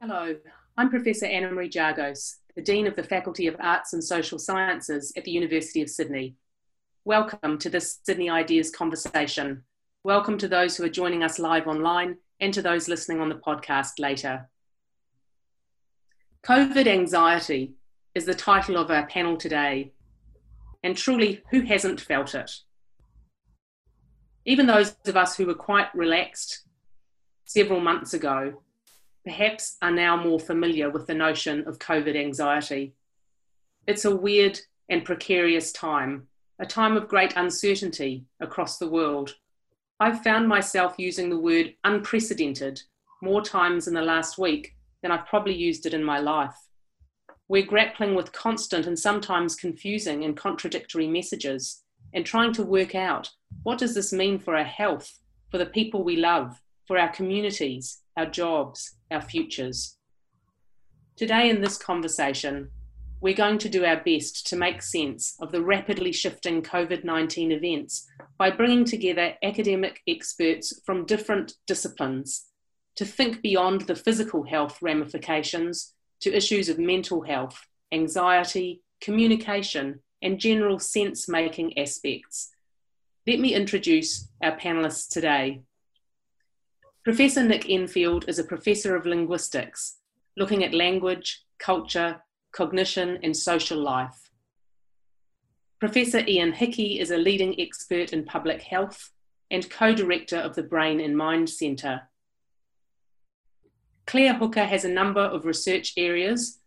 Hello, 0.00 0.36
I'm 0.76 0.90
Professor 0.90 1.26
Annamarie 1.26 1.72
Jagose, 1.72 2.36
the 2.54 2.62
Dean 2.62 2.86
of 2.86 2.94
the 2.94 3.02
Faculty 3.02 3.48
of 3.48 3.56
Arts 3.58 3.94
and 3.94 4.04
Social 4.04 4.38
Sciences 4.38 5.12
at 5.16 5.24
the 5.24 5.32
University 5.32 5.82
of 5.82 5.90
Sydney. 5.90 6.36
Welcome 7.04 7.58
to 7.58 7.68
this 7.68 7.98
Sydney 8.04 8.30
Ideas 8.30 8.70
conversation. 8.70 9.64
Welcome 10.04 10.38
to 10.38 10.46
those 10.46 10.76
who 10.76 10.84
are 10.84 10.88
joining 10.88 11.24
us 11.24 11.40
live 11.40 11.66
online 11.66 12.18
and 12.38 12.54
to 12.54 12.62
those 12.62 12.86
listening 12.86 13.20
on 13.20 13.28
the 13.28 13.34
podcast 13.34 13.94
later. 13.98 14.48
COVID 16.46 16.86
anxiety 16.86 17.74
is 18.14 18.24
the 18.24 18.36
title 18.36 18.76
of 18.76 18.92
our 18.92 19.08
panel 19.08 19.36
today, 19.36 19.94
and 20.84 20.96
truly, 20.96 21.42
who 21.50 21.62
hasn't 21.62 22.00
felt 22.00 22.36
it? 22.36 22.52
Even 24.44 24.66
those 24.66 24.94
of 25.06 25.16
us 25.16 25.36
who 25.36 25.46
were 25.46 25.54
quite 25.54 25.92
relaxed 25.92 26.62
several 27.46 27.80
months 27.80 28.14
ago 28.14 28.62
perhaps 29.24 29.76
are 29.82 29.90
now 29.90 30.16
more 30.16 30.40
familiar 30.40 30.90
with 30.90 31.06
the 31.06 31.14
notion 31.14 31.66
of 31.66 31.78
COVID 31.78 32.16
anxiety. 32.16 32.94
It's 33.86 34.04
a 34.04 34.14
weird 34.14 34.60
and 34.88 35.04
precarious 35.04 35.72
time, 35.72 36.28
a 36.58 36.66
time 36.66 36.96
of 36.96 37.08
great 37.08 37.34
uncertainty 37.36 38.24
across 38.40 38.78
the 38.78 38.88
world. 38.88 39.34
I've 40.00 40.22
found 40.22 40.48
myself 40.48 40.94
using 40.98 41.28
the 41.28 41.38
word 41.38 41.74
unprecedented 41.84 42.82
more 43.22 43.42
times 43.42 43.88
in 43.88 43.94
the 43.94 44.02
last 44.02 44.38
week 44.38 44.76
than 45.02 45.10
I've 45.10 45.26
probably 45.26 45.54
used 45.54 45.86
it 45.86 45.94
in 45.94 46.04
my 46.04 46.18
life. 46.18 46.56
We're 47.48 47.66
grappling 47.66 48.14
with 48.14 48.32
constant 48.32 48.86
and 48.86 48.98
sometimes 48.98 49.56
confusing 49.56 50.24
and 50.24 50.36
contradictory 50.36 51.06
messages 51.06 51.82
and 52.12 52.24
trying 52.24 52.52
to 52.54 52.62
work 52.62 52.94
out 52.94 53.30
what 53.62 53.78
does 53.78 53.94
this 53.94 54.12
mean 54.12 54.38
for 54.38 54.56
our 54.56 54.64
health, 54.64 55.18
for 55.50 55.58
the 55.58 55.66
people 55.66 56.04
we 56.04 56.16
love, 56.16 56.60
for 56.86 56.98
our 56.98 57.08
communities, 57.08 58.02
our 58.18 58.26
jobs, 58.26 58.96
our 59.12 59.22
futures. 59.22 59.96
Today, 61.16 61.48
in 61.48 61.60
this 61.60 61.78
conversation, 61.78 62.70
we're 63.20 63.34
going 63.34 63.58
to 63.58 63.68
do 63.68 63.84
our 63.84 64.02
best 64.02 64.46
to 64.48 64.56
make 64.56 64.82
sense 64.82 65.36
of 65.40 65.52
the 65.52 65.62
rapidly 65.62 66.12
shifting 66.12 66.62
COVID 66.62 67.04
19 67.04 67.52
events 67.52 68.06
by 68.36 68.50
bringing 68.50 68.84
together 68.84 69.34
academic 69.42 70.00
experts 70.08 70.80
from 70.84 71.06
different 71.06 71.54
disciplines 71.66 72.46
to 72.96 73.04
think 73.04 73.40
beyond 73.40 73.82
the 73.82 73.94
physical 73.94 74.42
health 74.42 74.78
ramifications 74.82 75.94
to 76.20 76.34
issues 76.34 76.68
of 76.68 76.78
mental 76.78 77.22
health, 77.22 77.60
anxiety, 77.92 78.82
communication, 79.00 80.00
and 80.22 80.40
general 80.40 80.80
sense 80.80 81.28
making 81.28 81.78
aspects. 81.78 82.50
Let 83.28 83.38
me 83.38 83.54
introduce 83.54 84.28
our 84.42 84.58
panelists 84.58 85.08
today. 85.08 85.62
Professor 87.08 87.42
Nick 87.42 87.70
Enfield 87.70 88.26
is 88.28 88.38
a 88.38 88.44
professor 88.44 88.94
of 88.94 89.06
linguistics, 89.06 89.96
looking 90.36 90.62
at 90.62 90.74
language, 90.74 91.42
culture, 91.58 92.22
cognition, 92.52 93.18
and 93.22 93.34
social 93.34 93.78
life. 93.78 94.28
Professor 95.80 96.22
Ian 96.28 96.52
Hickie 96.52 97.00
is 97.00 97.10
a 97.10 97.16
leading 97.16 97.58
expert 97.58 98.12
in 98.12 98.26
public 98.26 98.60
health 98.60 99.10
and 99.50 99.70
co 99.70 99.94
director 99.94 100.36
of 100.36 100.54
the 100.54 100.62
Brain 100.62 101.00
and 101.00 101.16
Mind 101.16 101.48
Centre. 101.48 102.02
Claire 104.06 104.34
Hooker 104.34 104.66
has 104.66 104.84
a 104.84 104.90
number 104.90 105.22
of 105.22 105.46
research 105.46 105.94
areas, 105.96 106.58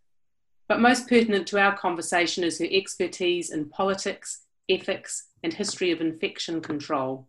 but 0.68 0.82
most 0.82 1.08
pertinent 1.08 1.46
to 1.50 1.60
our 1.60 1.78
conversation 1.78 2.44
is 2.44 2.58
her 2.58 2.68
expertise 2.72 3.52
in 3.52 3.70
politics, 3.70 4.42
ethics, 4.68 5.28
and 5.44 5.54
history 5.54 5.92
of 5.92 6.02
infection 6.02 6.62
control. 6.62 7.28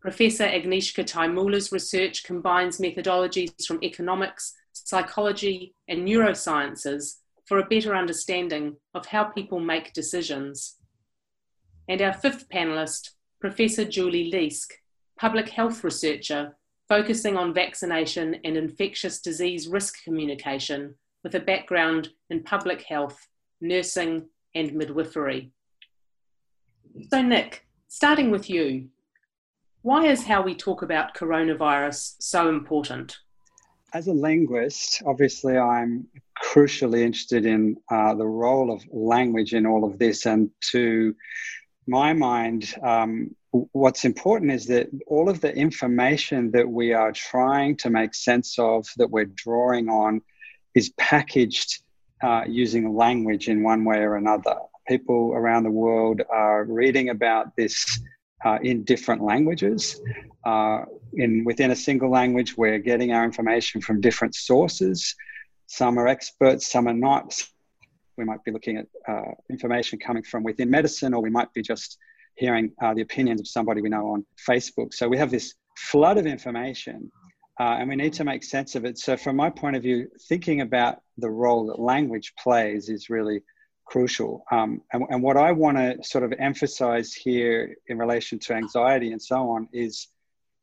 Professor 0.00 0.44
Agnieszka 0.44 1.04
Tymula's 1.04 1.72
research 1.72 2.24
combines 2.24 2.78
methodologies 2.78 3.66
from 3.66 3.82
economics, 3.82 4.54
psychology, 4.72 5.74
and 5.88 6.08
neurosciences 6.08 7.16
for 7.46 7.58
a 7.58 7.66
better 7.66 7.94
understanding 7.94 8.76
of 8.94 9.06
how 9.06 9.24
people 9.24 9.60
make 9.60 9.92
decisions. 9.92 10.76
And 11.88 12.00
our 12.00 12.14
fifth 12.14 12.48
panelist, 12.48 13.10
Professor 13.40 13.84
Julie 13.84 14.30
Leask, 14.32 14.68
public 15.18 15.50
health 15.50 15.84
researcher 15.84 16.56
focusing 16.88 17.36
on 17.36 17.54
vaccination 17.54 18.36
and 18.42 18.56
infectious 18.56 19.20
disease 19.20 19.68
risk 19.68 20.02
communication 20.02 20.94
with 21.22 21.34
a 21.34 21.40
background 21.40 22.08
in 22.30 22.42
public 22.42 22.82
health, 22.82 23.28
nursing, 23.60 24.26
and 24.54 24.72
midwifery. 24.72 25.52
So, 27.10 27.22
Nick, 27.22 27.66
starting 27.88 28.30
with 28.30 28.48
you, 28.50 28.88
why 29.82 30.06
is 30.06 30.24
how 30.24 30.42
we 30.42 30.54
talk 30.54 30.82
about 30.82 31.14
coronavirus 31.14 32.16
so 32.18 32.48
important? 32.48 33.18
As 33.92 34.06
a 34.06 34.12
linguist, 34.12 35.02
obviously, 35.06 35.56
I'm 35.56 36.06
crucially 36.42 37.00
interested 37.00 37.44
in 37.44 37.76
uh, 37.90 38.14
the 38.14 38.26
role 38.26 38.72
of 38.72 38.82
language 38.90 39.52
in 39.52 39.66
all 39.66 39.84
of 39.84 39.98
this. 39.98 40.26
And 40.26 40.50
to 40.72 41.14
my 41.86 42.12
mind, 42.12 42.74
um, 42.82 43.34
what's 43.50 44.04
important 44.04 44.52
is 44.52 44.66
that 44.66 44.88
all 45.06 45.28
of 45.28 45.40
the 45.40 45.52
information 45.54 46.50
that 46.52 46.68
we 46.68 46.92
are 46.92 47.12
trying 47.12 47.76
to 47.78 47.90
make 47.90 48.14
sense 48.14 48.58
of, 48.58 48.86
that 48.96 49.10
we're 49.10 49.24
drawing 49.24 49.88
on, 49.88 50.22
is 50.74 50.90
packaged 50.98 51.82
uh, 52.22 52.44
using 52.46 52.94
language 52.94 53.48
in 53.48 53.62
one 53.62 53.84
way 53.84 53.98
or 53.98 54.16
another. 54.16 54.56
People 54.86 55.32
around 55.34 55.64
the 55.64 55.70
world 55.70 56.20
are 56.30 56.64
reading 56.64 57.08
about 57.08 57.56
this 57.56 58.00
uh, 58.44 58.58
in 58.62 58.84
different 58.84 59.22
languages. 59.22 60.00
Uh, 60.44 60.84
in 61.14 61.44
within 61.44 61.70
a 61.70 61.76
single 61.76 62.10
language, 62.10 62.56
we're 62.56 62.78
getting 62.78 63.12
our 63.12 63.24
information 63.24 63.80
from 63.80 64.00
different 64.00 64.34
sources. 64.34 65.14
Some 65.66 65.98
are 65.98 66.08
experts, 66.08 66.70
some 66.70 66.88
are 66.88 66.94
not. 66.94 67.42
We 68.16 68.24
might 68.24 68.42
be 68.44 68.50
looking 68.50 68.76
at 68.76 68.86
uh, 69.08 69.32
information 69.48 69.98
coming 69.98 70.22
from 70.22 70.42
within 70.42 70.70
medicine, 70.70 71.14
or 71.14 71.22
we 71.22 71.30
might 71.30 71.52
be 71.52 71.62
just 71.62 71.98
hearing 72.34 72.72
uh, 72.82 72.94
the 72.94 73.02
opinions 73.02 73.40
of 73.40 73.48
somebody 73.48 73.82
we 73.82 73.88
know 73.88 74.08
on 74.08 74.24
Facebook. 74.48 74.94
So 74.94 75.08
we 75.08 75.18
have 75.18 75.30
this 75.30 75.54
flood 75.76 76.18
of 76.18 76.26
information, 76.26 77.10
uh, 77.58 77.76
and 77.78 77.88
we 77.88 77.96
need 77.96 78.12
to 78.14 78.24
make 78.24 78.42
sense 78.42 78.74
of 78.74 78.84
it. 78.84 78.98
So, 78.98 79.16
from 79.16 79.36
my 79.36 79.50
point 79.50 79.76
of 79.76 79.82
view, 79.82 80.08
thinking 80.28 80.60
about 80.62 81.02
the 81.18 81.30
role 81.30 81.66
that 81.66 81.78
language 81.78 82.32
plays 82.42 82.88
is 82.88 83.10
really 83.10 83.42
crucial. 83.90 84.44
Um, 84.50 84.82
and, 84.92 85.04
and, 85.10 85.22
what 85.22 85.36
I 85.36 85.50
want 85.52 85.76
to 85.76 85.98
sort 86.02 86.24
of 86.24 86.32
emphasize 86.38 87.12
here 87.12 87.76
in 87.88 87.98
relation 87.98 88.38
to 88.40 88.54
anxiety 88.54 89.10
and 89.10 89.20
so 89.20 89.50
on 89.50 89.68
is 89.72 90.08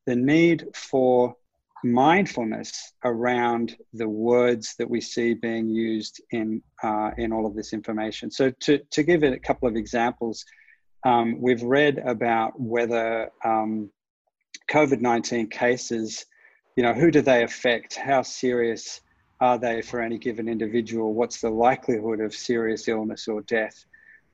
the 0.05 0.15
need 0.15 0.65
for 0.73 1.35
mindfulness 1.83 2.93
around 3.03 3.75
the 3.93 4.07
words 4.07 4.75
that 4.79 4.89
we 4.89 5.01
see 5.01 5.33
being 5.33 5.67
used 5.69 6.21
in 6.31 6.63
uh, 6.81 7.11
in 7.17 7.31
all 7.33 7.45
of 7.45 7.55
this 7.55 7.73
information. 7.73 8.31
So 8.31 8.51
to 8.61 8.79
to 8.91 9.03
give 9.03 9.23
it 9.23 9.33
a 9.33 9.39
couple 9.39 9.67
of 9.67 9.75
examples, 9.75 10.45
um, 11.05 11.39
we've 11.41 11.63
read 11.63 11.99
about 11.99 12.59
whether 12.59 13.29
um, 13.43 13.91
COVID 14.71 15.01
nineteen 15.01 15.49
cases, 15.49 16.25
you 16.77 16.83
know, 16.83 16.93
who 16.93 17.11
do 17.11 17.21
they 17.21 17.43
affect? 17.43 17.95
How 17.95 18.21
serious 18.21 19.01
are 19.39 19.57
they 19.57 19.81
for 19.81 20.01
any 20.01 20.17
given 20.17 20.47
individual? 20.47 21.13
What's 21.13 21.41
the 21.41 21.49
likelihood 21.49 22.19
of 22.19 22.33
serious 22.33 22.87
illness 22.87 23.27
or 23.27 23.41
death? 23.41 23.85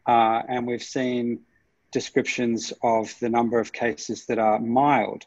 Uh, 0.08 0.42
and 0.48 0.66
we've 0.68 0.84
seen 0.84 1.42
descriptions 1.92 2.74
of 2.82 3.14
the 3.20 3.30
number 3.30 3.60
of 3.60 3.72
cases 3.72 4.26
that 4.26 4.40
are 4.40 4.60
mild. 4.60 5.26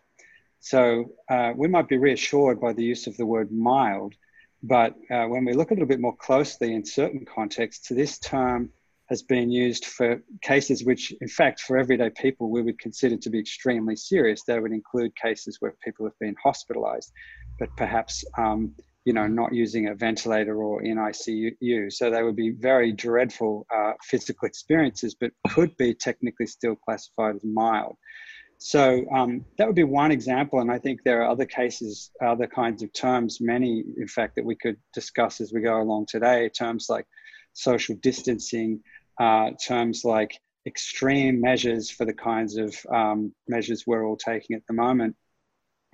So 0.61 1.13
uh, 1.29 1.53
we 1.55 1.69
might 1.69 1.89
be 1.89 1.97
reassured 1.97 2.61
by 2.61 2.73
the 2.73 2.83
use 2.83 3.07
of 3.07 3.17
the 3.17 3.27
word 3.27 3.53
mild, 3.53 4.15
but 4.63 4.95
uh, 5.11 5.27
when 5.27 5.45
we 5.45 5.53
look 5.53 5.71
a 5.71 5.75
little 5.75 5.87
bit 5.87 6.01
more 6.01 6.17
closely 6.17 6.75
in 6.75 6.85
certain 6.85 7.25
contexts, 7.25 7.89
this 7.89 8.19
term 8.19 8.71
has 9.09 9.23
been 9.23 9.51
used 9.51 9.85
for 9.85 10.21
cases 10.43 10.85
which, 10.85 11.13
in 11.21 11.29
fact, 11.29 11.61
for 11.61 11.79
everyday 11.79 12.11
people, 12.11 12.51
we 12.51 12.63
would 12.63 12.79
consider 12.81 13.17
to 13.17 13.31
be 13.31 13.39
extremely 13.39 13.95
serious. 13.95 14.43
They 14.43 14.59
would 14.59 14.73
include 14.73 15.15
cases 15.15 15.59
where 15.61 15.77
people 15.85 16.05
have 16.07 16.19
been 16.19 16.35
hospitalized, 16.43 17.13
but 17.61 17.69
perhaps 17.77 18.25
um, 18.37 18.75
you 19.07 19.13
know, 19.13 19.29
not 19.29 19.55
using 19.55 19.87
a 19.87 19.95
ventilator 19.95 20.61
or 20.61 20.83
in 20.83 20.97
ICU. 20.97 21.93
So 21.93 22.11
they 22.11 22.25
would 22.25 22.35
be 22.35 22.51
very 22.51 22.91
dreadful 22.91 23.65
uh, 23.75 23.93
physical 24.03 24.47
experiences, 24.47 25.15
but 25.15 25.31
could 25.49 25.77
be 25.77 25.95
technically 25.95 26.47
still 26.47 26.75
classified 26.75 27.37
as 27.37 27.45
mild. 27.45 27.97
So 28.59 29.05
um, 29.15 29.45
that 29.59 29.67
would 29.69 29.77
be 29.77 29.85
one 29.85 30.11
example, 30.11 30.59
and 30.59 30.73
I 30.73 30.79
think 30.79 31.05
there 31.05 31.23
are 31.23 31.31
other 31.31 31.47
cases, 31.47 32.11
other 32.21 32.49
kinds 32.49 32.83
of 32.83 32.93
terms, 32.93 33.39
many, 33.41 33.85
in 33.97 34.09
fact, 34.09 34.35
that 34.37 34.45
we 34.45 34.57
could 34.57 34.77
discuss 34.93 35.41
as 35.41 35.53
we 35.53 35.61
go 35.61 35.81
along 35.81 36.07
today. 36.07 36.49
Terms 36.49 36.87
like 36.89 37.07
social 37.53 37.95
distancing, 38.03 38.81
uh, 39.21 39.51
terms 39.65 40.05
like 40.05 40.37
extreme 40.67 41.41
measures 41.41 41.91
for 41.91 42.07
the 42.07 42.13
kinds 42.13 42.57
of 42.57 42.75
um, 42.93 43.33
measures 43.47 43.85
we're 43.87 44.05
all 44.05 44.17
taking 44.17 44.57
at 44.57 44.67
the 44.67 44.75
moment 44.75 45.15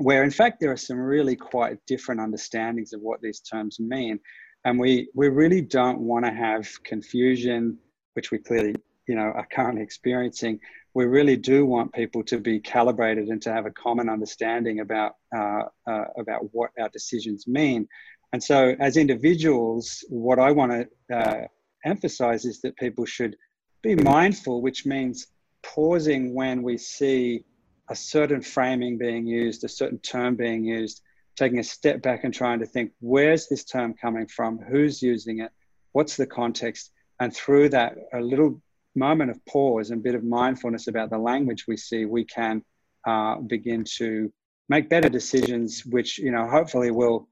where 0.03 0.25
in 0.25 0.31
fact 0.31 0.61
there 0.61 0.73
are 0.73 0.77
some 0.77 0.99
really 0.99 1.37
quite 1.37 1.79
different 1.87 2.21
understandings 2.21 2.93
of 2.93 3.01
what 3.01 3.21
these 3.21 3.41
terms 3.41 3.79
mean. 3.81 4.19
And 4.65 4.79
we 4.79 5.09
we 5.15 5.29
really 5.29 5.63
don't 5.63 6.01
want 6.01 6.25
to 6.25 6.33
have 6.33 6.69
confusion 6.85 7.79
which 8.15 8.31
we 8.31 8.39
clearly 8.39 8.75
you 9.09 9.15
know 9.15 9.33
are 9.39 9.47
currently 9.53 9.83
experiencing. 9.83 10.61
We 10.95 11.07
really 11.07 11.37
do 11.37 11.65
want 11.65 11.93
people 11.95 12.23
to 12.25 12.39
be 12.39 12.61
calibrated 12.61 13.29
and 13.29 13.41
to 13.43 13.53
have 13.53 13.67
a 13.67 13.71
common 13.71 14.09
understanding 14.09 14.81
about 14.81 15.17
uh, 15.35 15.65
uh, 15.87 16.05
about 16.19 16.49
what 16.53 16.71
our 16.79 16.89
decisions 16.91 17.47
mean. 17.47 17.89
And 18.33 18.43
so, 18.43 18.75
as 18.81 18.97
individuals, 18.97 20.05
what 20.09 20.39
I 20.39 20.53
want 20.53 20.73
to 20.73 21.17
uh, 21.17 21.47
emphasize 21.85 22.45
is 22.45 22.61
that 22.63 22.77
people 22.77 23.05
should 23.05 23.37
be 23.83 23.95
mindful, 23.97 24.63
which 24.63 24.87
means 24.87 25.27
pausing 25.63 26.35
when 26.35 26.63
we 26.63 26.79
see 26.79 27.45
a 27.93 27.95
certain 27.95 28.41
framing 28.41 28.97
being 28.97 29.27
used, 29.27 29.65
a 29.65 29.69
certain 29.69 29.99
term 29.99 30.35
being 30.35 30.65
used, 30.65 31.03
taking 31.37 31.59
a 31.59 31.65
step 31.65 32.01
back 32.01 32.25
and 32.25 32.33
trying 32.33 32.59
to 32.59 32.65
think 32.65 32.91
where's 33.01 33.49
this 33.49 33.65
term 33.65 33.93
coming 33.93 34.27
from, 34.27 34.59
who's 34.59 35.03
using 35.03 35.41
it, 35.41 35.51
what's 35.93 36.17
the 36.17 36.27
context, 36.27 36.91
and 37.21 37.37
through 37.37 37.69
that 37.69 37.95
a 38.15 38.21
little 38.21 38.63
moment 38.95 39.31
of 39.31 39.45
pause 39.45 39.91
and 39.91 40.01
a 40.01 40.03
bit 40.03 40.15
of 40.15 40.25
mindfulness 40.25 40.89
about 40.89 41.11
the 41.11 41.19
language 41.19 41.67
we 41.69 41.77
see, 41.77 42.07
we 42.07 42.25
can 42.25 42.65
uh, 43.07 43.37
begin 43.37 43.85
to 43.85 44.33
make 44.71 44.89
better 44.89 45.11
decisions, 45.11 45.85
which 45.85 46.19
you 46.19 46.31
know 46.31 46.49
hopefully 46.49 46.91
will 46.91 47.29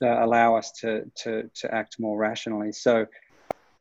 uh, 0.00 0.24
allow 0.24 0.56
us 0.56 0.72
to, 0.80 1.04
to 1.14 1.50
to 1.54 1.74
act 1.74 2.00
more 2.00 2.16
rationally. 2.16 2.72
So. 2.72 3.06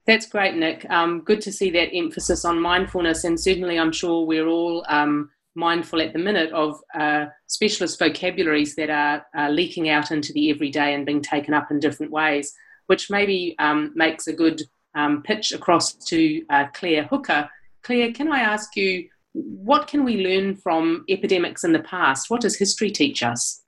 That's 0.05 0.25
great, 0.25 0.55
Nick. 0.55 0.89
Um, 0.89 1.21
good 1.21 1.39
to 1.41 1.51
see 1.51 1.69
that 1.71 1.93
emphasis 1.93 2.43
on 2.43 2.59
mindfulness, 2.59 3.25
and 3.25 3.39
certainly, 3.39 3.77
I'm 3.77 3.91
sure 3.91 4.25
we're 4.25 4.47
all 4.47 4.83
um, 4.87 5.29
mindful 5.55 6.01
at 6.01 6.13
the 6.13 6.19
minute 6.19 6.51
of 6.51 6.79
uh, 6.97 7.25
specialist 7.47 7.99
vocabularies 7.99 8.75
that 8.75 8.89
are 8.89 9.51
leaking 9.51 9.89
out 9.89 10.11
into 10.11 10.31
the 10.33 10.49
everyday 10.49 10.93
and 10.93 11.05
being 11.05 11.21
taken 11.21 11.53
up 11.53 11.71
in 11.71 11.79
different 11.79 12.11
ways, 12.11 12.53
which 12.87 13.09
maybe 13.09 13.55
um, 13.59 13.91
makes 13.95 14.27
a 14.27 14.33
good 14.33 14.61
um, 14.95 15.21
pitch 15.23 15.51
across 15.51 15.93
to 15.93 16.43
uh, 16.49 16.65
Claire 16.73 17.03
Hooker. 17.05 17.49
Claire, 17.83 18.11
can 18.11 18.31
I 18.31 18.39
ask 18.39 18.75
you, 18.75 19.09
what 19.33 19.87
can 19.87 20.03
we 20.03 20.25
learn 20.25 20.55
from 20.55 21.05
epidemics 21.09 21.63
in 21.63 21.71
the 21.71 21.79
past? 21.79 22.29
What 22.29 22.41
does 22.41 22.57
history 22.57 22.91
teach 22.91 23.21
us? 23.21 23.63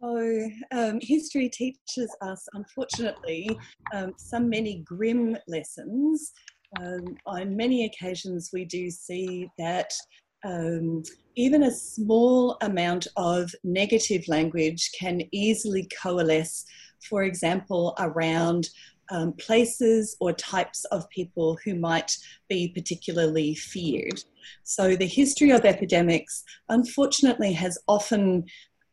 Oh, 0.00 0.48
um, 0.72 0.98
history 1.00 1.48
teaches 1.48 2.14
us, 2.22 2.48
unfortunately, 2.54 3.48
um, 3.94 4.14
some 4.16 4.48
many 4.48 4.82
grim 4.84 5.36
lessons. 5.46 6.32
Um, 6.80 7.16
on 7.26 7.56
many 7.56 7.84
occasions, 7.84 8.50
we 8.52 8.64
do 8.64 8.90
see 8.90 9.48
that 9.58 9.92
um, 10.44 11.02
even 11.36 11.62
a 11.62 11.70
small 11.70 12.56
amount 12.60 13.06
of 13.16 13.50
negative 13.64 14.26
language 14.28 14.90
can 14.98 15.22
easily 15.32 15.88
coalesce, 16.02 16.64
for 17.08 17.22
example, 17.22 17.94
around 17.98 18.68
um, 19.10 19.32
places 19.34 20.16
or 20.20 20.32
types 20.32 20.84
of 20.86 21.08
people 21.10 21.58
who 21.64 21.74
might 21.74 22.16
be 22.48 22.68
particularly 22.68 23.54
feared. 23.54 24.22
So, 24.64 24.96
the 24.96 25.06
history 25.06 25.50
of 25.50 25.64
epidemics, 25.64 26.44
unfortunately, 26.68 27.52
has 27.52 27.78
often 27.88 28.44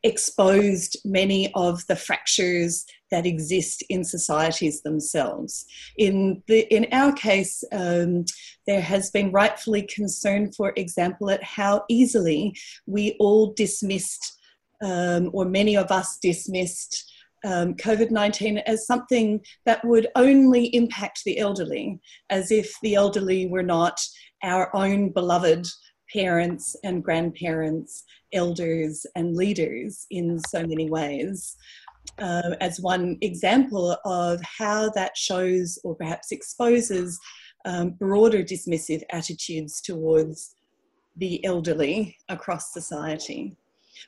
exposed 0.03 0.97
many 1.03 1.51
of 1.55 1.85
the 1.87 1.95
fractures 1.95 2.85
that 3.11 3.25
exist 3.25 3.83
in 3.89 4.03
societies 4.03 4.81
themselves. 4.81 5.65
In 5.97 6.41
the 6.47 6.61
in 6.73 6.87
our 6.91 7.11
case, 7.13 7.63
um, 7.71 8.25
there 8.67 8.81
has 8.81 9.11
been 9.11 9.31
rightfully 9.31 9.83
concern, 9.83 10.51
for 10.51 10.73
example, 10.75 11.29
at 11.29 11.43
how 11.43 11.83
easily 11.89 12.55
we 12.85 13.15
all 13.19 13.53
dismissed, 13.53 14.39
um, 14.81 15.29
or 15.33 15.45
many 15.45 15.75
of 15.75 15.91
us 15.91 16.17
dismissed. 16.21 17.05
Um, 17.45 17.75
COVID 17.75 18.11
19 18.11 18.57
as 18.57 18.85
something 18.85 19.39
that 19.65 19.85
would 19.85 20.07
only 20.17 20.75
impact 20.75 21.21
the 21.25 21.39
elderly, 21.39 21.97
as 22.29 22.51
if 22.51 22.75
the 22.83 22.95
elderly 22.95 23.47
were 23.47 23.63
not 23.63 23.97
our 24.43 24.75
own 24.75 25.13
beloved 25.13 25.65
parents 26.13 26.75
and 26.83 27.03
grandparents, 27.03 28.03
elders 28.33 29.05
and 29.15 29.35
leaders 29.35 30.05
in 30.11 30.39
so 30.47 30.65
many 30.65 30.89
ways. 30.89 31.55
Uh, 32.17 32.55
as 32.59 32.79
one 32.79 33.17
example 33.21 33.95
of 34.05 34.41
how 34.41 34.89
that 34.89 35.15
shows 35.15 35.77
or 35.83 35.95
perhaps 35.95 36.31
exposes 36.31 37.19
um, 37.65 37.91
broader 37.91 38.43
dismissive 38.43 39.03
attitudes 39.11 39.81
towards 39.81 40.55
the 41.17 41.43
elderly 41.45 42.17
across 42.29 42.73
society. 42.73 43.55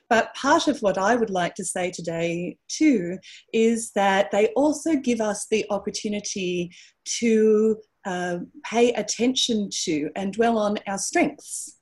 But 0.08 0.34
part 0.34 0.68
of 0.68 0.80
what 0.80 0.96
I 0.96 1.16
would 1.16 1.30
like 1.30 1.54
to 1.56 1.64
say 1.64 1.90
today, 1.90 2.56
too, 2.68 3.18
is 3.52 3.92
that 3.92 4.30
they 4.30 4.48
also 4.48 4.96
give 4.96 5.20
us 5.20 5.46
the 5.50 5.66
opportunity 5.70 6.70
to 7.18 7.76
uh, 8.06 8.38
pay 8.64 8.92
attention 8.94 9.68
to 9.84 10.10
and 10.16 10.32
dwell 10.32 10.58
on 10.58 10.78
our 10.86 10.98
strengths 10.98 11.81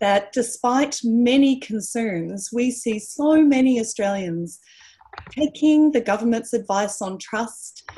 that 0.00 0.32
despite 0.32 1.00
many 1.04 1.58
concerns, 1.58 2.50
we 2.52 2.70
see 2.70 2.98
so 2.98 3.42
many 3.44 3.80
Australians 3.80 4.60
taking 5.30 5.92
the 5.92 6.00
government's 6.00 6.52
advice 6.52 7.00
on 7.02 7.18
trust, 7.18 7.88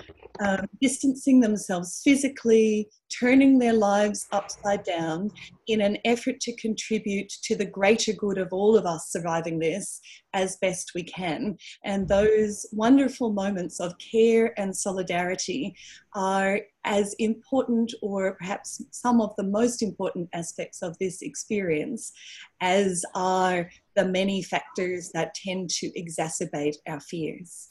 um, 0.41 0.67
distancing 0.81 1.41
themselves 1.41 2.01
physically, 2.03 2.89
turning 3.11 3.59
their 3.59 3.73
lives 3.73 4.27
upside 4.33 4.83
down 4.85 5.31
in 5.67 5.81
an 5.81 5.99
effort 6.05 6.41
to 6.41 6.57
contribute 6.57 7.29
to 7.43 7.57
the 7.57 7.65
greater 7.65 8.13
good 8.13 8.39
of 8.39 8.49
all 8.53 8.77
of 8.77 8.87
us 8.87 9.11
surviving 9.11 9.59
this 9.59 10.01
as 10.33 10.57
best 10.63 10.93
we 10.95 11.03
can. 11.03 11.59
And 11.85 12.09
those 12.09 12.67
wonderful 12.73 13.33
moments 13.33 13.81
of 13.81 13.99
care 13.99 14.59
and 14.59 14.75
solidarity 14.75 15.75
are 16.15 16.61
as 16.85 17.15
important, 17.19 17.93
or 18.01 18.35
perhaps 18.37 18.83
some 18.91 19.21
of 19.21 19.35
the 19.37 19.45
most 19.45 19.83
important 19.83 20.29
aspects 20.33 20.81
of 20.83 20.97
this 20.99 21.21
experience, 21.21 22.13
as 22.61 23.05
are 23.15 23.69
the 24.01 24.09
many 24.09 24.43
factors 24.43 25.11
that 25.13 25.35
tend 25.35 25.69
to 25.69 25.91
exacerbate 25.93 26.77
our 26.89 27.01
fears. 27.01 27.69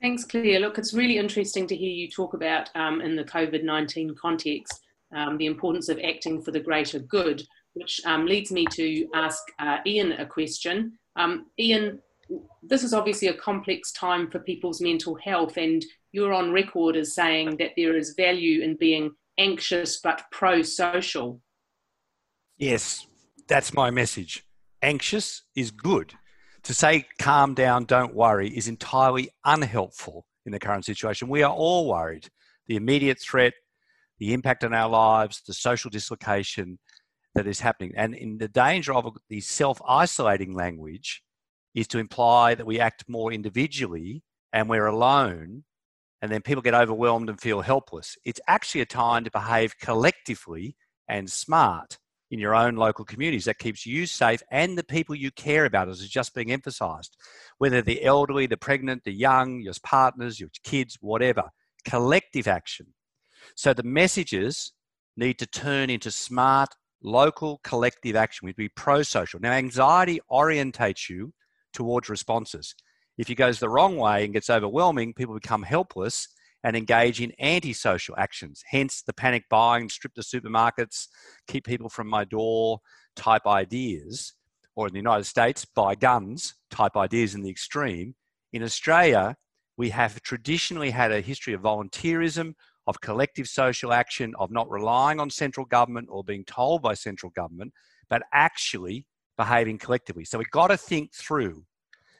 Thanks, 0.00 0.24
Claire. 0.24 0.60
Look, 0.60 0.78
it's 0.78 0.94
really 0.94 1.18
interesting 1.18 1.66
to 1.66 1.76
hear 1.76 1.90
you 1.90 2.08
talk 2.08 2.32
about 2.32 2.70
um, 2.74 3.02
in 3.02 3.16
the 3.16 3.24
COVID 3.24 3.62
19 3.62 4.14
context 4.20 4.80
um, 5.14 5.36
the 5.36 5.46
importance 5.46 5.88
of 5.88 5.98
acting 6.02 6.40
for 6.40 6.52
the 6.52 6.60
greater 6.60 6.98
good, 7.00 7.42
which 7.74 8.00
um, 8.06 8.24
leads 8.24 8.50
me 8.50 8.64
to 8.72 9.06
ask 9.14 9.42
uh, 9.58 9.78
Ian 9.86 10.12
a 10.12 10.24
question. 10.24 10.98
Um, 11.16 11.46
Ian, 11.58 12.00
this 12.62 12.82
is 12.82 12.94
obviously 12.94 13.28
a 13.28 13.34
complex 13.34 13.92
time 13.92 14.30
for 14.30 14.38
people's 14.38 14.80
mental 14.80 15.16
health, 15.16 15.58
and 15.58 15.84
you're 16.12 16.32
on 16.32 16.52
record 16.52 16.96
as 16.96 17.14
saying 17.14 17.56
that 17.58 17.72
there 17.76 17.96
is 17.96 18.14
value 18.16 18.62
in 18.62 18.76
being 18.76 19.10
anxious 19.36 20.00
but 20.00 20.22
pro 20.30 20.62
social. 20.62 21.40
Yes, 22.56 23.06
that's 23.48 23.74
my 23.74 23.90
message. 23.90 24.44
Anxious 24.82 25.42
is 25.54 25.70
good 25.70 26.14
to 26.62 26.74
say 26.74 27.06
calm 27.18 27.54
down, 27.54 27.84
don't 27.84 28.14
worry 28.14 28.48
is 28.48 28.68
entirely 28.68 29.30
unhelpful 29.44 30.26
in 30.44 30.52
the 30.52 30.58
current 30.58 30.84
situation. 30.84 31.28
We 31.28 31.42
are 31.42 31.52
all 31.52 31.88
worried. 31.88 32.28
The 32.66 32.76
immediate 32.76 33.20
threat, 33.20 33.54
the 34.18 34.32
impact 34.32 34.64
on 34.64 34.74
our 34.74 34.88
lives, 34.88 35.42
the 35.46 35.54
social 35.54 35.90
dislocation 35.90 36.78
that 37.34 37.46
is 37.46 37.60
happening. 37.60 37.92
And 37.96 38.14
in 38.14 38.38
the 38.38 38.48
danger 38.48 38.92
of 38.92 39.16
the 39.28 39.40
self 39.40 39.80
isolating 39.86 40.54
language 40.54 41.22
is 41.74 41.86
to 41.88 41.98
imply 41.98 42.54
that 42.54 42.66
we 42.66 42.80
act 42.80 43.04
more 43.08 43.32
individually 43.32 44.22
and 44.52 44.68
we're 44.68 44.86
alone, 44.86 45.64
and 46.20 46.30
then 46.30 46.42
people 46.42 46.62
get 46.62 46.74
overwhelmed 46.74 47.28
and 47.28 47.40
feel 47.40 47.60
helpless. 47.60 48.16
It's 48.24 48.40
actually 48.48 48.80
a 48.80 48.86
time 48.86 49.24
to 49.24 49.30
behave 49.30 49.78
collectively 49.78 50.76
and 51.08 51.30
smart 51.30 51.98
in 52.30 52.38
your 52.38 52.54
own 52.54 52.76
local 52.76 53.04
communities 53.04 53.44
that 53.46 53.58
keeps 53.58 53.84
you 53.84 54.06
safe 54.06 54.42
and 54.50 54.78
the 54.78 54.84
people 54.84 55.14
you 55.14 55.30
care 55.30 55.64
about, 55.64 55.88
as 55.88 56.00
is 56.00 56.08
just 56.08 56.34
being 56.34 56.52
emphasized, 56.52 57.16
whether 57.58 57.82
the 57.82 58.04
elderly, 58.04 58.46
the 58.46 58.56
pregnant, 58.56 59.04
the 59.04 59.12
young, 59.12 59.60
your 59.60 59.74
partners, 59.82 60.38
your 60.38 60.50
kids, 60.62 60.96
whatever. 61.00 61.44
Collective 61.84 62.46
action. 62.46 62.86
So 63.56 63.74
the 63.74 63.82
messages 63.82 64.72
need 65.16 65.38
to 65.38 65.46
turn 65.46 65.90
into 65.90 66.10
smart, 66.10 66.74
local, 67.02 67.60
collective 67.64 68.14
action. 68.14 68.46
We'd 68.46 68.56
be 68.56 68.68
pro 68.68 69.02
social. 69.02 69.40
Now, 69.40 69.52
anxiety 69.52 70.20
orientates 70.30 71.08
you 71.08 71.32
towards 71.72 72.08
responses. 72.08 72.74
If 73.18 73.28
it 73.28 73.34
goes 73.34 73.58
the 73.58 73.68
wrong 73.68 73.96
way 73.96 74.24
and 74.24 74.32
gets 74.32 74.50
overwhelming, 74.50 75.14
people 75.14 75.34
become 75.34 75.62
helpless 75.62 76.28
and 76.64 76.76
engage 76.76 77.20
in 77.20 77.32
antisocial 77.40 78.14
actions. 78.18 78.62
Hence 78.66 79.02
the 79.02 79.12
panic 79.12 79.44
buying, 79.48 79.88
strip 79.88 80.14
the 80.14 80.22
supermarkets, 80.22 81.08
keep 81.46 81.64
people 81.64 81.88
from 81.88 82.06
my 82.06 82.24
door 82.24 82.80
type 83.16 83.46
ideas, 83.46 84.34
or 84.76 84.86
in 84.86 84.92
the 84.92 84.98
United 84.98 85.24
States, 85.24 85.64
buy 85.64 85.94
guns 85.94 86.54
type 86.70 86.96
ideas 86.96 87.34
in 87.34 87.42
the 87.42 87.50
extreme. 87.50 88.14
In 88.52 88.62
Australia, 88.62 89.36
we 89.76 89.90
have 89.90 90.20
traditionally 90.22 90.90
had 90.90 91.12
a 91.12 91.20
history 91.20 91.54
of 91.54 91.62
volunteerism, 91.62 92.54
of 92.86 93.00
collective 93.00 93.48
social 93.48 93.92
action, 93.92 94.34
of 94.38 94.50
not 94.50 94.70
relying 94.70 95.20
on 95.20 95.30
central 95.30 95.66
government 95.66 96.08
or 96.10 96.24
being 96.24 96.44
told 96.44 96.82
by 96.82 96.94
central 96.94 97.30
government, 97.34 97.72
but 98.08 98.22
actually 98.32 99.06
behaving 99.36 99.78
collectively. 99.78 100.24
So 100.24 100.38
we've 100.38 100.50
got 100.50 100.68
to 100.68 100.76
think 100.76 101.14
through. 101.14 101.64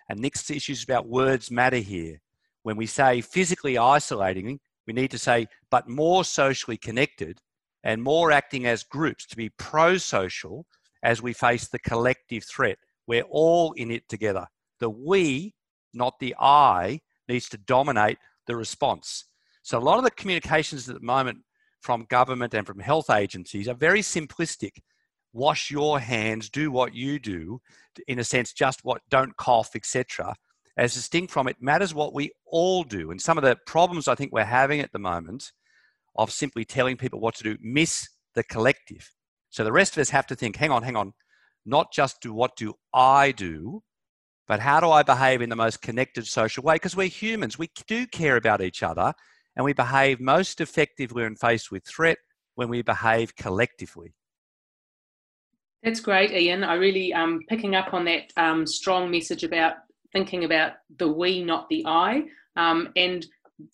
And 0.09 0.21
next 0.21 0.51
issue 0.51 0.73
is 0.73 0.83
about 0.83 1.07
words 1.07 1.51
matter 1.51 1.77
here 1.77 2.21
when 2.63 2.77
we 2.77 2.87
say 2.87 3.21
physically 3.21 3.79
isolating, 3.79 4.61
we 4.87 4.93
need 4.93 5.11
to 5.11 5.19
say, 5.19 5.47
but 5.71 5.89
more 5.89 6.25
socially 6.25 6.77
connected 6.77 7.41
and 7.85 8.03
more 8.03 8.31
acting 8.31 8.67
as 8.67 8.83
groups 8.83 9.27
to 9.27 9.37
be 9.37 9.49
pro 9.51 9.97
social 9.97 10.67
as 11.03 11.23
we 11.23 11.33
face 11.33 11.69
the 11.69 11.79
collective 11.79 12.45
threat. 12.45 12.79
We're 13.07 13.23
all 13.23 13.73
in 13.73 13.91
it 13.91 14.09
together. 14.09 14.47
The 14.79 14.91
we, 14.91 15.55
not 15.95 16.19
the 16.21 16.35
I, 16.39 17.01
needs 17.29 17.49
to 17.51 17.59
dominate 17.59 18.19
the 18.47 18.57
response. 18.57 19.25
So 19.63 19.79
a 19.79 19.81
lot 19.81 19.99
of 19.99 20.05
the 20.05 20.11
communications 20.11 20.89
at 20.89 20.97
the 20.97 21.07
moment 21.07 21.39
from 21.81 22.07
government 22.11 22.55
and 22.55 22.67
from 22.67 22.81
health 22.81 23.11
agencies 23.11 23.69
are 23.69 23.75
very 23.75 24.01
simplistic. 24.01 24.81
Wash 25.33 25.71
your 25.71 26.01
hands, 26.01 26.51
do 26.51 26.71
what 26.71 26.95
you 26.95 27.19
do, 27.19 27.61
in 28.09 28.19
a 28.19 28.25
sense, 28.25 28.53
just 28.53 28.81
what, 28.85 29.01
don't 29.09 29.37
cough, 29.37 29.71
etc. 29.77 30.35
As 30.81 30.95
distinct 30.95 31.31
from 31.31 31.47
it 31.47 31.59
matters 31.61 31.93
what 31.93 32.15
we 32.15 32.33
all 32.47 32.85
do. 32.85 33.11
And 33.11 33.21
some 33.21 33.37
of 33.37 33.45
the 33.45 33.59
problems 33.67 34.09
I 34.09 34.15
think 34.15 34.33
we're 34.33 34.45
having 34.45 34.81
at 34.81 34.91
the 34.93 34.99
moment 34.99 35.53
of 36.17 36.33
simply 36.33 36.65
telling 36.65 36.97
people 36.97 37.21
what 37.21 37.35
to 37.35 37.43
do 37.43 37.59
miss 37.61 38.09
the 38.35 38.43
collective. 38.43 39.11
So 39.51 39.63
the 39.63 39.73
rest 39.73 39.95
of 39.95 40.01
us 40.01 40.09
have 40.09 40.27
to 40.29 40.35
think, 40.35 40.57
hang 40.57 40.71
on, 40.71 40.83
hang 40.83 40.97
on, 40.97 41.13
not 41.67 41.93
just 41.93 42.23
do 42.23 42.33
what 42.33 42.57
do 42.57 42.73
I 42.95 43.33
do, 43.33 43.83
but 44.49 44.61
how 44.61 44.81
do 44.81 44.91
I 44.91 45.03
behave 45.03 45.43
in 45.43 45.51
the 45.51 45.55
most 45.55 45.83
connected 45.83 46.27
social 46.27 46.65
way? 46.65 46.77
Because 46.77 46.97
we're 46.97 47.09
humans, 47.09 47.59
we 47.59 47.69
do 47.87 48.07
care 48.07 48.37
about 48.37 48.63
each 48.63 48.83
other, 48.83 49.13
and 49.57 49.65
we 49.67 49.75
behave 49.75 50.19
most 50.19 50.63
effectively 50.63 51.25
when 51.25 51.37
faced 51.37 51.71
with 51.71 51.85
threat 51.85 52.17
when 52.55 52.71
we 52.71 52.81
behave 52.81 53.37
collectively. 53.37 54.15
That's 55.83 56.01
great, 56.01 56.31
Ian. 56.31 56.65
I 56.65 56.75
really 56.75 57.13
um 57.13 57.41
picking 57.51 57.75
up 57.75 57.93
on 57.93 58.07
that 58.07 58.33
um, 58.39 58.67
strong 58.67 59.11
message 59.11 59.45
about 59.45 59.75
thinking 60.13 60.45
about 60.45 60.73
the 60.99 61.11
we, 61.11 61.43
not 61.43 61.69
the 61.69 61.85
I, 61.87 62.25
um, 62.57 62.91
and 62.97 63.27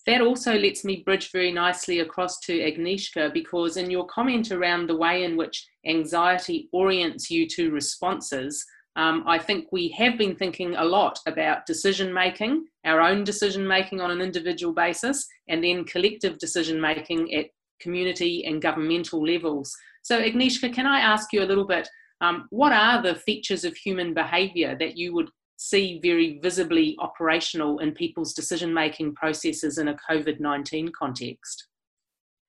that 0.07 0.21
also 0.21 0.55
lets 0.55 0.85
me 0.85 1.03
bridge 1.05 1.31
very 1.33 1.53
nicely 1.53 2.01
across 2.01 2.41
to 2.41 2.59
Agnieszka 2.59 3.33
because 3.33 3.77
in 3.77 3.91
your 3.91 4.07
comment 4.07 4.51
around 4.51 4.89
the 4.89 4.97
way 4.97 5.25
in 5.25 5.37
which 5.37 5.67
anxiety 5.87 6.69
orients 6.73 7.31
you 7.31 7.47
to 7.49 7.71
responses, 7.71 8.65
um, 8.97 9.25
I 9.27 9.39
think 9.39 9.67
we 9.73 9.89
have 9.91 10.17
been 10.17 10.35
thinking 10.35 10.75
a 10.75 10.85
lot 10.85 11.19
about 11.27 11.67
decision 11.67 12.13
making, 12.13 12.65
our 12.85 13.01
own 13.01 13.25
decision 13.25 13.67
making 13.67 14.01
on 14.01 14.11
an 14.11 14.23
individual 14.23 14.73
basis, 14.73 15.27
and 15.49 15.63
then 15.63 15.85
collective 15.85 16.39
decision 16.39 16.81
making 16.81 17.33
at 17.35 17.47
community 17.81 18.47
and 18.47 18.63
governmental 18.63 19.25
levels. 19.25 19.77
So, 20.03 20.21
Agnieszka, 20.21 20.73
can 20.73 20.87
I 20.87 21.01
ask 21.01 21.33
you 21.33 21.43
a 21.43 21.45
little 21.51 21.67
bit? 21.67 21.87
Um, 22.23 22.47
what 22.49 22.73
are 22.73 23.03
the 23.03 23.17
features 23.17 23.65
of 23.65 23.77
human 23.77 24.15
behaviour 24.15 24.75
that 24.79 24.97
you 24.97 25.13
would 25.13 25.29
see 25.57 25.99
very 26.03 26.39
visibly 26.39 26.97
operational 26.99 27.79
in 27.79 27.93
people's 27.93 28.33
decision 28.33 28.73
making 28.73 29.15
processes 29.15 29.79
in 29.79 29.89
a 29.89 29.97
COVID 30.09 30.41
19 30.41 30.91
context? 30.91 31.69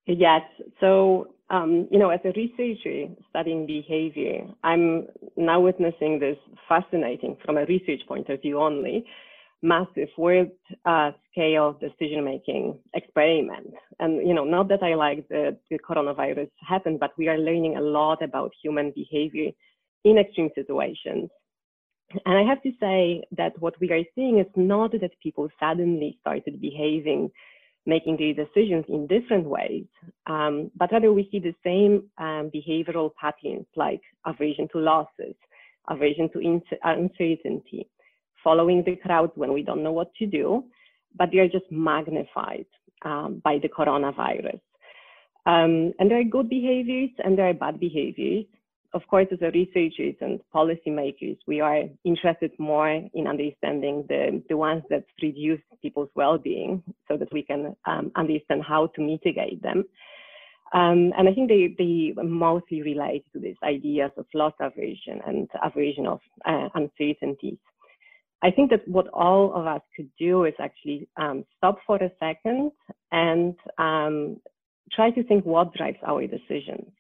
Yes. 0.06 0.42
So, 0.80 1.34
um, 1.50 1.88
you 1.92 2.00
know, 2.00 2.10
as 2.10 2.22
a 2.24 2.32
researcher 2.36 3.14
studying 3.30 3.66
behavior, 3.66 4.46
I'm 4.64 5.08
now 5.36 5.60
witnessing 5.60 6.20
this 6.20 6.38
fascinating, 6.68 7.38
from 7.46 7.58
a 7.58 7.66
research 7.66 8.02
point 8.08 8.30
of 8.30 8.42
view 8.42 8.60
only, 8.60 9.06
massive 9.62 10.10
world 10.18 10.50
uh, 10.86 11.12
scale 11.32 11.78
decision 11.80 12.24
making 12.24 12.78
experiment. 12.94 13.74
And, 14.00 14.26
you 14.28 14.34
know, 14.34 14.44
not 14.44 14.70
that 14.70 14.84
I 14.84 14.96
like 14.96 15.28
the, 15.30 15.58
the 15.70 15.80
coronavirus 15.80 16.50
happened, 16.68 17.00
but 17.00 17.12
we 17.18 17.28
are 17.28 17.38
learning 17.38 17.78
a 17.78 17.82
lot 17.82 18.22
about 18.22 18.52
human 18.62 18.92
behavior 18.96 19.52
in 20.04 20.18
extreme 20.18 20.50
situations. 20.56 21.30
And 22.26 22.38
I 22.38 22.44
have 22.44 22.62
to 22.64 22.72
say 22.80 23.24
that 23.36 23.60
what 23.60 23.80
we 23.82 23.92
are 23.92 24.04
seeing 24.16 24.40
is 24.40 24.48
not 24.56 24.92
that 24.92 25.20
people 25.22 25.50
suddenly 25.60 26.18
started 26.22 26.62
behaving, 26.62 27.30
making 27.86 28.18
these 28.18 28.38
decisions 28.38 28.86
in 28.88 29.08
different 29.08 29.46
ways, 29.46 29.86
um, 30.26 30.72
but 30.76 30.92
rather 30.92 31.12
we 31.12 31.28
see 31.32 31.40
the 31.40 31.56
same 31.64 32.10
um, 32.18 32.50
behavioral 32.56 33.12
patterns 33.20 33.66
like 33.76 34.02
aversion 34.26 34.70
to 34.72 34.80
losses, 34.80 35.36
aversion 35.90 36.30
to 36.32 36.62
uncertainty, 36.84 37.90
following 38.42 38.84
the 38.86 38.96
crowd 38.96 39.32
when 39.36 39.52
we 39.52 39.62
don't 39.62 39.84
know 39.84 39.92
what 39.92 40.14
to 40.16 40.26
do, 40.26 40.64
but 41.18 41.30
they 41.32 41.40
are 41.40 41.50
just 41.50 41.70
magnified 41.72 42.66
um, 43.04 43.42
by 43.44 43.60
the 43.62 43.68
coronavirus. 43.68 44.62
Um, 45.46 45.94
and 46.00 46.10
there 46.10 46.20
are 46.20 46.26
good 46.26 46.50
behaviors 46.50 47.10
and 47.24 47.38
there 47.38 47.50
are 47.50 47.54
bad 47.54 47.80
behaviors 47.80 48.46
of 48.98 49.08
course, 49.08 49.28
as 49.32 49.40
researchers 49.42 50.16
and 50.22 50.40
policymakers, 50.54 51.38
we 51.46 51.62
are 51.62 51.84
interested 52.04 52.52
more 52.58 52.90
in 52.90 53.28
understanding 53.28 54.04
the, 54.10 54.42
the 54.50 54.58
ones 54.58 54.84
that 54.90 55.06
reduce 55.22 55.62
people's 55.84 56.10
well-being 56.16 56.82
so 57.08 57.16
that 57.16 57.32
we 57.32 57.44
can 57.44 57.76
um, 57.86 58.12
understand 58.16 58.64
how 58.68 58.88
to 58.96 59.02
mitigate 59.02 59.62
them. 59.62 59.86
Um, 60.74 61.14
and 61.16 61.30
I 61.30 61.34
think 61.34 61.48
they, 61.48 61.76
they 61.78 62.14
mostly 62.24 62.82
relate 62.82 63.24
to 63.34 63.40
these 63.40 63.56
ideas 63.64 64.12
of 64.18 64.26
loss 64.34 64.54
aversion 64.60 65.22
and 65.28 65.48
aversion 65.64 66.08
of 66.08 66.20
uh, 66.44 66.70
uncertainties. 66.74 67.60
I 68.42 68.50
think 68.50 68.72
that 68.72 68.88
what 68.88 69.08
all 69.14 69.54
of 69.54 69.68
us 69.68 69.82
could 69.96 70.10
do 70.18 70.46
is 70.46 70.56
actually 70.60 71.08
um, 71.18 71.46
stop 71.58 71.78
for 71.86 71.98
a 71.98 72.12
second 72.20 72.72
and 73.12 73.56
um, 73.78 74.38
try 74.92 75.12
to 75.12 75.24
think 75.24 75.46
what 75.46 75.74
drives 75.76 76.00
our 76.06 76.26
decisions. 76.26 76.92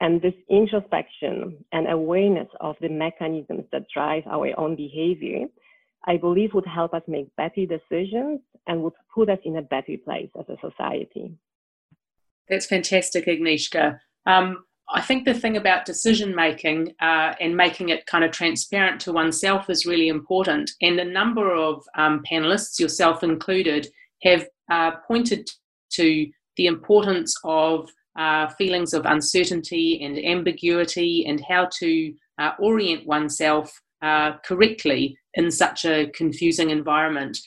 And 0.00 0.22
this 0.22 0.34
introspection 0.48 1.64
and 1.72 1.90
awareness 1.90 2.48
of 2.60 2.76
the 2.80 2.88
mechanisms 2.88 3.64
that 3.72 3.86
drive 3.92 4.22
our 4.26 4.48
own 4.58 4.76
behavior, 4.76 5.46
I 6.06 6.16
believe 6.16 6.54
would 6.54 6.66
help 6.66 6.94
us 6.94 7.02
make 7.08 7.34
better 7.36 7.66
decisions 7.66 8.40
and 8.66 8.82
would 8.82 8.92
put 9.12 9.28
us 9.28 9.38
in 9.44 9.56
a 9.56 9.62
better 9.62 9.96
place 10.04 10.30
as 10.38 10.46
a 10.48 10.56
society. 10.60 11.32
That's 12.48 12.66
fantastic, 12.66 13.26
Agnieszka. 13.26 13.98
Um, 14.24 14.64
I 14.90 15.02
think 15.02 15.24
the 15.24 15.34
thing 15.34 15.56
about 15.56 15.84
decision 15.84 16.34
making 16.34 16.94
uh, 17.00 17.34
and 17.40 17.56
making 17.56 17.90
it 17.90 18.06
kind 18.06 18.24
of 18.24 18.30
transparent 18.30 19.00
to 19.02 19.12
oneself 19.12 19.68
is 19.68 19.84
really 19.84 20.08
important. 20.08 20.70
And 20.80 20.98
a 20.98 21.04
number 21.04 21.52
of 21.52 21.84
um, 21.96 22.22
panelists, 22.30 22.80
yourself 22.80 23.22
included, 23.22 23.88
have 24.22 24.46
uh, 24.70 24.92
pointed 25.06 25.50
to 25.92 26.26
the 26.56 26.66
importance 26.66 27.34
of 27.44 27.90
uh, 28.18 28.48
feelings 28.58 28.92
of 28.92 29.06
uncertainty 29.06 30.02
and 30.02 30.18
ambiguity 30.18 31.24
and 31.26 31.42
how 31.48 31.68
to 31.78 32.12
uh, 32.38 32.50
orient 32.58 33.06
oneself 33.06 33.80
uh, 34.02 34.32
correctly 34.44 35.16
in 35.34 35.50
such 35.50 35.84
a 35.84 36.10
confusing 36.14 36.70
environment. 36.70 37.38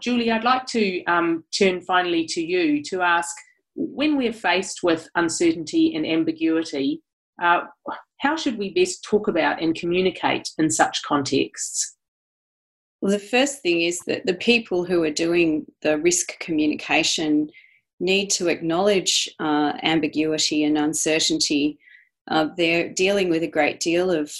Julie, 0.00 0.30
I'd 0.30 0.44
like 0.44 0.66
to 0.66 1.02
um, 1.04 1.44
turn 1.56 1.80
finally 1.80 2.26
to 2.26 2.44
you 2.44 2.82
to 2.84 3.00
ask 3.00 3.34
when 3.74 4.16
we're 4.16 4.32
faced 4.32 4.82
with 4.82 5.08
uncertainty 5.14 5.94
and 5.94 6.06
ambiguity, 6.06 7.02
uh, 7.42 7.62
how 8.18 8.36
should 8.36 8.58
we 8.58 8.72
best 8.72 9.02
talk 9.02 9.26
about 9.26 9.60
and 9.60 9.74
communicate 9.74 10.48
in 10.58 10.70
such 10.70 11.02
contexts? 11.02 11.96
Well, 13.00 13.12
the 13.12 13.18
first 13.18 13.60
thing 13.62 13.82
is 13.82 14.00
that 14.06 14.24
the 14.24 14.34
people 14.34 14.84
who 14.84 15.02
are 15.02 15.10
doing 15.10 15.66
the 15.82 15.98
risk 15.98 16.38
communication 16.38 17.50
need 18.00 18.28
to 18.30 18.48
acknowledge 18.48 19.28
uh, 19.40 19.72
ambiguity 19.82 20.64
and 20.64 20.78
uncertainty. 20.78 21.78
Uh, 22.28 22.48
they're 22.56 22.88
dealing 22.90 23.28
with 23.30 23.42
a 23.42 23.48
great 23.48 23.80
deal 23.80 24.10
of 24.10 24.32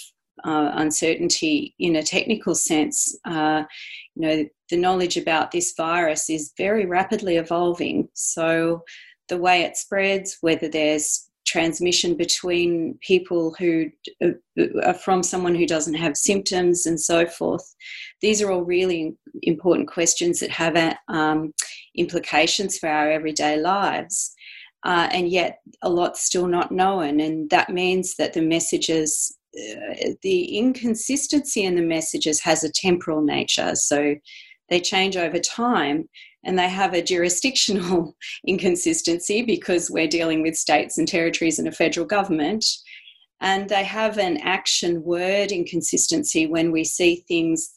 uh, 0.43 0.71
uncertainty 0.75 1.73
in 1.79 1.95
a 1.95 2.03
technical 2.03 2.55
sense. 2.55 3.17
Uh, 3.25 3.63
you 4.15 4.21
know, 4.21 4.45
the 4.69 4.77
knowledge 4.77 5.17
about 5.17 5.51
this 5.51 5.73
virus 5.75 6.29
is 6.29 6.53
very 6.57 6.85
rapidly 6.85 7.37
evolving. 7.37 8.07
So, 8.13 8.83
the 9.27 9.37
way 9.37 9.63
it 9.63 9.75
spreads, 9.75 10.37
whether 10.41 10.67
there's 10.67 11.29
transmission 11.45 12.15
between 12.15 12.97
people 13.01 13.55
who 13.57 13.89
uh, 14.23 14.31
are 14.83 14.93
from 14.93 15.23
someone 15.23 15.55
who 15.55 15.67
doesn't 15.67 15.93
have 15.93 16.17
symptoms 16.17 16.85
and 16.85 16.99
so 16.99 17.25
forth. 17.25 17.75
These 18.21 18.41
are 18.41 18.51
all 18.51 18.63
really 18.63 19.15
important 19.43 19.87
questions 19.87 20.39
that 20.39 20.49
have 20.49 20.97
um, 21.07 21.53
implications 21.95 22.77
for 22.77 22.89
our 22.89 23.11
everyday 23.11 23.57
lives. 23.57 24.33
Uh, 24.83 25.09
and 25.11 25.29
yet, 25.29 25.59
a 25.81 25.89
lot's 25.89 26.21
still 26.21 26.47
not 26.47 26.71
known, 26.71 27.19
and 27.19 27.49
that 27.49 27.71
means 27.71 28.15
that 28.17 28.33
the 28.33 28.41
messages, 28.41 29.35
uh, 29.57 30.11
the 30.21 30.57
inconsistency 30.57 31.63
in 31.63 31.75
the 31.75 31.81
messages 31.81 32.39
has 32.41 32.63
a 32.63 32.71
temporal 32.71 33.21
nature. 33.21 33.73
So 33.73 34.15
they 34.69 34.79
change 34.79 35.17
over 35.17 35.39
time 35.39 36.07
and 36.43 36.57
they 36.57 36.69
have 36.69 36.93
a 36.93 37.01
jurisdictional 37.01 38.15
inconsistency 38.47 39.41
because 39.41 39.89
we're 39.89 40.07
dealing 40.07 40.41
with 40.41 40.55
states 40.55 40.97
and 40.97 41.07
territories 41.07 41.59
and 41.59 41.67
a 41.67 41.71
federal 41.71 42.05
government. 42.05 42.65
And 43.41 43.67
they 43.67 43.83
have 43.83 44.17
an 44.17 44.37
action 44.37 45.03
word 45.03 45.51
inconsistency 45.51 46.45
when 46.45 46.71
we 46.71 46.83
see 46.83 47.23
things 47.27 47.75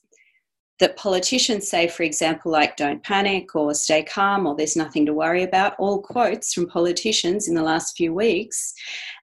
that 0.80 0.96
politicians 0.96 1.68
say, 1.68 1.88
for 1.88 2.04
example, 2.04 2.52
like 2.52 2.76
don't 2.76 3.02
panic 3.02 3.54
or 3.56 3.74
stay 3.74 4.02
calm 4.02 4.46
or 4.46 4.54
there's 4.54 4.76
nothing 4.76 5.04
to 5.06 5.12
worry 5.12 5.42
about, 5.42 5.74
all 5.78 6.00
quotes 6.00 6.52
from 6.52 6.68
politicians 6.68 7.48
in 7.48 7.54
the 7.54 7.62
last 7.62 7.96
few 7.96 8.14
weeks. 8.14 8.74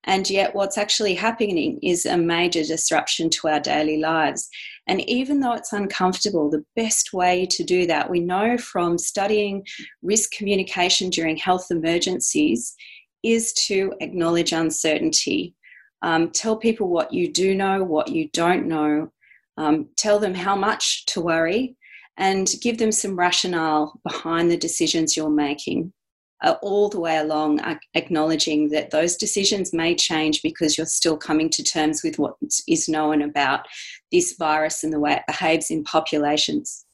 And 0.04 0.30
yet, 0.30 0.54
what's 0.54 0.78
actually 0.78 1.16
happening 1.16 1.80
is 1.82 2.06
a 2.06 2.18
major 2.18 2.64
disruption 2.64 3.30
to 3.32 3.48
our 3.48 3.60
daily 3.60 3.98
lives. 3.98 4.50
And 4.88 5.02
even 5.10 5.40
though 5.40 5.54
it's 5.54 5.74
uncomfortable, 5.74 6.50
the 6.50 6.66
best 6.76 7.14
way 7.14 7.46
to 7.48 7.64
do 7.64 7.88
that, 7.88 8.10
we 8.10 8.20
know 8.20 8.58
from 8.58 8.98
studying 8.98 9.66
risk 10.04 10.32
communication 10.32 11.10
during 11.10 11.38
health 11.38 11.68
emergencies, 11.72 12.76
is 13.24 13.54
to 13.54 13.92
acknowledge 14.02 14.54
uncertainty. 14.54 15.56
Um, 16.04 16.30
tell 16.30 16.56
people 16.56 16.88
what 16.88 17.12
you 17.12 17.32
do 17.32 17.56
know, 17.56 17.84
what 17.84 18.10
you 18.10 18.30
don't 18.30 18.68
know, 18.68 19.12
um, 19.58 19.90
tell 19.98 20.20
them 20.20 20.34
how 20.34 20.56
much 20.56 21.06
to 21.08 21.22
worry, 21.22 21.76
and 22.18 22.50
give 22.62 22.78
them 22.78 22.92
some 22.92 23.18
rationale 23.18 24.00
behind 24.04 24.50
the 24.50 24.58
decisions 24.58 25.16
you're 25.16 25.30
making. 25.30 25.92
Uh, 26.44 26.56
all 26.62 26.90
the 26.90 27.00
way 27.00 27.18
along, 27.18 27.62
uh, 27.62 27.76
acknowledging 27.94 28.70
that 28.70 28.92
those 28.92 29.16
decisions 29.16 29.74
may 29.74 29.96
change 29.96 30.42
because 30.42 30.78
you're 30.78 30.86
still 30.86 31.18
coming 31.18 31.50
to 31.50 31.64
terms 31.64 32.04
with 32.04 32.20
what 32.20 32.36
is 32.68 32.90
known 32.90 33.22
about 33.22 33.62
this 34.12 34.36
virus 34.38 34.84
and 34.84 34.92
the 34.92 35.00
way 35.00 35.14
it 35.14 35.24
behaves 35.28 35.72
in 35.72 35.84
populations. 35.86 36.86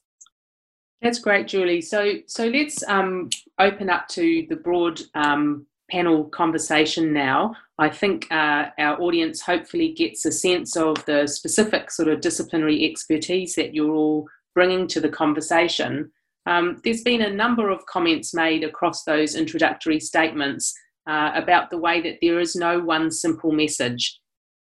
That's 1.02 1.18
great, 1.18 1.48
Julie. 1.48 1.82
So, 1.82 2.14
so 2.28 2.46
let's 2.46 2.84
um, 2.88 3.30
open 3.60 3.90
up 3.90 4.08
to 4.10 4.46
the 4.48 4.56
broad 4.56 5.02
um, 5.16 5.66
panel 5.92 6.26
conversation 6.26 7.12
now. 7.12 7.54
I 7.78 7.90
think 7.90 8.32
uh, 8.32 8.68
our 8.80 9.00
audience 9.02 9.42
hopefully 9.42 9.92
gets 9.92 10.26
a 10.26 10.32
sense 10.32 10.78
of 10.78 11.04
the 11.06 11.28
specific 11.28 11.92
sort 11.92 12.08
of 12.08 12.22
disciplinary 12.22 12.86
expertise 12.90 13.56
that 13.56 13.76
you're 13.76 13.96
all 13.96 14.28
bringing 14.56 14.88
to 14.88 15.02
the 15.02 15.10
conversation. 15.10 16.12
Um, 16.46 16.80
there's 16.84 17.04
been 17.04 17.22
a 17.22 17.30
number 17.34 17.70
of 17.70 17.86
comments 17.86 18.34
made 18.34 18.64
across 18.64 19.04
those 19.04 19.36
introductory 19.36 20.00
statements 20.00 20.74
uh, 21.08 21.32
about 21.36 21.70
the 21.70 21.78
way 21.78 22.02
that 22.02 22.20
there 22.22 22.40
is 22.40 22.56
no 22.56 22.80
one 22.80 23.12
simple 23.12 23.52
message. 23.52 24.20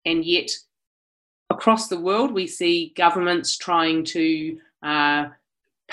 And 0.05 0.25
yet, 0.25 0.51
across 1.49 1.87
the 1.87 1.99
world, 1.99 2.33
we 2.33 2.47
see 2.47 2.93
governments 2.97 3.57
trying 3.57 4.03
to 4.05 4.57
uh, 4.83 5.25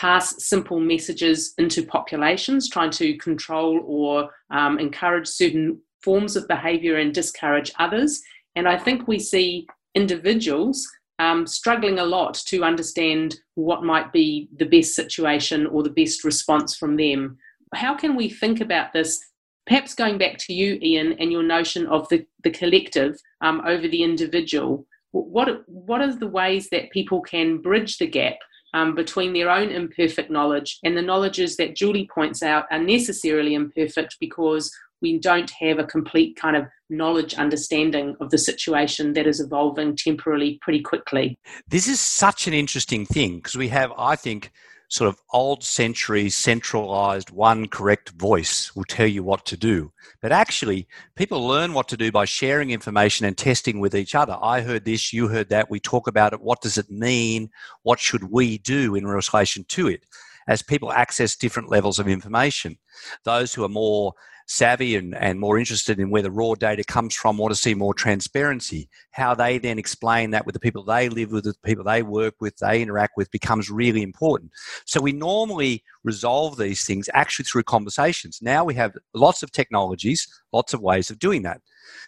pass 0.01 0.43
simple 0.43 0.81
messages 0.81 1.53
into 1.59 1.85
populations, 1.85 2.71
trying 2.71 2.91
to 2.91 3.19
control 3.19 3.83
or 3.85 4.31
um, 4.51 4.79
encourage 4.79 5.27
certain 5.27 5.79
forms 6.03 6.37
of 6.37 6.49
behaviour 6.49 6.97
and 6.97 7.13
discourage 7.13 7.71
others. 7.79 8.23
And 8.57 8.67
I 8.67 8.79
think 8.79 9.07
we 9.07 9.19
see 9.19 9.67
individuals 9.95 10.89
um, 11.19 11.47
struggling 11.47 11.99
a 11.99 12.05
lot 12.05 12.33
to 12.47 12.65
understand 12.65 13.37
what 13.57 13.85
might 13.85 14.11
be 14.11 14.49
the 14.57 14.65
best 14.65 14.95
situation 14.95 15.67
or 15.67 15.83
the 15.83 15.91
best 15.91 16.25
response 16.25 16.75
from 16.75 16.97
them. 16.97 17.37
How 17.75 17.95
can 17.95 18.17
we 18.17 18.31
think 18.31 18.63
about 18.63 18.95
this? 18.95 19.21
Perhaps 19.67 19.95
going 19.95 20.17
back 20.17 20.39
to 20.39 20.55
you, 20.55 20.79
Ian, 20.81 21.13
and 21.21 21.31
your 21.31 21.43
notion 21.43 21.87
of 21.89 22.09
the, 22.09 22.25
the 22.43 22.51
collective 22.51 23.19
um, 23.43 23.61
over 23.67 23.87
the 23.87 24.03
individual. 24.03 24.87
What, 25.13 25.63
what 25.67 26.01
are 26.01 26.17
the 26.17 26.27
ways 26.27 26.71
that 26.71 26.91
people 26.91 27.21
can 27.21 27.59
bridge 27.59 27.99
the 27.99 28.07
gap 28.07 28.39
um, 28.75 28.95
between 28.95 29.33
their 29.33 29.51
own 29.51 29.71
imperfect 29.71 30.31
knowledge 30.31 30.79
and 30.85 30.97
the 30.97 31.03
knowledges 31.03 31.57
that 31.57 31.77
Julie 31.77 32.09
points 32.13 32.43
out 32.43 32.67
are 32.71 32.83
necessarily 32.83 33.55
imperfect 33.55 34.17
because 34.21 34.73
we 35.03 35.19
don't 35.19 35.51
have 35.51 35.79
a 35.79 35.85
complete 35.85 36.37
kind 36.37 36.57
of 36.57 36.67
knowledge 36.91 37.35
understanding 37.35 38.17
of 38.21 38.31
the 38.31 38.39
situation 38.39 39.15
that 39.15 39.27
is 39.27 39.41
evolving 39.41 39.97
temporally 39.97 40.59
pretty 40.61 40.81
quickly. 40.81 41.39
This 41.69 41.89
is 41.89 42.01
such 42.01 42.47
an 42.47 42.53
interesting 42.53 43.07
thing 43.07 43.37
because 43.37 43.57
we 43.57 43.69
have, 43.69 43.93
I 43.97 44.17
think, 44.17 44.53
sort 44.91 45.09
of 45.09 45.21
old 45.33 45.63
century 45.63 46.29
centralized 46.29 47.31
one 47.31 47.69
correct 47.69 48.11
voice 48.11 48.75
will 48.75 48.85
tell 48.85 49.07
you 49.07 49.23
what 49.23 49.47
to 49.47 49.57
do. 49.57 49.93
But 50.21 50.33
actually, 50.33 50.89
people 51.15 51.47
learn 51.47 51.75
what 51.75 51.87
to 51.89 51.97
do 51.97 52.11
by 52.11 52.25
sharing 52.25 52.71
information 52.71 53.25
and 53.25 53.39
testing 53.39 53.79
with 53.79 53.95
each 53.95 54.17
other. 54.17 54.37
I 54.43 54.61
heard 54.61 54.85
this, 54.85 55.13
you 55.13 55.29
heard 55.29 55.49
that. 55.51 55.71
We 55.71 55.79
talk 55.79 56.09
about 56.09 56.33
it. 56.33 56.41
What 56.41 56.61
does 56.61 56.77
it 56.77 56.91
mean? 56.91 57.51
What 57.83 58.01
should 58.01 58.33
we 58.33 58.59
do 58.59 58.97
in 58.97 59.07
relation 59.07 59.65
to 59.69 59.87
it? 59.87 60.05
As 60.49 60.61
people 60.61 60.91
access 60.91 61.37
different 61.37 61.71
levels 61.71 62.01
of 62.01 62.09
information, 62.09 62.77
those 63.23 63.55
who 63.55 63.63
are 63.63 63.69
more 63.69 64.15
savvy 64.51 64.97
and, 64.97 65.15
and 65.15 65.39
more 65.39 65.59
interested 65.59 66.01
in 66.01 66.11
where 66.11 66.23
the 66.23 66.31
raw 66.31 66.55
data 66.55 66.83
comes 66.83 67.15
from, 67.15 67.37
want 67.37 67.53
to 67.53 67.59
see 67.59 67.73
more 67.73 67.95
transparency. 67.95 68.89
How 69.13 69.33
they 69.33 69.59
then 69.59 69.79
explain 69.79 70.31
that 70.33 70.45
with 70.45 70.55
the 70.55 70.61
people 70.61 70.83
they 70.83 71.09
live 71.09 71.31
with, 71.31 71.45
the 71.45 71.55
people 71.65 71.85
they 71.85 72.03
work 72.03 72.35
with, 72.41 72.57
they 72.57 72.83
interact 72.83 73.13
with 73.17 73.31
becomes 73.31 73.71
really 73.71 74.03
important. 74.03 74.51
So 74.87 75.01
we 75.01 75.13
normally 75.13 75.85
resolve 76.03 76.57
these 76.57 76.85
things 76.85 77.09
actually 77.15 77.45
through 77.45 77.63
conversations. 77.63 78.41
Now 78.43 78.65
we 78.65 78.75
have 78.75 78.93
lots 79.15 79.45
of 79.45 79.53
technologies, 79.53 80.27
lots 80.53 80.75
of 80.75 80.81
ways 80.81 81.11
of 81.11 81.21
doing 81.21 81.43
that. 81.43 81.61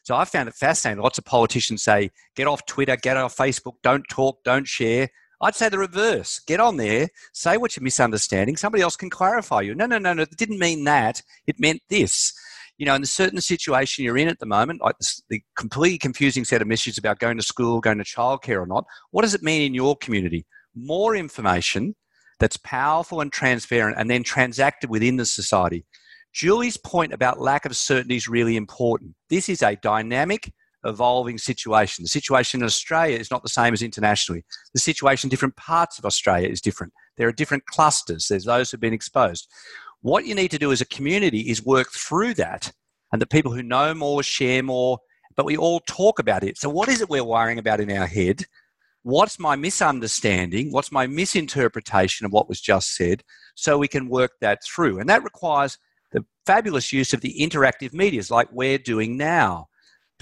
So 0.02 0.16
I 0.16 0.24
found 0.24 0.48
it 0.48 0.56
fascinating. 0.56 1.00
Lots 1.00 1.18
of 1.18 1.24
politicians 1.24 1.84
say, 1.84 2.10
get 2.34 2.48
off 2.48 2.66
Twitter, 2.66 2.96
get 2.96 3.16
off 3.16 3.36
Facebook, 3.36 3.74
don't 3.84 4.04
talk, 4.10 4.42
don't 4.42 4.66
share. 4.66 5.08
I'd 5.42 5.56
say 5.56 5.68
the 5.68 5.78
reverse. 5.78 6.38
Get 6.38 6.60
on 6.60 6.76
there, 6.76 7.08
say 7.32 7.56
what 7.56 7.76
you're 7.76 7.82
misunderstanding. 7.82 8.56
Somebody 8.56 8.82
else 8.82 8.94
can 8.94 9.10
clarify 9.10 9.60
you. 9.60 9.74
No, 9.74 9.86
no, 9.86 9.98
no, 9.98 10.12
no. 10.12 10.22
It 10.22 10.36
didn't 10.36 10.60
mean 10.60 10.84
that. 10.84 11.20
It 11.48 11.58
meant 11.58 11.82
this. 11.88 12.32
You 12.78 12.86
know, 12.86 12.94
in 12.94 13.00
the 13.00 13.08
certain 13.08 13.40
situation 13.40 14.04
you're 14.04 14.16
in 14.16 14.28
at 14.28 14.38
the 14.38 14.46
moment, 14.46 14.80
like 14.80 14.96
the 15.28 15.42
completely 15.56 15.98
confusing 15.98 16.44
set 16.44 16.62
of 16.62 16.68
messages 16.68 16.96
about 16.96 17.18
going 17.18 17.36
to 17.36 17.42
school, 17.42 17.80
going 17.80 17.98
to 17.98 18.04
childcare 18.04 18.62
or 18.62 18.66
not, 18.66 18.86
what 19.10 19.22
does 19.22 19.34
it 19.34 19.42
mean 19.42 19.62
in 19.62 19.74
your 19.74 19.96
community? 19.96 20.46
More 20.74 21.14
information 21.16 21.96
that's 22.38 22.56
powerful 22.58 23.20
and 23.20 23.32
transparent 23.32 23.98
and 23.98 24.08
then 24.08 24.22
transacted 24.22 24.90
within 24.90 25.16
the 25.16 25.26
society. 25.26 25.84
Julie's 26.32 26.76
point 26.76 27.12
about 27.12 27.40
lack 27.40 27.66
of 27.66 27.76
certainty 27.76 28.16
is 28.16 28.26
really 28.26 28.56
important. 28.56 29.14
This 29.28 29.48
is 29.48 29.62
a 29.62 29.76
dynamic, 29.76 30.52
evolving 30.84 31.38
situation. 31.38 32.04
The 32.04 32.08
situation 32.08 32.60
in 32.60 32.66
Australia 32.66 33.18
is 33.18 33.30
not 33.30 33.42
the 33.42 33.48
same 33.48 33.72
as 33.72 33.82
internationally. 33.82 34.44
The 34.74 34.80
situation 34.80 35.28
in 35.28 35.30
different 35.30 35.56
parts 35.56 35.98
of 35.98 36.04
Australia 36.04 36.48
is 36.48 36.60
different. 36.60 36.92
There 37.16 37.28
are 37.28 37.32
different 37.32 37.66
clusters. 37.66 38.28
There's 38.28 38.44
those 38.44 38.70
who've 38.70 38.80
been 38.80 38.92
exposed. 38.92 39.48
What 40.00 40.26
you 40.26 40.34
need 40.34 40.50
to 40.50 40.58
do 40.58 40.72
as 40.72 40.80
a 40.80 40.86
community 40.86 41.40
is 41.40 41.64
work 41.64 41.90
through 41.92 42.34
that 42.34 42.72
and 43.12 43.22
the 43.22 43.26
people 43.26 43.52
who 43.52 43.62
know 43.62 43.94
more 43.94 44.22
share 44.22 44.62
more, 44.62 44.98
but 45.36 45.46
we 45.46 45.56
all 45.56 45.80
talk 45.80 46.18
about 46.18 46.42
it. 46.42 46.58
So, 46.58 46.68
what 46.68 46.88
is 46.88 47.00
it 47.00 47.08
we're 47.08 47.24
worrying 47.24 47.58
about 47.58 47.80
in 47.80 47.90
our 47.96 48.06
head? 48.06 48.44
What's 49.04 49.38
my 49.38 49.56
misunderstanding? 49.56 50.70
What's 50.70 50.92
my 50.92 51.06
misinterpretation 51.06 52.24
of 52.24 52.32
what 52.32 52.48
was 52.48 52.60
just 52.60 52.94
said? 52.94 53.22
So 53.56 53.76
we 53.76 53.88
can 53.88 54.08
work 54.08 54.32
that 54.40 54.60
through. 54.64 55.00
And 55.00 55.08
that 55.08 55.24
requires 55.24 55.76
the 56.12 56.24
fabulous 56.46 56.92
use 56.92 57.12
of 57.12 57.20
the 57.20 57.34
interactive 57.40 57.92
medias 57.92 58.30
like 58.30 58.48
we're 58.52 58.78
doing 58.78 59.16
now 59.16 59.68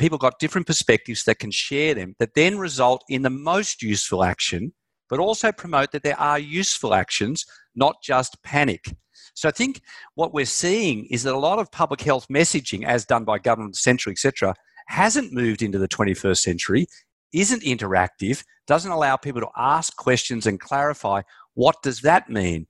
people 0.01 0.19
got 0.19 0.39
different 0.39 0.67
perspectives 0.67 1.25
that 1.25 1.39
can 1.39 1.51
share 1.51 1.95
them 1.95 2.17
that 2.19 2.35
then 2.35 2.59
result 2.59 3.05
in 3.09 3.23
the 3.23 3.31
most 3.31 3.83
useful 3.83 4.25
action, 4.25 4.73
but 5.11 5.21
also 5.21 5.53
promote 5.53 5.93
that 5.93 6.03
there 6.03 6.19
are 6.19 6.39
useful 6.39 6.95
actions, 6.95 7.45
not 7.75 7.97
just 8.03 8.43
panic. 8.43 8.97
So 9.35 9.49
I 9.49 9.53
think 9.53 9.83
what 10.15 10.33
we're 10.33 10.47
seeing 10.47 11.07
is 11.11 11.23
that 11.25 11.35
a 11.35 11.39
lot 11.39 11.59
of 11.59 11.71
public 11.71 12.01
health 12.01 12.27
messaging, 12.29 12.85
as 12.85 13.05
done 13.05 13.25
by 13.25 13.39
government, 13.39 13.77
central, 13.77 14.11
etc., 14.11 14.55
hasn't 14.87 15.33
moved 15.33 15.63
into 15.63 15.79
the 15.79 15.87
21st 15.87 16.39
century, 16.39 16.87
isn't 17.33 17.63
interactive, 17.63 18.43
doesn't 18.67 18.91
allow 18.91 19.17
people 19.17 19.41
to 19.43 19.49
ask 19.57 19.95
questions 19.97 20.47
and 20.47 20.59
clarify 20.59 21.21
what 21.55 21.77
does 21.83 22.01
that 22.01 22.31
mean? 22.31 22.67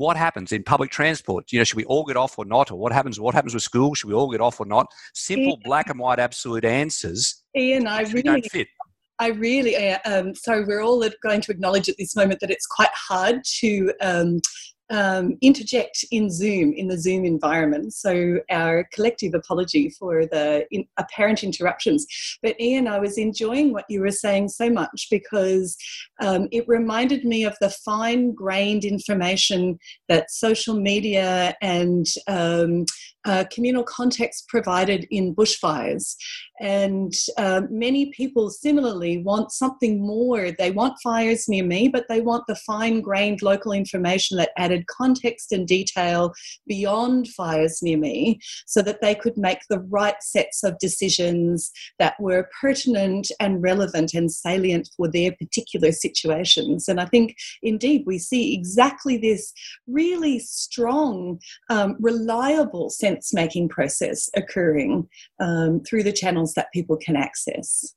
What 0.00 0.16
happens 0.16 0.50
in 0.50 0.62
public 0.62 0.90
transport? 0.90 1.52
You 1.52 1.58
know, 1.58 1.64
should 1.64 1.76
we 1.76 1.84
all 1.84 2.04
get 2.04 2.16
off 2.16 2.38
or 2.38 2.46
not? 2.46 2.70
Or 2.70 2.78
what 2.78 2.90
happens? 2.90 3.20
What 3.20 3.34
happens 3.34 3.52
with 3.52 3.62
school? 3.62 3.94
Should 3.94 4.08
we 4.08 4.14
all 4.14 4.30
get 4.30 4.40
off 4.40 4.58
or 4.58 4.64
not? 4.64 4.86
Simple 5.12 5.52
Ian, 5.52 5.60
black 5.62 5.90
and 5.90 5.98
white 5.98 6.18
absolute 6.18 6.64
answers. 6.64 7.44
Ian, 7.54 7.86
I 7.86 8.00
really 8.04 8.22
don't 8.22 8.50
fit. 8.50 8.68
I 9.18 9.28
really, 9.28 9.76
uh, 9.76 9.98
um, 10.06 10.34
so 10.34 10.64
we're 10.66 10.80
all 10.80 11.06
going 11.22 11.42
to 11.42 11.52
acknowledge 11.52 11.90
at 11.90 11.96
this 11.98 12.16
moment 12.16 12.40
that 12.40 12.50
it's 12.50 12.66
quite 12.66 12.88
hard 12.94 13.42
to 13.58 13.92
um, 14.00 14.40
um, 14.90 15.36
interject 15.40 16.04
in 16.10 16.30
Zoom, 16.30 16.72
in 16.72 16.88
the 16.88 16.98
Zoom 16.98 17.24
environment. 17.24 17.94
So, 17.94 18.40
our 18.50 18.88
collective 18.92 19.34
apology 19.34 19.90
for 19.90 20.26
the 20.26 20.66
in, 20.70 20.86
apparent 20.96 21.42
interruptions. 21.44 22.06
But, 22.42 22.60
Ian, 22.60 22.88
I 22.88 22.98
was 22.98 23.18
enjoying 23.18 23.72
what 23.72 23.84
you 23.88 24.00
were 24.00 24.10
saying 24.10 24.48
so 24.48 24.68
much 24.68 25.08
because 25.10 25.76
um, 26.20 26.48
it 26.52 26.64
reminded 26.68 27.24
me 27.24 27.44
of 27.44 27.56
the 27.60 27.70
fine 27.70 28.32
grained 28.32 28.84
information 28.84 29.78
that 30.08 30.30
social 30.30 30.74
media 30.74 31.54
and 31.62 32.06
um, 32.26 32.84
uh, 33.24 33.44
communal 33.52 33.84
context 33.84 34.48
provided 34.48 35.06
in 35.10 35.34
bushfires. 35.34 36.16
And 36.60 37.12
uh, 37.38 37.62
many 37.70 38.10
people 38.10 38.50
similarly 38.50 39.18
want 39.18 39.50
something 39.50 40.00
more. 40.00 40.50
They 40.52 40.70
want 40.70 40.98
fires 41.02 41.48
near 41.48 41.64
me, 41.64 41.88
but 41.88 42.04
they 42.08 42.20
want 42.20 42.44
the 42.46 42.54
fine 42.54 43.00
grained 43.00 43.42
local 43.42 43.72
information 43.72 44.36
that 44.36 44.50
added 44.58 44.86
context 44.86 45.52
and 45.52 45.66
detail 45.66 46.32
beyond 46.66 47.28
fires 47.28 47.80
near 47.82 47.96
me 47.96 48.40
so 48.66 48.82
that 48.82 49.00
they 49.00 49.14
could 49.14 49.36
make 49.36 49.60
the 49.68 49.80
right 49.80 50.22
sets 50.22 50.62
of 50.62 50.78
decisions 50.78 51.70
that 51.98 52.14
were 52.20 52.50
pertinent 52.60 53.30
and 53.40 53.62
relevant 53.62 54.12
and 54.12 54.30
salient 54.30 54.90
for 54.96 55.10
their 55.10 55.32
particular 55.32 55.92
situations. 55.92 56.88
And 56.88 57.00
I 57.00 57.06
think 57.06 57.36
indeed 57.62 58.04
we 58.06 58.18
see 58.18 58.54
exactly 58.54 59.16
this 59.16 59.52
really 59.86 60.38
strong, 60.38 61.40
um, 61.70 61.96
reliable 62.00 62.90
sense 62.90 63.09
making 63.32 63.68
process 63.68 64.30
occurring 64.34 65.08
um, 65.40 65.80
through 65.80 66.02
the 66.02 66.12
channels 66.12 66.54
that 66.54 66.72
people 66.72 66.96
can 66.96 67.16
access. 67.16 67.94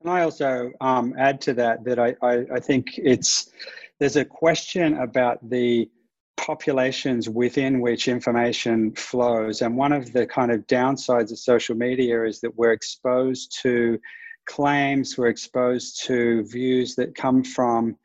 And 0.00 0.10
I 0.10 0.22
also 0.22 0.70
um, 0.80 1.14
add 1.18 1.40
to 1.42 1.54
that 1.54 1.84
that 1.84 1.98
I, 1.98 2.14
I, 2.22 2.44
I 2.54 2.60
think 2.60 2.98
it's 2.98 3.50
there's 3.98 4.16
a 4.16 4.24
question 4.24 4.98
about 4.98 5.38
the 5.48 5.88
populations 6.36 7.28
within 7.28 7.80
which 7.80 8.08
information 8.08 8.92
flows. 8.94 9.62
And 9.62 9.76
one 9.76 9.92
of 9.92 10.12
the 10.12 10.26
kind 10.26 10.50
of 10.50 10.66
downsides 10.66 11.30
of 11.30 11.38
social 11.38 11.74
media 11.74 12.24
is 12.24 12.40
that 12.40 12.54
we're 12.56 12.72
exposed 12.72 13.56
to 13.62 13.98
claims, 14.46 15.16
we're 15.16 15.28
exposed 15.28 16.04
to 16.04 16.44
views 16.44 16.96
that 16.96 17.14
come 17.14 17.42
from 17.42 17.96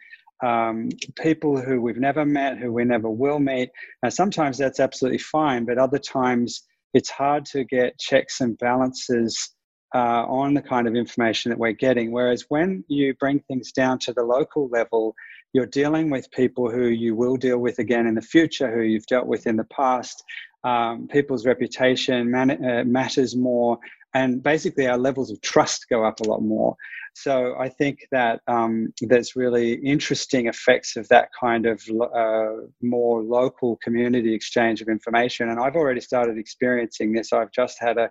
um, 0.43 0.89
people 1.21 1.59
who 1.61 1.81
we've 1.81 1.97
never 1.97 2.25
met, 2.25 2.57
who 2.57 2.71
we 2.71 2.85
never 2.85 3.09
will 3.09 3.39
meet. 3.39 3.69
And 4.03 4.13
sometimes 4.13 4.57
that's 4.57 4.79
absolutely 4.79 5.19
fine, 5.19 5.65
but 5.65 5.77
other 5.77 5.99
times 5.99 6.63
it's 6.93 7.09
hard 7.09 7.45
to 7.45 7.63
get 7.63 7.99
checks 7.99 8.41
and 8.41 8.57
balances 8.57 9.53
uh, 9.93 10.25
on 10.27 10.53
the 10.53 10.61
kind 10.61 10.87
of 10.87 10.95
information 10.95 11.49
that 11.49 11.57
we're 11.57 11.71
getting. 11.71 12.11
Whereas 12.11 12.45
when 12.49 12.83
you 12.87 13.13
bring 13.15 13.39
things 13.41 13.71
down 13.71 13.99
to 13.99 14.13
the 14.13 14.23
local 14.23 14.69
level, 14.69 15.15
you're 15.53 15.65
dealing 15.65 16.09
with 16.09 16.29
people 16.31 16.69
who 16.69 16.87
you 16.87 17.15
will 17.15 17.35
deal 17.35 17.57
with 17.57 17.79
again 17.79 18.05
in 18.05 18.15
the 18.15 18.21
future, 18.21 18.71
who 18.71 18.81
you've 18.81 19.07
dealt 19.07 19.25
with 19.25 19.47
in 19.47 19.57
the 19.57 19.63
past. 19.65 20.23
Um, 20.63 21.07
people's 21.07 21.45
reputation 21.45 22.29
man- 22.29 22.63
uh, 22.63 22.83
matters 22.85 23.35
more, 23.35 23.79
and 24.13 24.41
basically 24.41 24.87
our 24.87 24.97
levels 24.97 25.31
of 25.31 25.39
trust 25.41 25.85
go 25.89 26.03
up 26.03 26.19
a 26.19 26.23
lot 26.23 26.41
more. 26.41 26.75
So 27.13 27.55
I 27.59 27.69
think 27.69 28.07
that 28.11 28.41
um, 28.47 28.93
there's 29.01 29.35
really 29.35 29.73
interesting 29.73 30.47
effects 30.47 30.95
of 30.95 31.07
that 31.09 31.29
kind 31.39 31.65
of 31.65 31.81
uh, 32.15 32.67
more 32.81 33.21
local 33.21 33.77
community 33.83 34.33
exchange 34.33 34.81
of 34.81 34.87
information, 34.87 35.49
and 35.49 35.59
I've 35.59 35.75
already 35.75 36.01
started 36.01 36.37
experiencing 36.37 37.11
this. 37.11 37.33
I've 37.33 37.51
just 37.51 37.77
had 37.79 37.97
a 37.97 38.09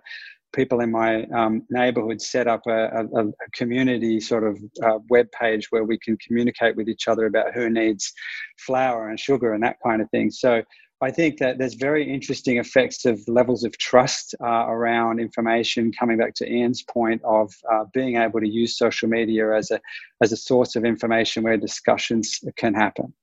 people 0.53 0.79
in 0.81 0.91
my 0.91 1.23
um, 1.25 1.63
neighborhood 1.69 2.21
set 2.21 2.47
up 2.47 2.61
a, 2.67 2.71
a, 2.71 3.05
a 3.05 3.31
community 3.53 4.19
sort 4.19 4.43
of 4.43 4.57
uh, 4.83 4.97
web 5.09 5.27
page 5.39 5.67
where 5.69 5.83
we 5.83 5.97
can 5.99 6.17
communicate 6.17 6.75
with 6.75 6.89
each 6.89 7.07
other 7.07 7.27
about 7.27 7.53
who 7.53 7.69
needs 7.69 8.11
flour 8.57 9.09
and 9.09 9.19
sugar 9.19 9.53
and 9.53 9.63
that 9.63 9.77
kind 9.85 10.01
of 10.01 10.09
thing. 10.09 10.31
So 10.31 10.63
I 11.01 11.11
think 11.11 11.37
that 11.39 11.57
there's 11.57 11.75
very 11.75 12.11
interesting 12.11 12.57
effects 12.57 13.05
of 13.05 13.25
levels 13.27 13.63
of 13.63 13.77
trust 13.77 14.35
uh, 14.41 14.65
around 14.67 15.19
information. 15.19 15.93
Coming 15.93 16.17
back 16.17 16.33
to 16.35 16.51
Ian's 16.51 16.83
point 16.83 17.21
of 17.23 17.53
uh, 17.71 17.85
being 17.93 18.17
able 18.17 18.41
to 18.41 18.47
use 18.47 18.77
social 18.77 19.07
media 19.07 19.55
as 19.55 19.71
a 19.71 19.79
as 20.21 20.33
a 20.33 20.37
source 20.37 20.75
of 20.75 20.83
information 20.83 21.43
where 21.43 21.57
discussions 21.57 22.39
can 22.57 22.73
happen. 22.73 23.13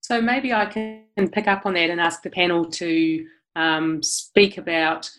So 0.00 0.20
maybe 0.20 0.52
I 0.52 0.66
can 0.66 1.28
pick 1.32 1.48
up 1.48 1.66
on 1.66 1.74
that 1.74 1.90
and 1.90 2.00
ask 2.00 2.22
the 2.22 2.30
panel 2.30 2.66
to 2.66 3.26
um, 3.56 4.02
speak 4.02 4.58
about 4.58 5.10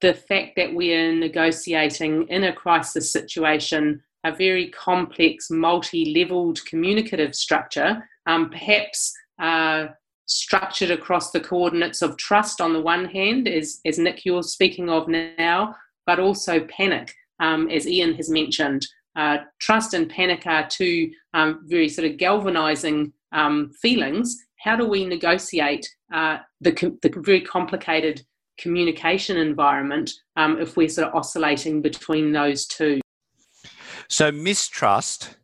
the 0.00 0.14
fact 0.14 0.52
that 0.56 0.72
we 0.72 0.94
are 0.94 1.12
negotiating 1.12 2.28
in 2.28 2.44
a 2.44 2.52
crisis 2.52 3.12
situation 3.12 4.02
a 4.24 4.32
very 4.34 4.68
complex, 4.70 5.50
multi 5.50 6.14
leveled 6.14 6.64
communicative 6.66 7.34
structure, 7.34 8.08
um, 8.26 8.50
perhaps 8.50 9.12
uh, 9.40 9.86
structured 10.28 10.90
across 10.90 11.30
the 11.30 11.40
coordinates 11.40 12.02
of 12.02 12.16
trust 12.16 12.60
on 12.60 12.72
the 12.72 12.80
one 12.80 13.06
hand, 13.06 13.48
as, 13.48 13.80
as 13.84 13.98
Nick, 13.98 14.24
you're 14.24 14.42
speaking 14.42 14.88
of 14.88 15.08
now, 15.08 15.74
but 16.06 16.20
also 16.20 16.60
panic, 16.60 17.12
um, 17.40 17.68
as 17.68 17.86
Ian 17.86 18.14
has 18.14 18.30
mentioned. 18.30 18.86
Uh, 19.16 19.38
trust 19.58 19.94
and 19.94 20.08
panic 20.08 20.46
are 20.46 20.68
two 20.68 21.10
um, 21.34 21.62
very 21.64 21.88
sort 21.88 22.08
of 22.08 22.16
galvanizing 22.18 23.12
um, 23.32 23.72
feelings. 23.82 24.36
How 24.60 24.76
do 24.76 24.86
we 24.86 25.04
negotiate 25.04 25.88
uh, 26.12 26.38
the, 26.60 26.72
the 27.02 27.12
very 27.22 27.40
complicated 27.40 28.22
communication 28.58 29.36
environment 29.36 30.12
um, 30.36 30.60
if 30.60 30.76
we're 30.76 30.88
sort 30.88 31.08
of 31.08 31.14
oscillating 31.14 31.80
between 31.80 32.32
those 32.32 32.66
two. 32.66 33.00
So, 34.08 34.32
mistrust, 34.32 35.36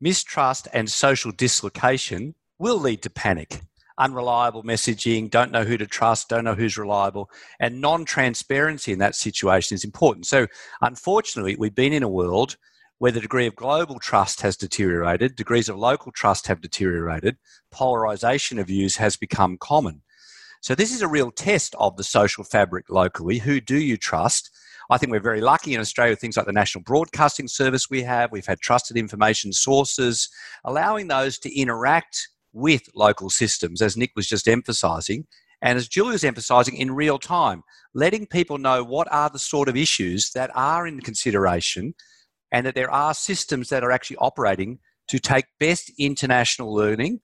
mistrust 0.00 0.66
and 0.72 0.90
social 0.90 1.30
dislocation 1.30 2.34
will 2.58 2.78
lead 2.78 3.02
to 3.02 3.10
panic. 3.10 3.60
Unreliable 3.98 4.64
messaging, 4.64 5.30
don't 5.30 5.52
know 5.52 5.64
who 5.64 5.76
to 5.76 5.86
trust, 5.86 6.28
don't 6.28 6.44
know 6.44 6.54
who's 6.54 6.76
reliable, 6.76 7.30
and 7.60 7.80
non 7.80 8.04
transparency 8.04 8.92
in 8.92 8.98
that 8.98 9.14
situation 9.14 9.74
is 9.74 9.84
important. 9.84 10.26
So, 10.26 10.46
unfortunately, 10.80 11.56
we've 11.56 11.74
been 11.74 11.92
in 11.92 12.02
a 12.02 12.08
world 12.08 12.56
where 12.98 13.12
the 13.12 13.20
degree 13.20 13.46
of 13.46 13.56
global 13.56 13.98
trust 13.98 14.40
has 14.40 14.56
deteriorated, 14.56 15.36
degrees 15.36 15.68
of 15.68 15.76
local 15.76 16.12
trust 16.12 16.46
have 16.46 16.60
deteriorated, 16.60 17.36
polarization 17.70 18.58
of 18.58 18.68
views 18.68 18.96
has 18.96 19.16
become 19.16 19.58
common. 19.58 20.02
So 20.60 20.74
this 20.74 20.94
is 20.94 21.02
a 21.02 21.08
real 21.08 21.30
test 21.30 21.74
of 21.78 21.96
the 21.96 22.04
social 22.04 22.44
fabric 22.44 22.88
locally. 22.88 23.38
Who 23.38 23.60
do 23.60 23.76
you 23.76 23.96
trust? 23.96 24.50
I 24.90 24.98
think 24.98 25.12
we're 25.12 25.20
very 25.20 25.40
lucky 25.40 25.74
in 25.74 25.80
Australia 25.80 26.12
with 26.12 26.20
things 26.20 26.36
like 26.36 26.46
the 26.46 26.52
National 26.52 26.82
Broadcasting 26.82 27.48
Service 27.48 27.90
we 27.90 28.02
have. 28.02 28.32
We've 28.32 28.46
had 28.46 28.60
trusted 28.60 28.96
information 28.96 29.52
sources, 29.52 30.28
allowing 30.64 31.08
those 31.08 31.38
to 31.40 31.54
interact 31.54 32.28
with 32.54 32.88
local 32.94 33.28
systems, 33.28 33.82
as 33.82 33.96
Nick 33.96 34.12
was 34.16 34.26
just 34.26 34.48
emphasising, 34.48 35.26
and 35.60 35.76
as 35.76 35.88
Julie 35.88 36.12
was 36.12 36.24
emphasising, 36.24 36.76
in 36.76 36.94
real 36.94 37.18
time, 37.18 37.62
letting 37.94 38.26
people 38.26 38.58
know 38.58 38.82
what 38.82 39.08
are 39.12 39.28
the 39.28 39.38
sort 39.38 39.68
of 39.68 39.76
issues 39.76 40.30
that 40.30 40.50
are 40.54 40.86
in 40.86 41.00
consideration 41.00 41.94
and 42.52 42.64
that 42.64 42.74
there 42.74 42.90
are 42.90 43.12
systems 43.12 43.68
that 43.68 43.84
are 43.84 43.90
actually 43.90 44.16
operating 44.18 44.78
to 45.08 45.18
take 45.18 45.44
best 45.58 45.90
international 45.98 46.74
learning 46.74 47.20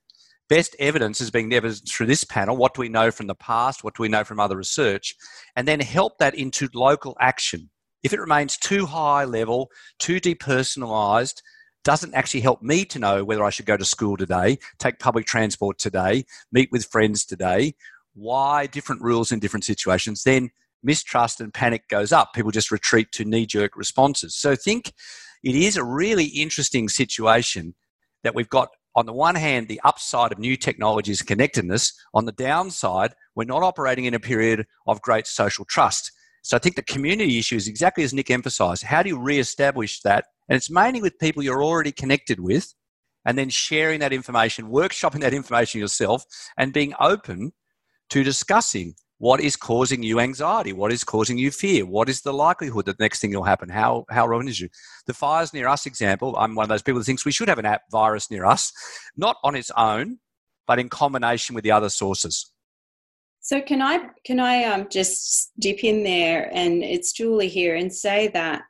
best 0.50 0.74
evidence 0.80 1.20
is 1.20 1.30
being 1.30 1.54
evidenced 1.54 1.90
through 1.90 2.06
this 2.06 2.24
panel. 2.24 2.56
What 2.56 2.74
do 2.74 2.80
we 2.80 2.88
know 2.90 3.10
from 3.12 3.28
the 3.28 3.36
past? 3.36 3.82
What 3.82 3.94
do 3.94 4.02
we 4.02 4.08
know 4.08 4.24
from 4.24 4.40
other 4.40 4.56
research? 4.56 5.14
And 5.56 5.66
then 5.66 5.80
help 5.80 6.18
that 6.18 6.34
into 6.34 6.68
local 6.74 7.16
action. 7.20 7.70
If 8.02 8.12
it 8.12 8.20
remains 8.20 8.56
too 8.56 8.84
high 8.84 9.24
level, 9.24 9.70
too 9.98 10.20
depersonalized, 10.20 11.40
doesn't 11.84 12.14
actually 12.14 12.40
help 12.40 12.62
me 12.62 12.84
to 12.86 12.98
know 12.98 13.24
whether 13.24 13.44
I 13.44 13.50
should 13.50 13.66
go 13.66 13.76
to 13.76 13.84
school 13.84 14.16
today, 14.16 14.58
take 14.78 14.98
public 14.98 15.26
transport 15.26 15.78
today, 15.78 16.24
meet 16.52 16.70
with 16.70 16.84
friends 16.86 17.24
today, 17.24 17.74
why 18.14 18.66
different 18.66 19.02
rules 19.02 19.32
in 19.32 19.38
different 19.38 19.64
situations, 19.64 20.22
then 20.24 20.50
mistrust 20.82 21.40
and 21.40 21.52
panic 21.52 21.88
goes 21.88 22.12
up. 22.12 22.32
People 22.34 22.50
just 22.50 22.70
retreat 22.70 23.12
to 23.12 23.24
knee 23.24 23.46
jerk 23.46 23.76
responses. 23.76 24.34
So 24.34 24.56
think 24.56 24.92
it 25.42 25.54
is 25.54 25.76
a 25.76 25.84
really 25.84 26.26
interesting 26.26 26.88
situation 26.88 27.74
that 28.22 28.34
we've 28.34 28.48
got 28.48 28.68
on 28.96 29.06
the 29.06 29.12
one 29.12 29.36
hand, 29.36 29.68
the 29.68 29.80
upside 29.84 30.32
of 30.32 30.38
new 30.38 30.56
technologies 30.56 31.20
and 31.20 31.28
connectedness. 31.28 31.92
On 32.12 32.24
the 32.24 32.32
downside, 32.32 33.14
we're 33.36 33.44
not 33.44 33.62
operating 33.62 34.04
in 34.04 34.14
a 34.14 34.20
period 34.20 34.66
of 34.86 35.00
great 35.00 35.26
social 35.26 35.64
trust. 35.64 36.10
So 36.42 36.56
I 36.56 36.60
think 36.60 36.74
the 36.74 36.82
community 36.82 37.38
issue 37.38 37.56
is 37.56 37.68
exactly 37.68 38.02
as 38.02 38.12
Nick 38.12 38.30
emphasized. 38.30 38.82
How 38.82 39.02
do 39.02 39.08
you 39.10 39.18
re-establish 39.18 40.00
that? 40.00 40.26
And 40.50 40.56
it's 40.56 40.68
mainly 40.68 41.00
with 41.00 41.18
people 41.18 41.42
you're 41.42 41.62
already 41.62 41.92
connected 41.92 42.40
with, 42.40 42.74
and 43.24 43.38
then 43.38 43.48
sharing 43.48 44.00
that 44.00 44.12
information, 44.12 44.66
workshopping 44.66 45.20
that 45.20 45.32
information 45.32 45.80
yourself, 45.80 46.24
and 46.58 46.72
being 46.72 46.92
open 47.00 47.52
to 48.10 48.24
discussing 48.24 48.94
what 49.18 49.40
is 49.40 49.54
causing 49.54 50.02
you 50.02 50.18
anxiety? 50.18 50.72
What 50.72 50.90
is 50.90 51.04
causing 51.04 51.36
you 51.36 51.50
fear? 51.50 51.84
What 51.84 52.08
is 52.08 52.22
the 52.22 52.32
likelihood 52.32 52.86
that 52.86 52.96
the 52.96 53.04
next 53.04 53.20
thing 53.20 53.34
will 53.34 53.44
happen? 53.44 53.68
How 53.68 54.06
how 54.08 54.26
relevant 54.26 54.48
is 54.48 54.60
you? 54.60 54.70
The 55.06 55.12
fires 55.12 55.52
near 55.52 55.68
us 55.68 55.84
example. 55.84 56.34
I'm 56.38 56.54
one 56.54 56.64
of 56.64 56.70
those 56.70 56.80
people 56.82 57.00
that 57.00 57.04
thinks 57.04 57.26
we 57.26 57.32
should 57.32 57.48
have 57.48 57.58
an 57.58 57.66
app 57.66 57.82
virus 57.92 58.30
near 58.30 58.46
us, 58.46 58.72
not 59.18 59.36
on 59.44 59.54
its 59.54 59.70
own, 59.76 60.20
but 60.66 60.78
in 60.78 60.88
combination 60.88 61.54
with 61.54 61.64
the 61.64 61.70
other 61.70 61.90
sources. 61.90 62.50
So 63.40 63.60
can 63.60 63.82
I 63.82 64.08
can 64.24 64.40
I 64.40 64.64
um, 64.64 64.86
just 64.90 65.52
dip 65.58 65.84
in 65.84 66.02
there 66.02 66.50
and 66.54 66.82
it's 66.82 67.12
Julie 67.12 67.48
here 67.48 67.76
and 67.76 67.92
say 67.92 68.28
that 68.28 68.62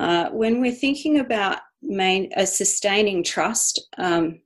uh, 0.00 0.30
when 0.30 0.62
we're 0.62 0.72
thinking 0.72 1.18
about 1.18 1.58
main 1.82 2.30
uh, 2.34 2.46
sustaining 2.46 3.22
trust, 3.22 3.86
um, 3.98 4.40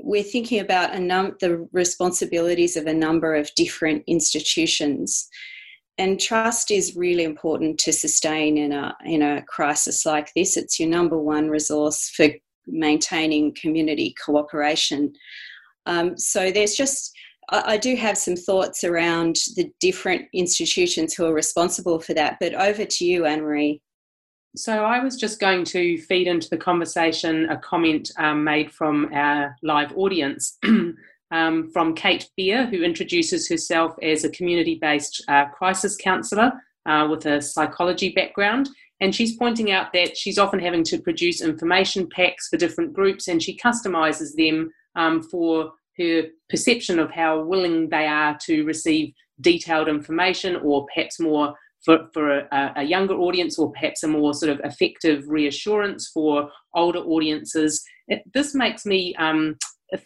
we're 0.00 0.22
thinking 0.22 0.60
about 0.60 0.96
num- 1.00 1.36
the 1.40 1.68
responsibilities 1.72 2.76
of 2.76 2.86
a 2.86 2.94
number 2.94 3.34
of 3.34 3.50
different 3.56 4.04
institutions. 4.06 5.28
And 5.98 6.20
trust 6.20 6.70
is 6.70 6.94
really 6.94 7.24
important 7.24 7.78
to 7.80 7.92
sustain 7.92 8.56
in 8.56 8.72
a, 8.72 8.96
in 9.04 9.22
a 9.22 9.42
crisis 9.42 10.06
like 10.06 10.30
this. 10.36 10.56
It's 10.56 10.78
your 10.78 10.88
number 10.88 11.18
one 11.18 11.50
resource 11.50 12.08
for 12.16 12.28
maintaining 12.68 13.54
community 13.60 14.14
cooperation. 14.24 15.12
Um, 15.86 16.16
so 16.16 16.52
there's 16.52 16.76
just, 16.76 17.12
I, 17.50 17.72
I 17.72 17.76
do 17.76 17.96
have 17.96 18.16
some 18.16 18.36
thoughts 18.36 18.84
around 18.84 19.34
the 19.56 19.68
different 19.80 20.26
institutions 20.32 21.12
who 21.12 21.26
are 21.26 21.34
responsible 21.34 21.98
for 21.98 22.14
that. 22.14 22.36
But 22.38 22.54
over 22.54 22.84
to 22.84 23.04
you, 23.04 23.22
Annamarie. 23.22 23.80
So 24.56 24.84
I 24.84 25.02
was 25.02 25.16
just 25.16 25.38
going 25.38 25.64
to 25.66 25.96
feed 25.98 26.26
into 26.26 26.48
the 26.48 26.56
conversation 26.56 27.48
a 27.50 27.56
comment 27.56 28.10
um, 28.18 28.42
made 28.42 28.72
from 28.72 29.08
our 29.14 29.54
live 29.62 29.96
audience 29.96 30.58
um, 31.30 31.70
from 31.72 31.94
Kate 31.94 32.28
Beer, 32.36 32.66
who 32.66 32.82
introduces 32.82 33.48
herself 33.48 33.94
as 34.02 34.24
a 34.24 34.30
community-based 34.30 35.24
uh, 35.28 35.46
crisis 35.46 35.96
counsellor 35.96 36.52
uh, 36.84 37.06
with 37.08 37.26
a 37.26 37.40
psychology 37.40 38.10
background. 38.10 38.68
And 39.00 39.14
she's 39.14 39.36
pointing 39.36 39.70
out 39.70 39.92
that 39.92 40.16
she's 40.16 40.38
often 40.38 40.58
having 40.58 40.82
to 40.84 40.98
produce 40.98 41.40
information 41.40 42.08
packs 42.08 42.48
for 42.48 42.56
different 42.56 42.92
groups, 42.92 43.28
and 43.28 43.40
she 43.40 43.56
customises 43.56 44.34
them 44.34 44.72
um, 44.96 45.22
for 45.22 45.72
her 45.96 46.24
perception 46.48 46.98
of 46.98 47.12
how 47.12 47.40
willing 47.40 47.88
they 47.88 48.06
are 48.06 48.36
to 48.46 48.64
receive 48.64 49.14
detailed 49.40 49.86
information 49.86 50.56
or 50.56 50.86
perhaps 50.92 51.20
more 51.20 51.54
for, 51.84 52.08
for 52.12 52.38
a, 52.38 52.72
a, 52.76 52.82
younger 52.82 53.14
audience 53.14 53.58
or 53.58 53.72
perhaps 53.72 54.02
a 54.02 54.08
more 54.08 54.34
sort 54.34 54.50
of 54.50 54.60
effective 54.64 55.24
reassurance 55.28 56.10
for 56.12 56.50
older 56.74 56.98
audiences. 56.98 57.82
It, 58.08 58.22
this 58.34 58.54
makes 58.54 58.84
me 58.84 59.14
um, 59.16 59.56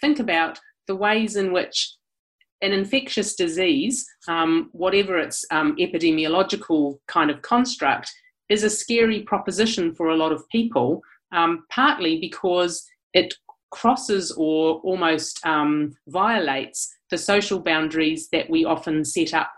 think 0.00 0.20
about 0.20 0.58
the 0.86 0.94
ways 0.94 1.36
in 1.36 1.52
which 1.52 1.94
an 2.62 2.72
infectious 2.72 3.34
disease, 3.34 4.06
um, 4.28 4.70
whatever 4.72 5.18
its 5.18 5.44
um, 5.50 5.76
epidemiological 5.76 6.98
kind 7.08 7.30
of 7.30 7.42
construct, 7.42 8.10
is 8.48 8.62
a 8.62 8.70
scary 8.70 9.22
proposition 9.22 9.94
for 9.94 10.08
a 10.08 10.16
lot 10.16 10.32
of 10.32 10.48
people, 10.48 11.00
um, 11.32 11.64
partly 11.70 12.20
because 12.20 12.84
it 13.12 13.34
crosses 13.70 14.30
or 14.32 14.76
almost 14.80 15.44
um, 15.44 15.92
violates 16.08 16.94
the 17.10 17.18
social 17.18 17.58
boundaries 17.58 18.28
that 18.30 18.48
we 18.48 18.64
often 18.64 19.04
set 19.04 19.34
up 19.34 19.50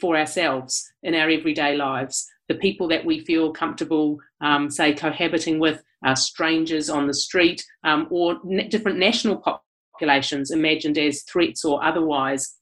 for 0.00 0.16
ourselves 0.16 0.84
in 1.02 1.14
our 1.14 1.28
everyday 1.28 1.76
lives. 1.76 2.26
The 2.48 2.54
people 2.54 2.88
that 2.88 3.04
we 3.04 3.20
feel 3.20 3.52
comfortable, 3.52 4.18
um, 4.40 4.70
say, 4.70 4.94
cohabiting 4.94 5.58
with 5.58 5.82
uh, 6.04 6.14
strangers 6.14 6.88
on 6.88 7.06
the 7.06 7.14
street 7.14 7.64
um, 7.84 8.06
or 8.10 8.36
n- 8.50 8.68
different 8.68 8.98
national 8.98 9.42
populations 9.98 10.50
imagined 10.50 10.98
as 10.98 11.22
threats 11.22 11.64
or 11.64 11.82
otherwise. 11.82 12.54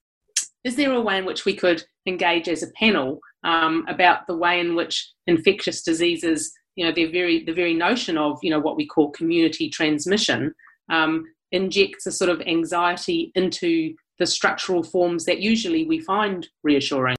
Is 0.65 0.77
there 0.77 0.93
a 0.93 1.01
way 1.01 1.19
in 1.19 1.27
which 1.27 1.45
we 1.45 1.55
could 1.55 1.85
engage 2.07 2.49
as 2.49 2.63
a 2.63 2.71
panel 2.79 3.21
um, 3.45 3.85
about 3.89 4.27
the 4.27 4.37
way 4.37 4.59
in 4.59 4.75
which 4.75 5.11
infectious 5.27 5.83
diseases, 5.83 6.53
you 6.77 6.85
know, 6.85 6.93
the 6.93 7.07
very 7.07 7.45
the 7.45 7.53
very 7.53 7.75
notion 7.75 8.17
of 8.17 8.39
you 8.43 8.51
know 8.51 8.59
what 8.59 8.77
we 8.77 8.87
call 8.87 9.11
community 9.11 9.69
transmission 9.69 10.55
um, 10.89 11.25
injects 11.53 12.07
a 12.07 12.13
sort 12.13 12.31
of 12.31 12.41
anxiety 12.47 13.31
into 13.35 13.95
the 14.19 14.27
structural 14.27 14.83
forms 14.83 15.25
that 15.25 15.41
usually 15.41 15.85
we 15.87 16.01
find 16.01 16.49
reassuring. 16.63 17.17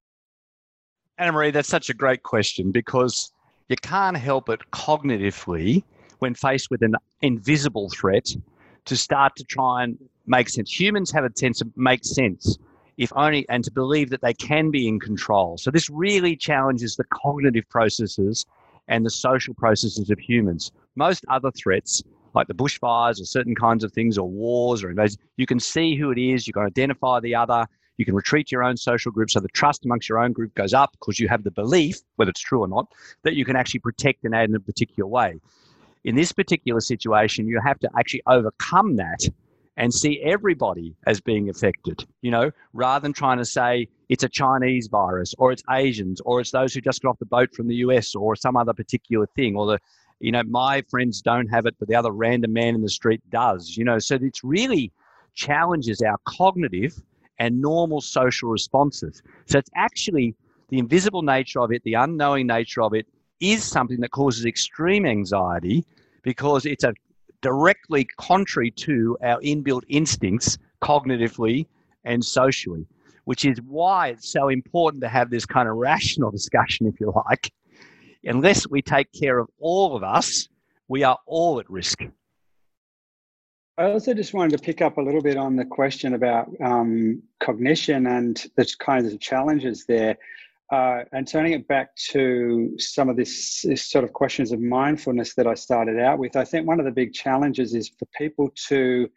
Annamarie, 1.18 1.52
that's 1.52 1.68
such 1.68 1.88
a 1.88 1.94
great 1.94 2.22
question 2.22 2.72
because 2.72 3.32
you 3.68 3.76
can't 3.76 4.18
help 4.18 4.50
it 4.50 4.60
cognitively 4.70 5.82
when 6.18 6.34
faced 6.34 6.70
with 6.70 6.82
an 6.82 6.94
invisible 7.22 7.88
threat 7.88 8.36
to 8.84 8.96
start 8.96 9.34
to 9.36 9.44
try 9.44 9.84
and 9.84 9.98
make 10.26 10.50
sense. 10.50 10.78
Humans 10.78 11.10
have 11.12 11.24
a 11.24 11.30
sense 11.34 11.62
of 11.62 11.74
make 11.76 12.04
sense 12.04 12.58
if 12.98 13.12
only 13.16 13.46
and 13.48 13.64
to 13.64 13.70
believe 13.70 14.10
that 14.10 14.20
they 14.20 14.34
can 14.34 14.70
be 14.70 14.86
in 14.88 15.00
control. 15.00 15.56
So 15.56 15.70
this 15.70 15.88
really 15.88 16.36
challenges 16.36 16.96
the 16.96 17.04
cognitive 17.04 17.68
processes 17.70 18.44
and 18.88 19.04
the 19.04 19.10
social 19.10 19.54
processes 19.54 20.10
of 20.10 20.18
humans. 20.18 20.70
Most 20.96 21.24
other 21.28 21.50
threats, 21.50 22.02
like 22.34 22.46
the 22.46 22.54
bushfires 22.54 23.20
or 23.20 23.24
certain 23.24 23.54
kinds 23.54 23.84
of 23.84 23.92
things 23.92 24.18
or 24.18 24.28
wars 24.28 24.84
or 24.84 24.90
invasions, 24.90 25.18
you 25.36 25.46
can 25.46 25.60
see 25.60 25.96
who 25.96 26.10
it 26.10 26.18
is, 26.18 26.46
you 26.46 26.52
can 26.52 26.62
identify 26.64 27.20
the 27.20 27.34
other, 27.34 27.66
you 27.96 28.04
can 28.04 28.14
retreat 28.14 28.52
your 28.52 28.62
own 28.62 28.76
social 28.76 29.10
group 29.10 29.30
so 29.30 29.40
the 29.40 29.48
trust 29.48 29.84
amongst 29.84 30.08
your 30.08 30.18
own 30.18 30.32
group 30.32 30.54
goes 30.54 30.74
up 30.74 30.92
because 30.92 31.18
you 31.18 31.28
have 31.28 31.44
the 31.44 31.50
belief, 31.50 31.98
whether 32.16 32.30
it's 32.30 32.40
true 32.40 32.60
or 32.60 32.68
not, 32.68 32.86
that 33.22 33.34
you 33.34 33.44
can 33.44 33.56
actually 33.56 33.80
protect 33.80 34.24
and 34.24 34.34
aid 34.34 34.48
in 34.48 34.54
a 34.54 34.60
particular 34.60 35.06
way. 35.06 35.40
In 36.04 36.14
this 36.14 36.32
particular 36.32 36.80
situation, 36.80 37.48
you 37.48 37.60
have 37.64 37.80
to 37.80 37.90
actually 37.98 38.22
overcome 38.26 38.96
that 38.96 39.28
and 39.76 39.92
see 39.92 40.20
everybody 40.22 40.94
as 41.06 41.20
being 41.20 41.50
affected, 41.50 42.06
you 42.22 42.30
know, 42.30 42.50
rather 42.72 43.02
than 43.02 43.12
trying 43.12 43.38
to 43.38 43.44
say 43.44 43.88
it's 44.08 44.24
a 44.24 44.28
Chinese 44.28 44.88
virus 44.88 45.34
or 45.38 45.52
it's 45.52 45.62
Asians 45.70 46.20
or 46.22 46.40
it's 46.40 46.50
those 46.50 46.72
who 46.72 46.80
just 46.80 47.02
got 47.02 47.10
off 47.10 47.18
the 47.18 47.26
boat 47.26 47.54
from 47.54 47.68
the 47.68 47.76
US 47.76 48.14
or 48.14 48.36
some 48.36 48.56
other 48.56 48.72
particular 48.72 49.26
thing 49.36 49.56
or 49.56 49.66
the, 49.66 49.78
you 50.20 50.32
know, 50.32 50.42
my 50.44 50.82
friends 50.88 51.20
don't 51.20 51.48
have 51.48 51.66
it, 51.66 51.74
but 51.78 51.88
the 51.88 51.94
other 51.94 52.10
random 52.10 52.52
man 52.52 52.74
in 52.74 52.82
the 52.82 52.88
street 52.88 53.20
does, 53.30 53.76
you 53.76 53.84
know, 53.84 53.98
so 53.98 54.16
it's 54.20 54.42
really 54.42 54.92
challenges 55.34 56.00
our 56.00 56.16
cognitive 56.24 57.02
and 57.38 57.60
normal 57.60 58.00
social 58.00 58.48
responses. 58.48 59.22
So 59.46 59.58
it's 59.58 59.70
actually 59.76 60.34
the 60.68 60.78
invisible 60.78 61.22
nature 61.22 61.60
of 61.60 61.72
it, 61.72 61.82
the 61.84 61.94
unknowing 61.94 62.46
nature 62.46 62.82
of 62.82 62.94
it 62.94 63.06
is 63.40 63.62
something 63.64 64.00
that 64.00 64.10
causes 64.10 64.46
extreme 64.46 65.06
anxiety 65.06 65.84
because 66.22 66.66
it's 66.66 66.84
a 66.84 66.94
directly 67.42 68.06
contrary 68.16 68.70
to 68.72 69.16
our 69.22 69.40
inbuilt 69.40 69.82
instincts 69.88 70.58
cognitively 70.82 71.66
and 72.04 72.24
socially, 72.24 72.86
which 73.24 73.44
is 73.44 73.60
why 73.62 74.08
it's 74.08 74.32
so 74.32 74.48
important 74.48 75.02
to 75.02 75.08
have 75.08 75.30
this 75.30 75.46
kind 75.46 75.68
of 75.68 75.76
rational 75.90 76.30
discussion, 76.30 76.86
if 76.86 76.98
you 77.00 77.12
like. 77.28 77.52
Unless 78.24 78.68
we 78.68 78.82
take 78.82 79.08
care 79.12 79.38
of 79.38 79.48
all 79.60 79.94
of 79.94 80.02
us, 80.02 80.48
we 80.88 81.04
are 81.04 81.18
all 81.26 81.60
at 81.60 81.70
risk. 81.70 82.02
I 83.78 83.90
also 83.90 84.14
just 84.14 84.32
wanted 84.32 84.56
to 84.56 84.62
pick 84.62 84.80
up 84.80 84.96
a 84.96 85.02
little 85.02 85.20
bit 85.20 85.36
on 85.36 85.54
the 85.54 85.64
question 85.64 86.14
about 86.14 86.48
um, 86.64 87.22
cognition 87.40 88.06
and 88.06 88.42
the 88.56 88.74
kinds 88.78 89.12
of 89.12 89.20
challenges 89.20 89.84
there, 89.84 90.16
uh, 90.72 91.02
and 91.12 91.28
turning 91.28 91.52
it 91.52 91.68
back 91.68 91.94
to 91.96 92.74
some 92.78 93.10
of 93.10 93.16
this, 93.16 93.60
this, 93.62 93.84
sort 93.84 94.02
of 94.02 94.14
questions 94.14 94.50
of 94.50 94.60
mindfulness 94.60 95.34
that 95.34 95.46
I 95.46 95.52
started 95.52 96.00
out 96.00 96.18
with. 96.18 96.36
I 96.36 96.44
think 96.44 96.66
one 96.66 96.80
of 96.80 96.86
the 96.86 96.90
big 96.90 97.12
challenges 97.12 97.74
is 97.74 97.90
for 97.90 98.06
people 98.16 98.50
to 98.68 99.10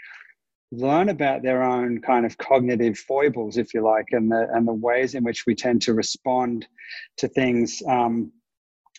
learn 0.74 1.08
about 1.08 1.42
their 1.42 1.64
own 1.64 2.02
kind 2.02 2.26
of 2.26 2.38
cognitive 2.38 2.98
foibles, 2.98 3.58
if 3.58 3.74
you 3.74 3.82
like, 3.82 4.08
and 4.12 4.30
the 4.30 4.50
and 4.54 4.68
the 4.68 4.74
ways 4.74 5.16
in 5.16 5.24
which 5.24 5.46
we 5.46 5.56
tend 5.56 5.82
to 5.84 5.94
respond 5.94 6.68
to 7.16 7.30
things 7.30 7.82
um, 7.88 8.30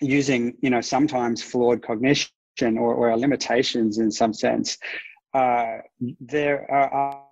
using, 0.01 0.57
you 0.62 0.70
know, 0.70 0.81
sometimes 0.81 1.42
flawed 1.42 1.83
cognition 1.83 2.31
or, 2.62 2.94
or 2.94 3.11
our 3.11 3.18
limitations 3.18 3.99
in 3.99 4.11
some 4.11 4.33
sense 4.33 4.79
uh, 5.35 5.79
there 6.21 6.71
are. 6.71 7.25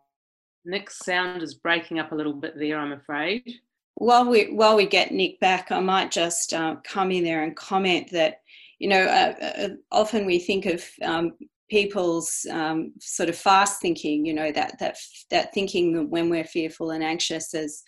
Nick's 0.64 0.98
sound 0.98 1.42
is 1.42 1.54
breaking 1.54 1.98
up 1.98 2.12
a 2.12 2.14
little 2.14 2.32
bit 2.32 2.58
there, 2.58 2.78
I'm 2.78 2.92
afraid. 2.92 3.42
While 3.94 4.28
we 4.28 4.52
while 4.52 4.76
we 4.76 4.86
get 4.86 5.12
Nick 5.12 5.40
back, 5.40 5.72
I 5.72 5.80
might 5.80 6.10
just 6.10 6.52
uh, 6.52 6.76
come 6.84 7.10
in 7.10 7.24
there 7.24 7.42
and 7.42 7.56
comment 7.56 8.10
that 8.12 8.42
you 8.78 8.88
know 8.88 9.02
uh, 9.02 9.34
uh, 9.44 9.68
often 9.90 10.26
we 10.26 10.38
think 10.38 10.66
of 10.66 10.84
um, 11.02 11.32
people's 11.68 12.46
um, 12.50 12.92
sort 13.00 13.28
of 13.28 13.36
fast 13.36 13.80
thinking, 13.80 14.24
you 14.24 14.34
know 14.34 14.52
that 14.52 14.78
that 14.78 14.98
that 15.30 15.52
thinking 15.52 16.08
when 16.10 16.30
we're 16.30 16.44
fearful 16.44 16.90
and 16.90 17.02
anxious 17.02 17.54
as 17.54 17.82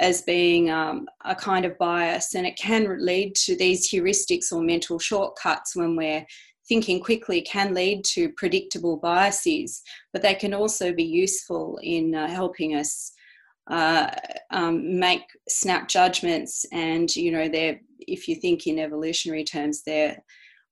as 0.00 0.22
being 0.22 0.70
um, 0.70 1.06
a 1.24 1.34
kind 1.34 1.64
of 1.64 1.78
bias, 1.78 2.34
and 2.34 2.46
it 2.46 2.56
can 2.56 3.04
lead 3.04 3.34
to 3.34 3.56
these 3.56 3.90
heuristics 3.90 4.52
or 4.52 4.62
mental 4.62 4.98
shortcuts 4.98 5.74
when 5.74 5.96
we're 5.96 6.24
thinking 6.68 7.00
quickly 7.00 7.40
can 7.40 7.74
lead 7.74 8.04
to 8.04 8.30
predictable 8.30 8.96
biases, 8.96 9.82
but 10.12 10.22
they 10.22 10.34
can 10.34 10.52
also 10.52 10.92
be 10.92 11.04
useful 11.04 11.78
in 11.82 12.14
uh, 12.14 12.28
helping 12.28 12.74
us 12.74 13.12
uh, 13.70 14.10
um, 14.50 14.98
make 14.98 15.22
snap 15.48 15.88
judgments. 15.88 16.64
And 16.72 17.14
you 17.14 17.32
know, 17.32 17.48
they're 17.48 17.80
if 18.00 18.28
you 18.28 18.34
think 18.34 18.66
in 18.66 18.78
evolutionary 18.78 19.44
terms, 19.44 19.82
they're 19.82 20.22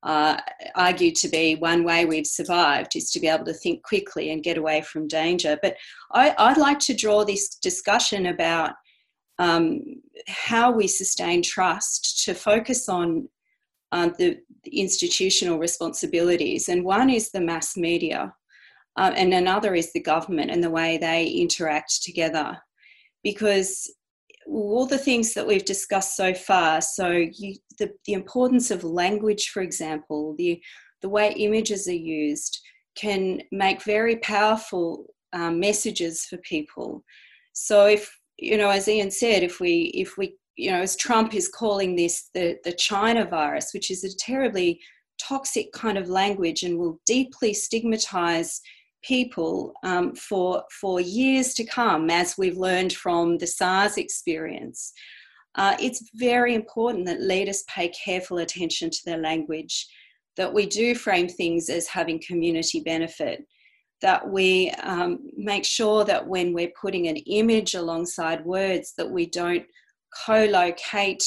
uh, 0.02 0.38
argued 0.74 1.16
to 1.16 1.28
be 1.28 1.56
one 1.56 1.82
way 1.82 2.04
we've 2.04 2.26
survived 2.26 2.94
is 2.94 3.10
to 3.10 3.20
be 3.20 3.26
able 3.26 3.44
to 3.44 3.52
think 3.52 3.82
quickly 3.82 4.30
and 4.30 4.42
get 4.42 4.56
away 4.56 4.80
from 4.80 5.08
danger. 5.08 5.58
But 5.60 5.76
I, 6.12 6.34
would 6.48 6.58
like 6.58 6.78
to 6.80 6.94
draw 6.94 7.24
this 7.24 7.56
discussion 7.56 8.26
about 8.26 8.72
um, 9.38 9.82
how 10.28 10.70
we 10.70 10.86
sustain 10.86 11.42
trust 11.42 12.24
to 12.24 12.34
focus 12.34 12.88
on 12.88 13.28
the, 14.18 14.38
the, 14.64 14.80
institutional 14.80 15.58
responsibilities. 15.58 16.68
And 16.68 16.84
one 16.84 17.10
is 17.10 17.30
the 17.30 17.40
mass 17.40 17.76
media, 17.76 18.32
uh, 18.96 19.12
and 19.16 19.32
another 19.32 19.74
is 19.74 19.92
the 19.92 20.02
government 20.02 20.50
and 20.50 20.62
the 20.62 20.70
way 20.70 20.98
they 20.98 21.26
interact 21.26 22.02
together. 22.02 22.56
Because 23.22 23.92
all 24.46 24.86
the 24.86 24.98
things 24.98 25.34
that 25.34 25.46
we've 25.46 25.64
discussed 25.64 26.16
so 26.16 26.32
far, 26.34 26.80
so 26.80 27.10
you, 27.10 27.56
the, 27.78 27.90
the 28.06 28.12
importance 28.12 28.70
of 28.70 28.84
language, 28.84 29.48
for 29.48 29.62
example, 29.62 30.34
the, 30.38 30.60
the 31.02 31.08
way 31.08 31.32
images 31.32 31.88
are 31.88 31.92
used 31.92 32.60
can 32.96 33.42
make 33.52 33.82
very 33.82 34.16
powerful 34.16 35.06
um, 35.32 35.60
messages 35.60 36.24
for 36.24 36.38
people. 36.38 37.04
So 37.52 37.86
if 37.86 38.16
you 38.38 38.58
know, 38.58 38.70
as 38.70 38.88
Ian 38.88 39.10
said, 39.10 39.42
if 39.42 39.60
we 39.60 39.90
if 39.94 40.16
we 40.18 40.36
you 40.56 40.70
know, 40.70 40.80
as 40.80 40.96
Trump 40.96 41.34
is 41.34 41.48
calling 41.48 41.94
this 41.94 42.30
the, 42.34 42.58
the 42.64 42.72
China 42.72 43.24
virus, 43.24 43.72
which 43.72 43.90
is 43.90 44.04
a 44.04 44.16
terribly 44.16 44.80
toxic 45.20 45.72
kind 45.72 45.98
of 45.98 46.08
language 46.08 46.62
and 46.62 46.78
will 46.78 47.00
deeply 47.06 47.54
stigmatize 47.54 48.60
people 49.02 49.72
um, 49.82 50.14
for, 50.14 50.64
for 50.80 51.00
years 51.00 51.54
to 51.54 51.64
come, 51.64 52.10
as 52.10 52.36
we've 52.36 52.56
learned 52.56 52.92
from 52.92 53.38
the 53.38 53.46
SARS 53.46 53.98
experience. 53.98 54.92
Uh, 55.54 55.76
it's 55.80 56.10
very 56.14 56.54
important 56.54 57.06
that 57.06 57.20
leaders 57.20 57.64
pay 57.68 57.88
careful 57.88 58.38
attention 58.38 58.90
to 58.90 58.98
their 59.04 59.18
language, 59.18 59.86
that 60.36 60.52
we 60.52 60.66
do 60.66 60.94
frame 60.94 61.28
things 61.28 61.70
as 61.70 61.86
having 61.86 62.20
community 62.26 62.80
benefit, 62.80 63.46
that 64.02 64.28
we 64.28 64.70
um, 64.82 65.18
make 65.36 65.64
sure 65.64 66.04
that 66.04 66.26
when 66.26 66.52
we're 66.52 66.72
putting 66.78 67.08
an 67.08 67.16
image 67.16 67.74
alongside 67.74 68.44
words, 68.44 68.92
that 68.98 69.10
we 69.10 69.26
don't 69.26 69.64
co-locate 70.26 71.24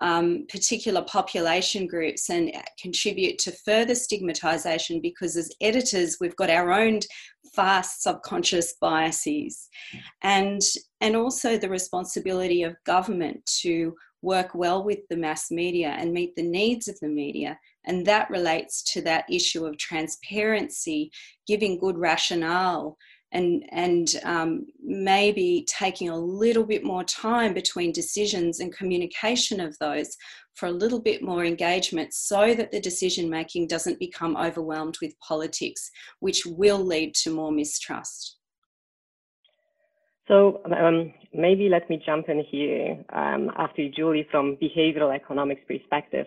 um, 0.00 0.46
particular 0.48 1.02
population 1.02 1.86
groups 1.86 2.30
and 2.30 2.50
contribute 2.80 3.38
to 3.38 3.52
further 3.66 3.94
stigmatization 3.94 5.00
because 5.02 5.36
as 5.36 5.50
editors 5.60 6.16
we've 6.20 6.36
got 6.36 6.48
our 6.48 6.72
own 6.72 7.00
fast 7.54 8.02
subconscious 8.02 8.74
biases. 8.80 9.68
And 10.22 10.62
and 11.00 11.16
also 11.16 11.58
the 11.58 11.68
responsibility 11.68 12.62
of 12.62 12.76
government 12.84 13.44
to 13.62 13.94
work 14.22 14.54
well 14.54 14.84
with 14.84 14.98
the 15.08 15.16
mass 15.16 15.50
media 15.50 15.94
and 15.98 16.12
meet 16.12 16.34
the 16.36 16.42
needs 16.42 16.88
of 16.88 16.98
the 17.00 17.08
media. 17.08 17.58
And 17.86 18.06
that 18.06 18.28
relates 18.28 18.82
to 18.92 19.02
that 19.02 19.24
issue 19.30 19.64
of 19.64 19.78
transparency 19.78 21.10
giving 21.46 21.78
good 21.78 21.96
rationale 21.96 22.96
and 23.32 23.64
and 23.70 24.16
um, 24.24 24.66
maybe 24.82 25.64
taking 25.68 26.08
a 26.08 26.16
little 26.16 26.64
bit 26.64 26.84
more 26.84 27.04
time 27.04 27.54
between 27.54 27.92
decisions 27.92 28.60
and 28.60 28.76
communication 28.76 29.60
of 29.60 29.76
those 29.78 30.16
for 30.54 30.66
a 30.66 30.72
little 30.72 31.00
bit 31.00 31.22
more 31.22 31.44
engagement 31.44 32.12
so 32.12 32.54
that 32.54 32.70
the 32.70 32.80
decision 32.80 33.30
making 33.30 33.66
doesn't 33.66 33.98
become 33.98 34.36
overwhelmed 34.36 34.96
with 35.00 35.18
politics 35.20 35.90
which 36.20 36.42
will 36.44 36.84
lead 36.84 37.14
to 37.14 37.30
more 37.30 37.52
mistrust 37.52 38.36
so 40.30 40.62
um, 40.76 41.12
maybe 41.34 41.68
let 41.68 41.90
me 41.90 42.00
jump 42.06 42.28
in 42.28 42.44
here 42.48 43.04
um, 43.12 43.50
after 43.56 43.88
Julie 43.88 44.28
from 44.30 44.56
behavioral 44.62 45.12
economics 45.12 45.62
perspective. 45.66 46.26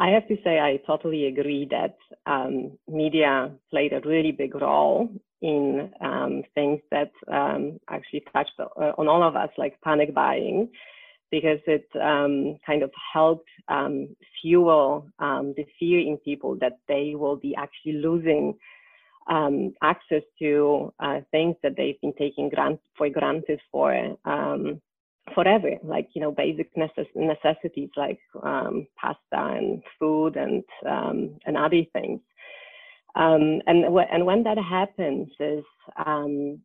I 0.00 0.08
have 0.08 0.26
to 0.26 0.36
say 0.42 0.58
I 0.58 0.80
totally 0.84 1.26
agree 1.26 1.68
that 1.70 1.96
um, 2.26 2.76
media 2.88 3.52
played 3.70 3.92
a 3.92 4.00
really 4.00 4.32
big 4.32 4.56
role 4.56 5.08
in 5.40 5.90
um, 6.00 6.42
things 6.54 6.80
that 6.90 7.12
um, 7.32 7.78
actually 7.88 8.24
touched 8.32 8.52
uh, 8.58 8.92
on 8.98 9.08
all 9.08 9.22
of 9.22 9.36
us, 9.36 9.50
like 9.56 9.80
panic 9.82 10.14
buying, 10.14 10.68
because 11.30 11.60
it 11.66 11.88
um, 12.00 12.58
kind 12.66 12.82
of 12.82 12.90
helped 13.12 13.48
um, 13.68 14.08
fuel 14.40 15.06
um, 15.18 15.54
the 15.56 15.66
fear 15.78 16.00
in 16.00 16.16
people 16.18 16.56
that 16.60 16.78
they 16.88 17.14
will 17.14 17.36
be 17.36 17.54
actually 17.56 17.92
losing 17.92 18.54
um, 19.30 19.74
access 19.82 20.22
to 20.38 20.92
uh, 21.00 21.20
things 21.30 21.54
that 21.62 21.76
they've 21.76 22.00
been 22.00 22.14
taking 22.18 22.48
grant 22.48 22.80
for 22.96 23.08
granted 23.10 23.60
for 23.70 24.16
forever, 25.34 25.72
like 25.82 26.08
you 26.14 26.22
know 26.22 26.32
basic 26.32 26.74
necess- 26.74 27.14
necessities 27.14 27.90
like 27.96 28.18
pasta 28.42 29.18
and 29.32 29.82
food 29.98 30.36
and 30.36 30.64
and 31.44 31.56
other 31.56 31.82
things. 31.92 32.20
Um, 33.14 33.60
and, 33.66 33.84
and 33.84 34.26
when 34.26 34.42
that 34.44 34.58
happens 34.58 35.28
is 35.40 35.64
um, 36.06 36.60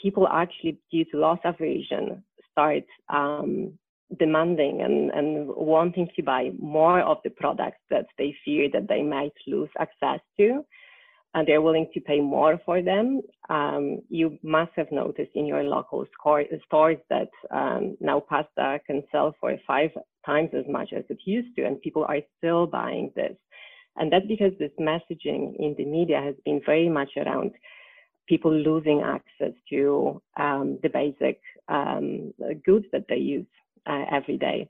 people 0.00 0.28
actually, 0.28 0.78
due 0.90 1.04
to 1.06 1.18
loss 1.18 1.38
aversion, 1.44 2.22
start 2.52 2.84
um, 3.08 3.72
demanding 4.18 4.82
and, 4.82 5.10
and 5.10 5.48
wanting 5.48 6.08
to 6.16 6.22
buy 6.22 6.50
more 6.58 7.00
of 7.00 7.18
the 7.24 7.30
products 7.30 7.80
that 7.90 8.06
they 8.18 8.34
fear 8.44 8.68
that 8.72 8.88
they 8.88 9.02
might 9.02 9.32
lose 9.46 9.68
access 9.78 10.20
to. 10.38 10.64
And 11.34 11.46
they're 11.46 11.60
willing 11.60 11.90
to 11.92 12.00
pay 12.00 12.20
more 12.20 12.58
for 12.64 12.80
them. 12.80 13.20
Um, 13.50 14.00
you 14.08 14.38
must 14.42 14.72
have 14.76 14.90
noticed 14.90 15.32
in 15.34 15.44
your 15.44 15.64
local 15.64 16.06
stores 16.16 16.98
that 17.10 17.28
um, 17.50 17.96
now 18.00 18.20
pasta 18.20 18.80
can 18.86 19.02
sell 19.12 19.34
for 19.38 19.54
five 19.66 19.90
times 20.24 20.50
as 20.54 20.64
much 20.66 20.94
as 20.96 21.04
it 21.10 21.18
used 21.26 21.54
to, 21.56 21.66
and 21.66 21.80
people 21.82 22.06
are 22.08 22.20
still 22.38 22.66
buying 22.66 23.12
this. 23.14 23.36
And 23.96 24.12
that's 24.12 24.26
because 24.26 24.52
this 24.58 24.70
messaging 24.78 25.56
in 25.58 25.74
the 25.78 25.84
media 25.84 26.20
has 26.22 26.34
been 26.44 26.60
very 26.64 26.88
much 26.88 27.10
around 27.16 27.52
people 28.28 28.52
losing 28.52 29.02
access 29.02 29.52
to 29.70 30.20
um, 30.38 30.78
the 30.82 30.88
basic 30.88 31.40
um, 31.68 32.32
goods 32.64 32.86
that 32.92 33.06
they 33.08 33.16
use 33.16 33.46
uh, 33.86 34.04
every 34.10 34.36
day. 34.36 34.68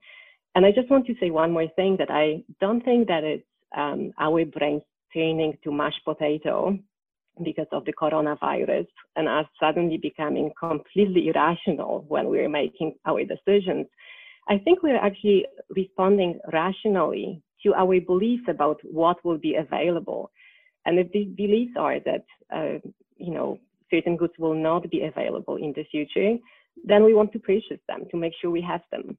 And 0.54 0.64
I 0.64 0.72
just 0.72 0.90
want 0.90 1.06
to 1.06 1.14
say 1.20 1.30
one 1.30 1.52
more 1.52 1.68
thing 1.76 1.96
that 1.98 2.10
I 2.10 2.42
don't 2.60 2.84
think 2.84 3.08
that 3.08 3.24
it's 3.24 3.44
um, 3.76 4.12
our 4.18 4.44
brains 4.44 4.82
turning 5.12 5.56
to 5.64 5.72
mashed 5.72 6.04
potato 6.04 6.78
because 7.44 7.66
of 7.72 7.84
the 7.84 7.92
coronavirus 7.92 8.86
and 9.16 9.28
us 9.28 9.46
suddenly 9.60 9.98
becoming 9.98 10.50
completely 10.58 11.28
irrational 11.28 12.04
when 12.08 12.28
we're 12.28 12.48
making 12.48 12.94
our 13.04 13.22
decisions. 13.24 13.86
I 14.48 14.58
think 14.58 14.82
we're 14.82 14.96
actually 14.96 15.46
responding 15.70 16.38
rationally 16.52 17.42
to 17.62 17.74
our 17.74 18.00
beliefs 18.00 18.44
about 18.48 18.80
what 18.84 19.24
will 19.24 19.38
be 19.38 19.54
available. 19.54 20.30
And 20.84 20.98
if 20.98 21.10
these 21.12 21.28
beliefs 21.34 21.72
are 21.76 21.98
that, 22.00 22.24
uh, 22.54 22.78
you 23.16 23.32
know, 23.32 23.58
certain 23.90 24.16
goods 24.16 24.34
will 24.38 24.54
not 24.54 24.90
be 24.90 25.02
available 25.02 25.56
in 25.56 25.72
the 25.74 25.84
future, 25.84 26.36
then 26.84 27.04
we 27.04 27.14
want 27.14 27.32
to 27.32 27.38
purchase 27.38 27.80
them 27.88 28.04
to 28.10 28.16
make 28.16 28.32
sure 28.40 28.50
we 28.50 28.62
have 28.62 28.82
them. 28.90 29.16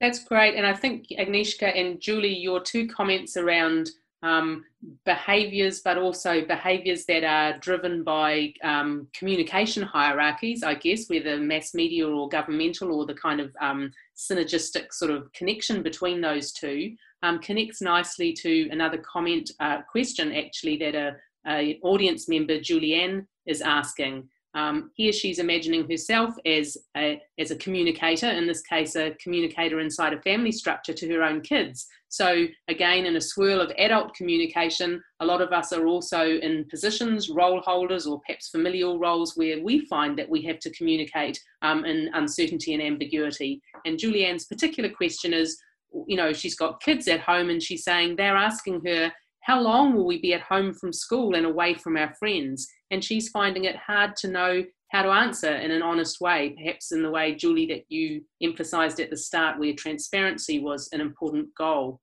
That's 0.00 0.24
great. 0.24 0.56
And 0.56 0.66
I 0.66 0.74
think 0.74 1.06
Agnieszka 1.16 1.78
and 1.78 2.00
Julie, 2.00 2.36
your 2.36 2.60
two 2.60 2.88
comments 2.88 3.36
around 3.36 3.90
um, 4.22 4.64
behaviors, 5.04 5.80
but 5.80 5.98
also 5.98 6.44
behaviors 6.44 7.04
that 7.06 7.24
are 7.24 7.58
driven 7.58 8.02
by 8.02 8.52
um, 8.62 9.08
communication 9.12 9.82
hierarchies, 9.82 10.62
I 10.62 10.74
guess, 10.74 11.08
whether 11.08 11.38
mass 11.38 11.74
media 11.74 12.08
or 12.08 12.28
governmental 12.28 12.92
or 12.92 13.06
the 13.06 13.14
kind 13.14 13.40
of 13.40 13.54
um, 13.60 13.92
synergistic 14.30 14.92
sort 14.92 15.10
of 15.10 15.32
connection 15.32 15.82
between 15.82 16.20
those 16.20 16.52
two, 16.52 16.94
um, 17.22 17.38
connects 17.38 17.80
nicely 17.80 18.32
to 18.32 18.68
another 18.70 18.98
comment 18.98 19.50
uh, 19.60 19.82
question 19.90 20.32
actually 20.32 20.76
that 20.78 20.94
a, 20.94 21.16
a, 21.46 21.78
audience 21.82 22.28
member, 22.28 22.58
Julianne, 22.58 23.26
is 23.46 23.60
asking. 23.60 24.28
Um, 24.54 24.90
here 24.94 25.12
she's 25.12 25.38
imagining 25.38 25.88
herself 25.88 26.34
as 26.44 26.76
a, 26.96 27.20
as 27.38 27.50
a 27.50 27.56
communicator, 27.56 28.28
in 28.28 28.46
this 28.46 28.62
case, 28.62 28.96
a 28.96 29.16
communicator 29.22 29.80
inside 29.80 30.12
a 30.12 30.20
family 30.22 30.52
structure 30.52 30.92
to 30.92 31.08
her 31.12 31.22
own 31.22 31.40
kids. 31.40 31.86
So, 32.08 32.46
again, 32.68 33.06
in 33.06 33.16
a 33.16 33.20
swirl 33.20 33.62
of 33.62 33.72
adult 33.78 34.14
communication, 34.14 35.02
a 35.20 35.24
lot 35.24 35.40
of 35.40 35.52
us 35.52 35.72
are 35.72 35.86
also 35.86 36.38
in 36.38 36.66
positions, 36.68 37.30
role 37.30 37.62
holders, 37.62 38.06
or 38.06 38.20
perhaps 38.20 38.50
familial 38.50 38.98
roles 38.98 39.34
where 39.36 39.62
we 39.62 39.86
find 39.86 40.18
that 40.18 40.28
we 40.28 40.42
have 40.42 40.58
to 40.60 40.70
communicate 40.74 41.40
um, 41.62 41.86
in 41.86 42.10
uncertainty 42.12 42.74
and 42.74 42.82
ambiguity. 42.82 43.62
And 43.86 43.98
Julianne's 43.98 44.44
particular 44.44 44.90
question 44.90 45.32
is 45.32 45.58
you 46.06 46.16
know, 46.16 46.32
she's 46.32 46.54
got 46.54 46.82
kids 46.82 47.08
at 47.08 47.20
home 47.20 47.50
and 47.50 47.62
she's 47.62 47.84
saying 47.84 48.16
they're 48.16 48.36
asking 48.36 48.82
her, 48.86 49.12
how 49.42 49.60
long 49.60 49.94
will 49.94 50.06
we 50.06 50.20
be 50.20 50.34
at 50.34 50.40
home 50.40 50.72
from 50.72 50.92
school 50.92 51.34
and 51.34 51.44
away 51.44 51.74
from 51.74 51.96
our 51.96 52.14
friends? 52.14 52.68
And 52.92 53.02
she's 53.02 53.30
finding 53.30 53.64
it 53.64 53.74
hard 53.74 54.14
to 54.16 54.28
know 54.28 54.64
how 54.92 55.02
to 55.02 55.08
answer 55.08 55.52
in 55.52 55.70
an 55.70 55.82
honest 55.82 56.20
way, 56.20 56.54
perhaps 56.56 56.92
in 56.92 57.02
the 57.02 57.10
way, 57.10 57.34
Julie, 57.34 57.66
that 57.66 57.84
you 57.88 58.22
emphasized 58.42 59.00
at 59.00 59.10
the 59.10 59.16
start, 59.16 59.58
where 59.58 59.72
transparency 59.72 60.60
was 60.60 60.88
an 60.92 61.00
important 61.00 61.48
goal. 61.56 62.00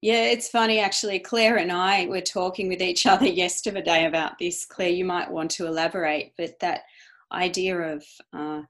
Yeah, 0.00 0.24
it's 0.24 0.48
funny 0.48 0.80
actually. 0.80 1.20
Claire 1.20 1.58
and 1.58 1.70
I 1.70 2.06
were 2.06 2.20
talking 2.20 2.68
with 2.68 2.82
each 2.82 3.06
other 3.06 3.26
yesterday 3.44 4.06
about 4.06 4.38
this. 4.40 4.64
Claire, 4.64 4.88
you 4.88 5.04
might 5.04 5.30
want 5.30 5.50
to 5.52 5.66
elaborate, 5.66 6.32
but 6.36 6.58
that 6.60 6.80
idea 7.30 7.78
of 7.78 8.04
uh, 8.32 8.62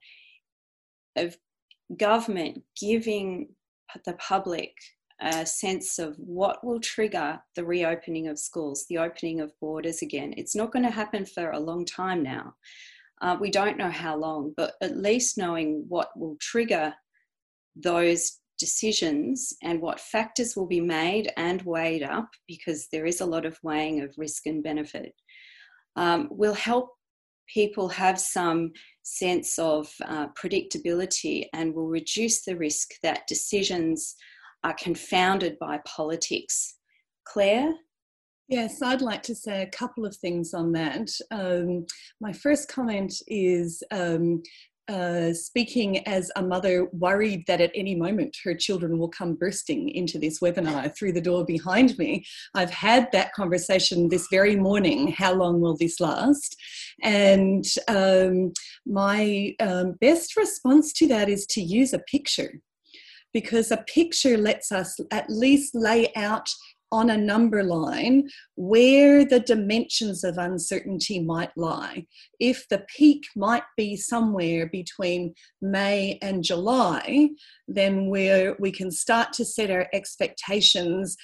of 1.16 1.36
government 1.96 2.62
giving 2.78 3.48
the 4.04 4.14
public 4.14 4.74
a 5.22 5.46
sense 5.46 5.98
of 5.98 6.16
what 6.16 6.64
will 6.64 6.80
trigger 6.80 7.40
the 7.54 7.64
reopening 7.64 8.28
of 8.28 8.38
schools, 8.38 8.84
the 8.88 8.98
opening 8.98 9.40
of 9.40 9.52
borders 9.60 10.02
again. 10.02 10.34
It's 10.36 10.56
not 10.56 10.72
going 10.72 10.84
to 10.84 10.90
happen 10.90 11.24
for 11.24 11.50
a 11.50 11.60
long 11.60 11.84
time 11.84 12.22
now. 12.22 12.54
Uh, 13.20 13.36
we 13.40 13.50
don't 13.50 13.78
know 13.78 13.90
how 13.90 14.16
long, 14.16 14.52
but 14.56 14.74
at 14.82 14.96
least 14.96 15.38
knowing 15.38 15.84
what 15.88 16.08
will 16.16 16.36
trigger 16.40 16.92
those 17.76 18.40
decisions 18.58 19.54
and 19.62 19.80
what 19.80 20.00
factors 20.00 20.56
will 20.56 20.66
be 20.66 20.80
made 20.80 21.30
and 21.36 21.62
weighed 21.62 22.02
up, 22.02 22.28
because 22.48 22.88
there 22.90 23.06
is 23.06 23.20
a 23.20 23.26
lot 23.26 23.46
of 23.46 23.58
weighing 23.62 24.00
of 24.00 24.12
risk 24.18 24.46
and 24.46 24.62
benefit, 24.62 25.14
um, 25.96 26.28
will 26.30 26.54
help 26.54 26.90
people 27.48 27.88
have 27.88 28.18
some 28.18 28.72
sense 29.02 29.58
of 29.58 29.92
uh, 30.04 30.26
predictability 30.40 31.46
and 31.52 31.74
will 31.74 31.88
reduce 31.88 32.44
the 32.44 32.56
risk 32.56 32.90
that 33.02 33.26
decisions 33.28 34.16
are 34.64 34.74
confounded 34.74 35.58
by 35.58 35.80
politics. 35.84 36.76
Claire? 37.24 37.72
Yes, 38.48 38.82
I'd 38.82 39.00
like 39.00 39.22
to 39.24 39.34
say 39.34 39.62
a 39.62 39.70
couple 39.70 40.04
of 40.04 40.16
things 40.16 40.52
on 40.52 40.72
that. 40.72 41.08
Um, 41.30 41.86
my 42.20 42.32
first 42.32 42.68
comment 42.68 43.14
is 43.26 43.82
um, 43.90 44.42
uh, 44.88 45.32
speaking 45.32 46.06
as 46.06 46.30
a 46.36 46.42
mother 46.42 46.88
worried 46.92 47.44
that 47.46 47.60
at 47.60 47.70
any 47.74 47.94
moment 47.94 48.36
her 48.44 48.54
children 48.54 48.98
will 48.98 49.08
come 49.08 49.34
bursting 49.34 49.88
into 49.88 50.18
this 50.18 50.40
webinar 50.40 50.94
through 50.94 51.12
the 51.12 51.20
door 51.20 51.44
behind 51.44 51.96
me. 51.98 52.24
I've 52.54 52.70
had 52.70 53.10
that 53.12 53.32
conversation 53.32 54.08
this 54.08 54.26
very 54.30 54.56
morning. 54.56 55.12
How 55.12 55.32
long 55.32 55.60
will 55.60 55.76
this 55.76 56.00
last? 56.00 56.56
And 57.02 57.64
um, 57.88 58.52
my 58.84 59.54
um, 59.60 59.92
best 60.00 60.36
response 60.36 60.92
to 60.94 61.06
that 61.08 61.28
is 61.28 61.46
to 61.46 61.62
use 61.62 61.92
a 61.92 62.00
picture 62.00 62.60
because 63.32 63.70
a 63.70 63.78
picture 63.78 64.36
lets 64.36 64.72
us 64.72 64.98
at 65.10 65.28
least 65.30 65.74
lay 65.74 66.12
out 66.14 66.48
on 66.92 67.08
a 67.08 67.16
number 67.16 67.62
line 67.62 68.28
where 68.54 69.24
the 69.24 69.40
dimensions 69.40 70.22
of 70.22 70.36
uncertainty 70.36 71.18
might 71.18 71.50
lie. 71.56 72.06
If 72.38 72.68
the 72.68 72.84
peak 72.94 73.24
might 73.34 73.64
be 73.78 73.96
somewhere 73.96 74.66
between 74.66 75.34
May 75.62 76.18
and 76.20 76.44
July, 76.44 77.30
then 77.66 78.10
we 78.10 78.52
we 78.58 78.70
can 78.70 78.90
start 78.90 79.32
to 79.34 79.44
set 79.44 79.70
our 79.70 79.88
expectations 79.94 81.16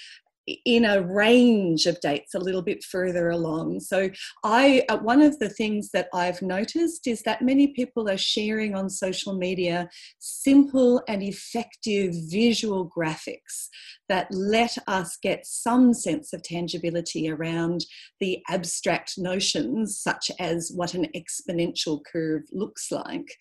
in 0.65 0.85
a 0.85 1.03
range 1.03 1.87
of 1.87 2.01
dates 2.01 2.35
a 2.35 2.39
little 2.39 2.63
bit 2.63 2.85
further 2.85 3.31
along. 3.31 3.81
So, 3.81 4.11
I 4.45 4.85
uh, 4.89 4.99
one 4.99 5.23
of 5.23 5.39
the 5.39 5.49
things 5.49 5.91
that 5.93 6.09
I've 6.13 6.43
noticed 6.43 7.07
is 7.07 7.23
that 7.23 7.43
many 7.43 7.69
people 7.69 8.09
are 8.09 8.19
sharing 8.19 8.75
on 8.75 8.89
social 8.91 9.35
media 9.35 9.89
simple 10.19 11.03
and 11.09 11.23
effective 11.23 12.15
visual 12.31 12.91
graphics 12.97 13.69
that 14.09 14.29
let 14.31 14.77
us 14.87 15.17
get 15.23 15.47
some 15.47 15.93
sense 15.93 16.33
of 16.33 16.43
tangibility 16.43 17.31
around 17.31 17.85
the 18.21 18.43
abstract 18.49 19.15
notions, 19.19 19.99
such 19.99 20.31
as 20.39 20.73
what 20.75 20.95
an 20.95 21.07
exponential 21.15 22.01
curve 22.11 22.43
looks 22.53 22.91
like, 22.91 23.37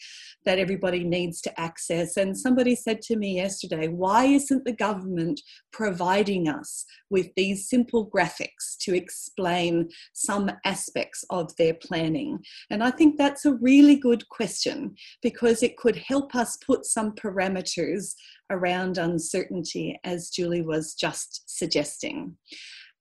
that 0.45 0.59
everybody 0.59 1.03
needs 1.03 1.41
to 1.41 1.59
access. 1.59 2.17
And 2.17 2.37
somebody 2.37 2.75
said 2.75 3.01
to 3.03 3.15
me 3.15 3.35
yesterday, 3.35 3.87
why 3.87 4.25
isn't 4.25 4.65
the 4.65 4.73
government 4.73 5.41
providing 5.71 6.47
us 6.47 6.85
with 7.09 7.27
these 7.35 7.69
simple 7.69 8.09
graphics 8.09 8.77
to 8.81 8.95
explain 8.95 9.89
some 10.13 10.51
aspects 10.65 11.23
of 11.29 11.55
their 11.57 11.73
planning? 11.73 12.39
And 12.69 12.83
I 12.83 12.91
think 12.91 13.17
that's 13.17 13.45
a 13.45 13.55
really 13.55 13.95
good 13.95 14.27
question 14.29 14.95
because 15.21 15.63
it 15.63 15.77
could 15.77 15.95
help 15.95 16.35
us 16.35 16.57
put 16.65 16.85
some 16.85 17.13
parameters 17.13 18.13
around 18.49 18.97
uncertainty, 18.97 19.99
as 20.03 20.29
Julie 20.29 20.61
was 20.61 20.93
just 20.93 21.43
suggesting. 21.45 22.37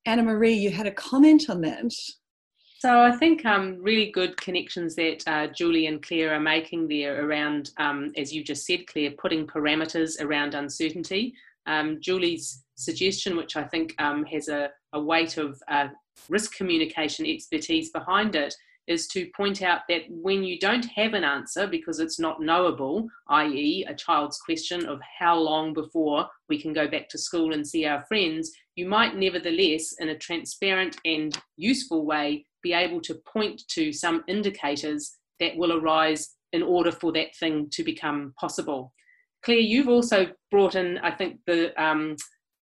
Annamarie, 0.06 0.58
you 0.58 0.70
had 0.70 0.86
a 0.86 0.92
comment 0.92 1.50
on 1.50 1.60
that. 1.62 1.92
So 2.78 3.00
I 3.00 3.16
think 3.16 3.44
um, 3.46 3.78
really 3.80 4.10
good 4.10 4.36
connections 4.36 4.94
that 4.96 5.22
uh, 5.26 5.46
Julie 5.48 5.86
and 5.86 6.02
Claire 6.02 6.34
are 6.34 6.40
making 6.40 6.88
there 6.88 7.26
around, 7.26 7.70
um, 7.78 8.12
as 8.16 8.32
you 8.32 8.44
just 8.44 8.66
said, 8.66 8.86
Claire, 8.86 9.12
putting 9.18 9.46
parameters 9.46 10.20
around 10.20 10.54
uncertainty. 10.54 11.34
Um, 11.66 11.98
Julie's 12.00 12.64
suggestion, 12.76 13.36
which 13.36 13.56
I 13.56 13.64
think 13.64 13.94
um, 13.98 14.24
has 14.26 14.48
a, 14.48 14.70
a, 14.92 15.00
weight 15.00 15.38
of 15.38 15.60
uh, 15.68 15.88
risk 16.28 16.54
communication 16.54 17.26
expertise 17.26 17.90
behind 17.90 18.36
it, 18.36 18.54
is 18.86 19.06
to 19.08 19.28
point 19.36 19.62
out 19.62 19.80
that 19.88 20.02
when 20.08 20.44
you 20.44 20.58
don't 20.58 20.84
have 20.84 21.14
an 21.14 21.24
answer 21.24 21.66
because 21.66 21.98
it's 21.98 22.18
not 22.20 22.40
knowable, 22.40 23.08
i.e., 23.28 23.84
a 23.88 23.94
child's 23.94 24.38
question 24.38 24.86
of 24.86 25.00
how 25.18 25.36
long 25.36 25.72
before 25.72 26.28
we 26.48 26.60
can 26.60 26.72
go 26.72 26.86
back 26.86 27.08
to 27.08 27.18
school 27.18 27.52
and 27.52 27.66
see 27.66 27.84
our 27.84 28.04
friends, 28.04 28.52
you 28.76 28.86
might 28.86 29.16
nevertheless, 29.16 29.94
in 29.98 30.10
a 30.10 30.18
transparent 30.18 30.96
and 31.04 31.36
useful 31.56 32.04
way, 32.04 32.46
be 32.62 32.72
able 32.72 33.00
to 33.00 33.14
point 33.26 33.62
to 33.68 33.92
some 33.92 34.24
indicators 34.28 35.16
that 35.40 35.56
will 35.56 35.72
arise 35.72 36.34
in 36.52 36.62
order 36.62 36.92
for 36.92 37.12
that 37.12 37.34
thing 37.36 37.68
to 37.70 37.82
become 37.82 38.32
possible. 38.38 38.92
Claire, 39.44 39.58
you've 39.58 39.88
also 39.88 40.28
brought 40.50 40.74
in, 40.74 40.98
I 40.98 41.10
think, 41.10 41.40
the 41.46 41.80
um, 41.82 42.16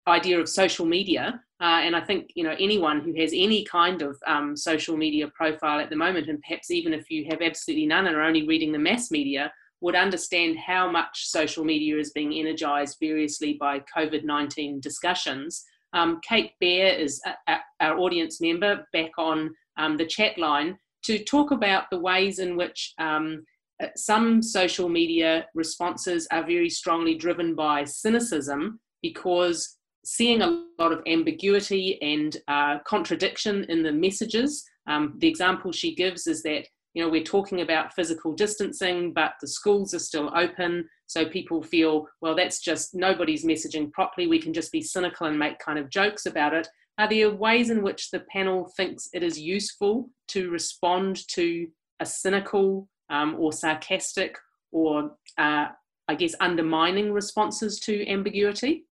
idea 0.07 0.41
of 0.41 0.49
social 0.49 0.87
media. 0.87 1.41
Uh, 1.61 1.81
and 1.83 1.97
I 1.97 2.01
think 2.01 2.31
you 2.35 2.45
know 2.45 2.55
anyone 2.59 3.01
who 3.01 3.13
has 3.21 3.33
any 3.35 3.65
kind 3.65 4.03
of 4.03 4.17
um, 4.27 4.57
social 4.57 4.97
media 4.97 5.29
profile 5.35 5.81
at 5.81 5.91
the 5.91 5.97
moment, 5.97 6.29
and 6.29 6.41
perhaps 6.41 6.71
even 6.71 6.93
if 6.93 7.11
you 7.11 7.27
have 7.31 7.43
absolutely 7.43 7.87
none 7.87 8.07
and 8.07 8.17
are 8.17 8.23
only 8.23 8.47
reading 8.47 8.73
the 8.73 8.79
mass 8.79 9.11
media, 9.11 9.53
would 9.81 9.95
understand 9.95 10.59
how 10.59 10.91
much 10.91 11.27
social 11.27 11.65
media 11.65 11.99
is 11.99 12.13
being 12.13 12.33
energized 12.33 12.99
variously 13.01 13.55
by 13.55 13.81
COVID 13.97 14.25
19 14.25 14.81
discussions. 14.81 15.65
Um, 15.93 16.21
Kate 16.23 16.53
Bear 16.61 16.95
is 16.95 17.21
a, 17.27 17.53
a, 17.53 17.59
our 17.81 17.99
audience 17.99 18.41
member 18.41 18.87
back 18.93 19.13
on 19.17 19.55
um, 19.79 19.97
the 19.97 20.07
chat 20.07 20.39
line 20.39 20.79
to 21.05 21.25
talk 21.25 21.51
about 21.51 21.85
the 21.91 21.99
ways 21.99 22.39
in 22.39 22.57
which 22.57 22.93
um, 22.99 23.45
uh, 23.83 23.87
some 23.97 24.43
social 24.43 24.89
media 24.89 25.47
responses 25.55 26.27
are 26.31 26.45
very 26.45 26.69
strongly 26.69 27.15
driven 27.15 27.55
by 27.55 27.85
cynicism 27.85 28.81
because 29.03 29.78
seeing 30.09 30.41
a 30.41 30.65
lot 30.79 30.91
of 30.91 31.03
ambiguity 31.07 32.01
and 32.01 32.39
uh, 32.49 32.79
contradiction 32.87 33.65
in 33.69 33.83
the 33.83 33.93
messages. 33.93 34.65
Um, 34.87 35.13
the 35.19 35.29
example 35.29 35.71
she 35.71 35.95
gives 35.95 36.27
is 36.27 36.43
that 36.45 36.67
you 36.95 37.03
know 37.03 37.11
we're 37.11 37.23
talking 37.23 37.61
about 37.61 37.93
physical 37.93 38.33
distancing, 38.33 39.13
but 39.13 39.35
the 39.43 39.47
schools 39.47 39.93
are 39.93 39.99
still 39.99 40.33
open, 40.35 40.89
so 41.07 41.27
people 41.27 41.63
feel 41.63 42.09
well 42.23 42.35
that's 42.35 42.61
just 42.61 42.95
nobody's 42.95 43.45
messaging 43.45 43.93
properly. 43.93 44.27
We 44.27 44.41
can 44.41 44.55
just 44.55 44.73
be 44.73 44.81
cynical 44.81 45.27
and 45.27 45.39
make 45.39 45.59
kind 45.59 45.79
of 45.79 45.91
jokes 45.91 46.25
about 46.25 46.55
it. 46.55 46.67
Are 46.97 47.09
there 47.09 47.31
ways 47.31 47.69
in 47.69 47.83
which 47.83 48.11
the 48.11 48.21
panel 48.21 48.73
thinks 48.79 49.11
it 49.13 49.23
is 49.23 49.39
useful 49.39 50.09
to 50.29 50.51
respond 50.51 51.29
to 51.29 51.69
a 52.01 52.07
cynical 52.07 52.89
um, 53.11 53.37
or 53.39 53.53
sarcastic 53.53 54.39
or 54.73 55.11
uh, 55.37 55.67
I 56.09 56.15
guess 56.15 56.35
undermining 56.41 57.13
responses 57.13 57.79
to 57.81 58.09
ambiguity? 58.09 58.87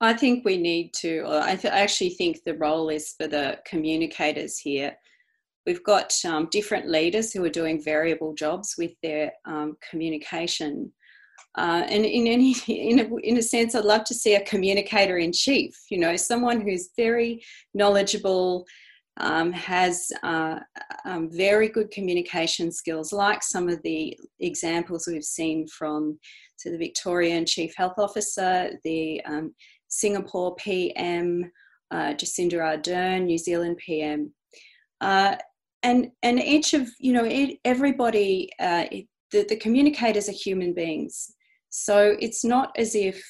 I 0.00 0.12
think 0.12 0.44
we 0.44 0.58
need 0.58 0.92
to, 0.94 1.24
I, 1.26 1.56
th- 1.56 1.72
I, 1.72 1.80
actually 1.80 2.10
think 2.10 2.42
the 2.44 2.58
role 2.58 2.90
is 2.90 3.14
for 3.16 3.26
the 3.26 3.58
communicators 3.66 4.58
here. 4.58 4.94
We've 5.64 5.82
got 5.82 6.12
um, 6.24 6.48
different 6.50 6.88
leaders 6.88 7.32
who 7.32 7.42
are 7.44 7.50
doing 7.50 7.82
variable 7.82 8.34
jobs 8.34 8.74
with 8.76 8.92
their 9.02 9.32
um, 9.46 9.76
communication. 9.88 10.92
Uh, 11.56 11.84
and 11.88 12.04
in 12.04 12.26
any, 12.26 12.54
in 12.68 13.00
a, 13.00 13.16
in 13.22 13.38
a 13.38 13.42
sense, 13.42 13.74
I'd 13.74 13.84
love 13.84 14.04
to 14.04 14.14
see 14.14 14.34
a 14.34 14.44
communicator 14.44 15.16
in 15.16 15.32
chief. 15.32 15.74
You 15.90 15.98
know, 15.98 16.14
someone 16.16 16.60
who's 16.60 16.90
very 16.96 17.42
knowledgeable, 17.72 18.66
um, 19.18 19.50
has 19.52 20.12
uh, 20.22 20.58
um, 21.06 21.30
very 21.32 21.68
good 21.70 21.90
communication 21.90 22.70
skills, 22.70 23.14
like 23.14 23.42
some 23.42 23.66
of 23.66 23.80
the 23.82 24.14
examples 24.40 25.06
we've 25.06 25.24
seen 25.24 25.66
from 25.68 26.18
so 26.56 26.70
the 26.70 26.78
Victorian 26.78 27.44
Chief 27.44 27.74
Health 27.76 27.98
Officer, 27.98 28.70
the 28.82 29.22
um, 29.24 29.54
Singapore 29.88 30.54
PM, 30.56 31.50
uh, 31.90 32.14
Jacinda 32.14 32.54
Ardern, 32.54 33.24
New 33.24 33.38
Zealand 33.38 33.78
PM, 33.78 34.32
uh, 35.00 35.36
and 35.82 36.10
and 36.22 36.40
each 36.40 36.74
of 36.74 36.88
you 36.98 37.12
know 37.12 37.24
it, 37.24 37.58
everybody 37.64 38.50
uh, 38.58 38.86
it, 38.90 39.06
the 39.30 39.46
the 39.48 39.56
communicators 39.56 40.28
are 40.28 40.32
human 40.32 40.74
beings, 40.74 41.32
so 41.70 42.16
it's 42.20 42.44
not 42.44 42.72
as 42.76 42.94
if 42.94 43.24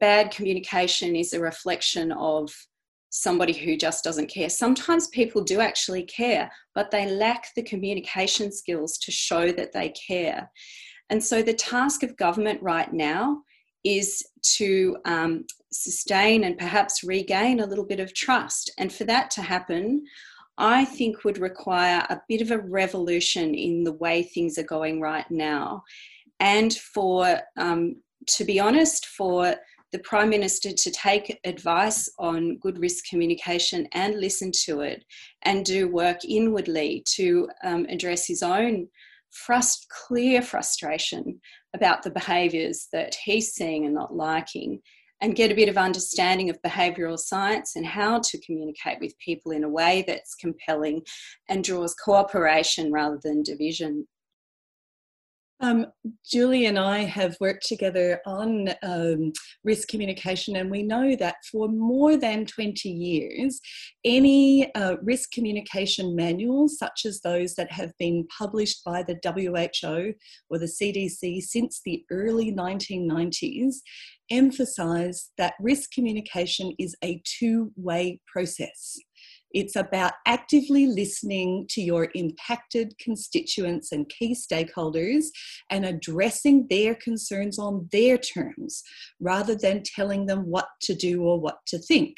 bad 0.00 0.30
communication 0.30 1.16
is 1.16 1.32
a 1.32 1.40
reflection 1.40 2.12
of 2.12 2.52
somebody 3.10 3.52
who 3.52 3.76
just 3.76 4.04
doesn't 4.04 4.28
care. 4.28 4.50
Sometimes 4.50 5.08
people 5.08 5.42
do 5.42 5.60
actually 5.60 6.04
care, 6.04 6.50
but 6.74 6.90
they 6.90 7.10
lack 7.10 7.54
the 7.54 7.62
communication 7.62 8.52
skills 8.52 8.98
to 8.98 9.10
show 9.10 9.50
that 9.52 9.72
they 9.72 9.90
care. 9.90 10.50
And 11.10 11.22
so 11.24 11.42
the 11.42 11.54
task 11.54 12.02
of 12.02 12.16
government 12.16 12.62
right 12.62 12.92
now 12.92 13.42
is 13.84 14.26
to 14.56 14.96
um, 15.04 15.44
sustain 15.72 16.44
and 16.44 16.58
perhaps 16.58 17.04
regain 17.04 17.60
a 17.60 17.66
little 17.66 17.84
bit 17.84 18.00
of 18.00 18.14
trust. 18.14 18.70
And 18.78 18.92
for 18.92 19.04
that 19.04 19.30
to 19.32 19.42
happen, 19.42 20.04
I 20.58 20.84
think 20.84 21.24
would 21.24 21.38
require 21.38 22.04
a 22.10 22.20
bit 22.28 22.40
of 22.40 22.50
a 22.50 22.58
revolution 22.58 23.54
in 23.54 23.84
the 23.84 23.92
way 23.92 24.22
things 24.22 24.58
are 24.58 24.64
going 24.64 25.00
right 25.00 25.30
now. 25.30 25.84
And 26.40 26.72
for, 26.74 27.40
um, 27.56 27.96
to 28.26 28.44
be 28.44 28.58
honest, 28.58 29.06
for 29.06 29.54
the 29.92 29.98
Prime 30.00 30.28
Minister 30.28 30.72
to 30.72 30.90
take 30.90 31.38
advice 31.44 32.10
on 32.18 32.58
good 32.58 32.78
risk 32.78 33.04
communication 33.08 33.86
and 33.92 34.20
listen 34.20 34.52
to 34.64 34.80
it 34.80 35.04
and 35.42 35.64
do 35.64 35.88
work 35.88 36.18
inwardly 36.26 37.04
to 37.14 37.48
um, 37.64 37.86
address 37.88 38.26
his 38.26 38.42
own 38.42 38.88
frust- 39.32 39.86
clear 39.88 40.42
frustration 40.42 41.40
about 41.74 42.02
the 42.02 42.10
behaviours 42.10 42.88
that 42.92 43.14
he's 43.14 43.52
seeing 43.52 43.84
and 43.84 43.94
not 43.94 44.14
liking 44.14 44.80
and 45.20 45.34
get 45.34 45.50
a 45.50 45.54
bit 45.54 45.68
of 45.68 45.76
understanding 45.76 46.48
of 46.48 46.62
behavioural 46.62 47.18
science 47.18 47.74
and 47.76 47.84
how 47.84 48.20
to 48.20 48.40
communicate 48.40 48.98
with 49.00 49.18
people 49.18 49.52
in 49.52 49.64
a 49.64 49.68
way 49.68 50.04
that's 50.06 50.34
compelling 50.34 51.02
and 51.48 51.64
draws 51.64 51.94
cooperation 51.94 52.92
rather 52.92 53.18
than 53.22 53.42
division. 53.42 54.06
Um, 55.60 55.86
Julie 56.24 56.66
and 56.66 56.78
I 56.78 56.98
have 56.98 57.36
worked 57.40 57.66
together 57.66 58.20
on 58.26 58.68
um, 58.84 59.32
risk 59.64 59.88
communication, 59.88 60.54
and 60.56 60.70
we 60.70 60.84
know 60.84 61.16
that 61.16 61.36
for 61.50 61.68
more 61.68 62.16
than 62.16 62.46
20 62.46 62.88
years, 62.88 63.60
any 64.04 64.72
uh, 64.74 64.96
risk 65.02 65.32
communication 65.32 66.14
manuals, 66.14 66.78
such 66.78 67.04
as 67.04 67.20
those 67.20 67.54
that 67.56 67.72
have 67.72 67.90
been 67.98 68.26
published 68.36 68.84
by 68.84 69.02
the 69.02 69.18
WHO 69.24 70.14
or 70.48 70.58
the 70.58 70.66
CDC 70.66 71.42
since 71.42 71.80
the 71.84 72.04
early 72.10 72.52
1990s, 72.52 73.76
emphasize 74.30 75.30
that 75.38 75.54
risk 75.58 75.90
communication 75.90 76.72
is 76.78 76.94
a 77.02 77.20
two 77.24 77.72
way 77.76 78.20
process. 78.32 78.98
It's 79.52 79.76
about 79.76 80.12
actively 80.26 80.86
listening 80.86 81.66
to 81.70 81.80
your 81.80 82.08
impacted 82.14 82.94
constituents 82.98 83.92
and 83.92 84.08
key 84.08 84.34
stakeholders 84.34 85.26
and 85.70 85.84
addressing 85.84 86.66
their 86.68 86.94
concerns 86.94 87.58
on 87.58 87.88
their 87.92 88.18
terms 88.18 88.82
rather 89.20 89.54
than 89.54 89.82
telling 89.82 90.26
them 90.26 90.46
what 90.46 90.68
to 90.82 90.94
do 90.94 91.22
or 91.22 91.40
what 91.40 91.58
to 91.66 91.78
think. 91.78 92.16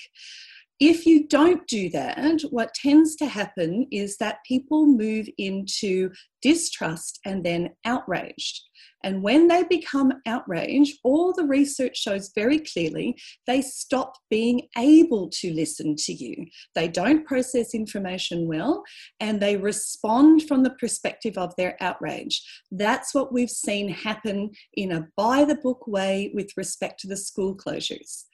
If 0.80 1.04
you 1.04 1.28
don't 1.28 1.66
do 1.66 1.90
that, 1.90 2.40
what 2.50 2.72
tends 2.72 3.14
to 3.16 3.26
happen 3.26 3.86
is 3.92 4.16
that 4.16 4.38
people 4.48 4.86
move 4.86 5.28
into 5.36 6.10
distrust 6.40 7.20
and 7.26 7.44
then 7.44 7.70
outraged. 7.84 8.62
And 9.02 9.22
when 9.22 9.48
they 9.48 9.64
become 9.64 10.12
outraged, 10.26 10.98
all 11.04 11.32
the 11.32 11.44
research 11.44 11.96
shows 11.96 12.30
very 12.34 12.58
clearly 12.58 13.18
they 13.46 13.62
stop 13.62 14.14
being 14.28 14.68
able 14.76 15.30
to 15.40 15.52
listen 15.52 15.96
to 15.96 16.12
you. 16.12 16.46
They 16.74 16.88
don't 16.88 17.26
process 17.26 17.74
information 17.74 18.46
well 18.46 18.82
and 19.18 19.40
they 19.40 19.56
respond 19.56 20.42
from 20.46 20.62
the 20.62 20.74
perspective 20.78 21.38
of 21.38 21.54
their 21.56 21.76
outrage. 21.80 22.42
That's 22.70 23.14
what 23.14 23.32
we've 23.32 23.50
seen 23.50 23.88
happen 23.88 24.50
in 24.74 24.92
a 24.92 25.08
by 25.16 25.44
the 25.44 25.56
book 25.56 25.86
way 25.86 26.30
with 26.34 26.50
respect 26.56 27.00
to 27.00 27.08
the 27.08 27.16
school 27.16 27.56
closures. 27.56 28.24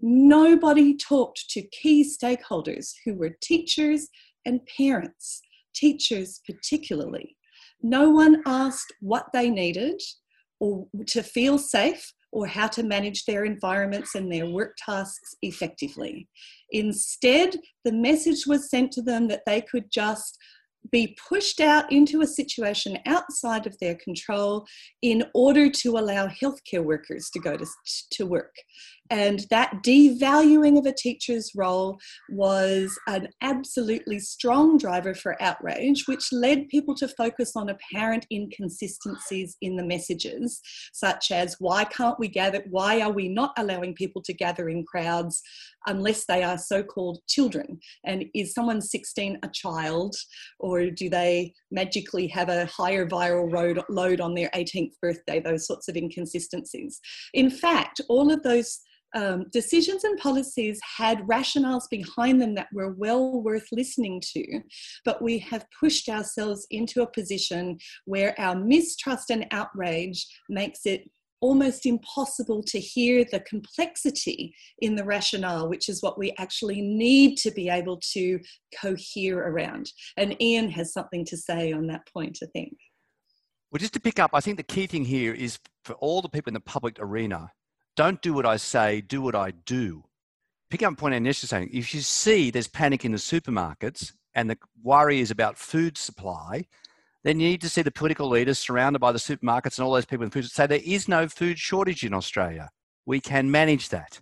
Nobody 0.00 0.96
talked 0.96 1.48
to 1.50 1.62
key 1.68 2.04
stakeholders 2.04 2.92
who 3.04 3.14
were 3.14 3.36
teachers 3.40 4.08
and 4.44 4.60
parents, 4.76 5.40
teachers 5.74 6.40
particularly. 6.46 7.36
No 7.82 8.10
one 8.10 8.42
asked 8.46 8.92
what 9.00 9.26
they 9.32 9.50
needed 9.50 10.00
or 10.60 10.86
to 11.08 11.22
feel 11.22 11.58
safe 11.58 12.12
or 12.32 12.46
how 12.46 12.66
to 12.66 12.82
manage 12.82 13.24
their 13.24 13.44
environments 13.44 14.14
and 14.14 14.30
their 14.30 14.46
work 14.46 14.76
tasks 14.84 15.34
effectively. 15.42 16.28
Instead, 16.70 17.56
the 17.84 17.92
message 17.92 18.46
was 18.46 18.70
sent 18.70 18.92
to 18.92 19.02
them 19.02 19.28
that 19.28 19.42
they 19.46 19.60
could 19.60 19.90
just 19.90 20.38
be 20.90 21.16
pushed 21.28 21.60
out 21.60 21.90
into 21.90 22.20
a 22.20 22.26
situation 22.26 22.98
outside 23.06 23.66
of 23.66 23.76
their 23.80 23.96
control 23.96 24.66
in 25.02 25.24
order 25.34 25.70
to 25.70 25.96
allow 25.96 26.28
healthcare 26.28 26.84
workers 26.84 27.30
to 27.30 27.40
go 27.40 27.56
to, 27.56 27.66
to 28.12 28.26
work. 28.26 28.54
And 29.10 29.46
that 29.50 29.82
devaluing 29.84 30.78
of 30.78 30.86
a 30.86 30.92
teacher's 30.92 31.52
role 31.54 31.98
was 32.30 32.98
an 33.06 33.28
absolutely 33.42 34.18
strong 34.18 34.78
driver 34.78 35.14
for 35.14 35.40
outrage, 35.42 36.04
which 36.06 36.32
led 36.32 36.68
people 36.68 36.94
to 36.96 37.08
focus 37.08 37.52
on 37.56 37.68
apparent 37.68 38.26
inconsistencies 38.32 39.56
in 39.60 39.76
the 39.76 39.84
messages, 39.84 40.60
such 40.92 41.30
as 41.30 41.56
why 41.58 41.84
can't 41.84 42.18
we 42.18 42.28
gather, 42.28 42.64
why 42.70 43.00
are 43.00 43.12
we 43.12 43.28
not 43.28 43.52
allowing 43.58 43.94
people 43.94 44.22
to 44.22 44.32
gather 44.32 44.68
in 44.68 44.84
crowds 44.84 45.42
unless 45.86 46.24
they 46.26 46.42
are 46.42 46.58
so 46.58 46.82
called 46.82 47.18
children? 47.28 47.78
And 48.04 48.24
is 48.34 48.54
someone 48.54 48.80
16 48.82 49.38
a 49.42 49.48
child, 49.48 50.16
or 50.58 50.90
do 50.90 51.08
they 51.08 51.54
magically 51.70 52.26
have 52.28 52.48
a 52.48 52.66
higher 52.66 53.06
viral 53.06 53.52
road, 53.52 53.80
load 53.88 54.20
on 54.20 54.34
their 54.34 54.50
18th 54.54 54.92
birthday? 55.00 55.40
Those 55.40 55.66
sorts 55.66 55.88
of 55.88 55.96
inconsistencies. 55.96 57.00
In 57.34 57.50
fact, 57.50 58.00
all 58.08 58.32
of 58.32 58.42
those 58.42 58.80
um, 59.14 59.46
decisions 59.52 60.04
and 60.04 60.18
policies 60.18 60.80
had 60.96 61.20
rationales 61.26 61.88
behind 61.90 62.40
them 62.40 62.54
that 62.54 62.68
were 62.72 62.92
well 62.92 63.40
worth 63.42 63.66
listening 63.72 64.20
to, 64.32 64.60
but 65.04 65.22
we 65.22 65.38
have 65.38 65.66
pushed 65.78 66.08
ourselves 66.08 66.66
into 66.70 67.02
a 67.02 67.10
position 67.10 67.78
where 68.04 68.38
our 68.38 68.56
mistrust 68.56 69.30
and 69.30 69.46
outrage 69.50 70.26
makes 70.48 70.86
it 70.86 71.08
almost 71.40 71.86
impossible 71.86 72.62
to 72.62 72.80
hear 72.80 73.24
the 73.24 73.40
complexity 73.40 74.54
in 74.80 74.96
the 74.96 75.04
rationale, 75.04 75.68
which 75.68 75.88
is 75.88 76.02
what 76.02 76.18
we 76.18 76.34
actually 76.38 76.80
need 76.80 77.36
to 77.36 77.50
be 77.50 77.68
able 77.68 77.98
to 77.98 78.40
cohere 78.80 79.38
around. 79.38 79.92
And 80.16 80.40
Ian 80.40 80.70
has 80.70 80.92
something 80.92 81.24
to 81.26 81.36
say 81.36 81.72
on 81.72 81.86
that 81.88 82.06
point, 82.12 82.38
I 82.42 82.46
think. 82.52 82.76
Well, 83.70 83.78
just 83.78 83.94
to 83.94 84.00
pick 84.00 84.18
up, 84.18 84.30
I 84.32 84.40
think 84.40 84.56
the 84.56 84.62
key 84.62 84.86
thing 84.86 85.04
here 85.04 85.34
is 85.34 85.58
for 85.84 85.94
all 85.94 86.22
the 86.22 86.28
people 86.28 86.50
in 86.50 86.54
the 86.54 86.60
public 86.60 86.98
arena 86.98 87.50
don't 87.96 88.20
do 88.20 88.34
what 88.34 88.46
I 88.46 88.58
say, 88.58 89.00
do 89.00 89.22
what 89.22 89.34
I 89.34 89.50
do. 89.50 90.04
Pick 90.70 90.82
up 90.82 90.96
point 90.98 91.14
Agnieszka 91.14 91.44
is 91.44 91.50
saying, 91.50 91.70
if 91.72 91.94
you 91.94 92.00
see 92.00 92.50
there's 92.50 92.68
panic 92.68 93.04
in 93.04 93.12
the 93.12 93.18
supermarkets 93.18 94.12
and 94.34 94.50
the 94.50 94.58
worry 94.82 95.20
is 95.20 95.30
about 95.30 95.56
food 95.56 95.96
supply, 95.96 96.66
then 97.24 97.40
you 97.40 97.48
need 97.48 97.60
to 97.62 97.68
see 97.68 97.82
the 97.82 97.90
political 97.90 98.28
leaders 98.28 98.58
surrounded 98.58 98.98
by 98.98 99.12
the 99.12 99.18
supermarkets 99.18 99.78
and 99.78 99.86
all 99.86 99.92
those 99.92 100.04
people 100.04 100.24
in 100.24 100.30
food 100.30 100.44
say 100.44 100.66
there 100.66 100.80
is 100.84 101.08
no 101.08 101.26
food 101.26 101.58
shortage 101.58 102.04
in 102.04 102.12
Australia. 102.12 102.70
We 103.06 103.20
can 103.20 103.50
manage 103.50 103.88
that. 103.88 104.18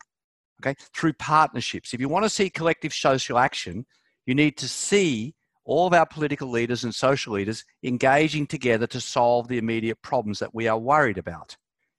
Okay, 0.62 0.74
through 0.94 1.14
partnerships. 1.14 1.92
If 1.92 2.00
you 2.00 2.08
want 2.08 2.24
to 2.24 2.30
see 2.30 2.48
collective 2.48 2.94
social 2.94 3.38
action, 3.38 3.84
you 4.24 4.34
need 4.34 4.56
to 4.58 4.68
see 4.68 5.34
all 5.64 5.86
of 5.86 5.94
our 5.94 6.06
political 6.06 6.48
leaders 6.48 6.84
and 6.84 6.94
social 6.94 7.32
leaders 7.32 7.64
engaging 7.82 8.46
together 8.46 8.86
to 8.86 9.00
solve 9.00 9.48
the 9.48 9.58
immediate 9.58 10.00
problems 10.02 10.38
that 10.38 10.54
we 10.54 10.68
are 10.68 10.78
worried 10.78 11.18
about 11.18 11.56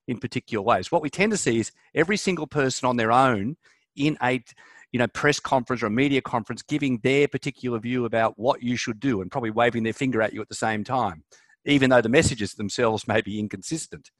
in 0.07 0.19
particular 0.19 0.61
ways. 0.61 0.91
What 0.91 1.01
we 1.01 1.09
tend 1.09 1.31
to 1.31 1.37
see 1.37 1.59
is 1.59 1.71
every 1.93 2.17
single 2.17 2.47
person 2.47 2.87
on 2.87 2.97
their 2.97 3.11
own 3.11 3.57
in 3.95 4.17
a 4.21 4.43
you 4.91 4.99
know 4.99 5.07
press 5.07 5.39
conference 5.39 5.83
or 5.83 5.87
a 5.87 5.91
media 5.91 6.21
conference 6.21 6.61
giving 6.61 6.99
their 6.99 7.27
particular 7.27 7.79
view 7.79 8.05
about 8.05 8.37
what 8.37 8.63
you 8.63 8.77
should 8.77 8.99
do 8.99 9.21
and 9.21 9.31
probably 9.31 9.51
waving 9.51 9.83
their 9.83 9.93
finger 9.93 10.21
at 10.21 10.33
you 10.33 10.41
at 10.41 10.47
the 10.49 10.55
same 10.55 10.83
time 10.83 11.23
even 11.65 11.89
though 11.89 12.01
the 12.01 12.07
messages 12.07 12.53
themselves 12.53 13.07
may 13.07 13.21
be 13.21 13.39
inconsistent 13.39 14.11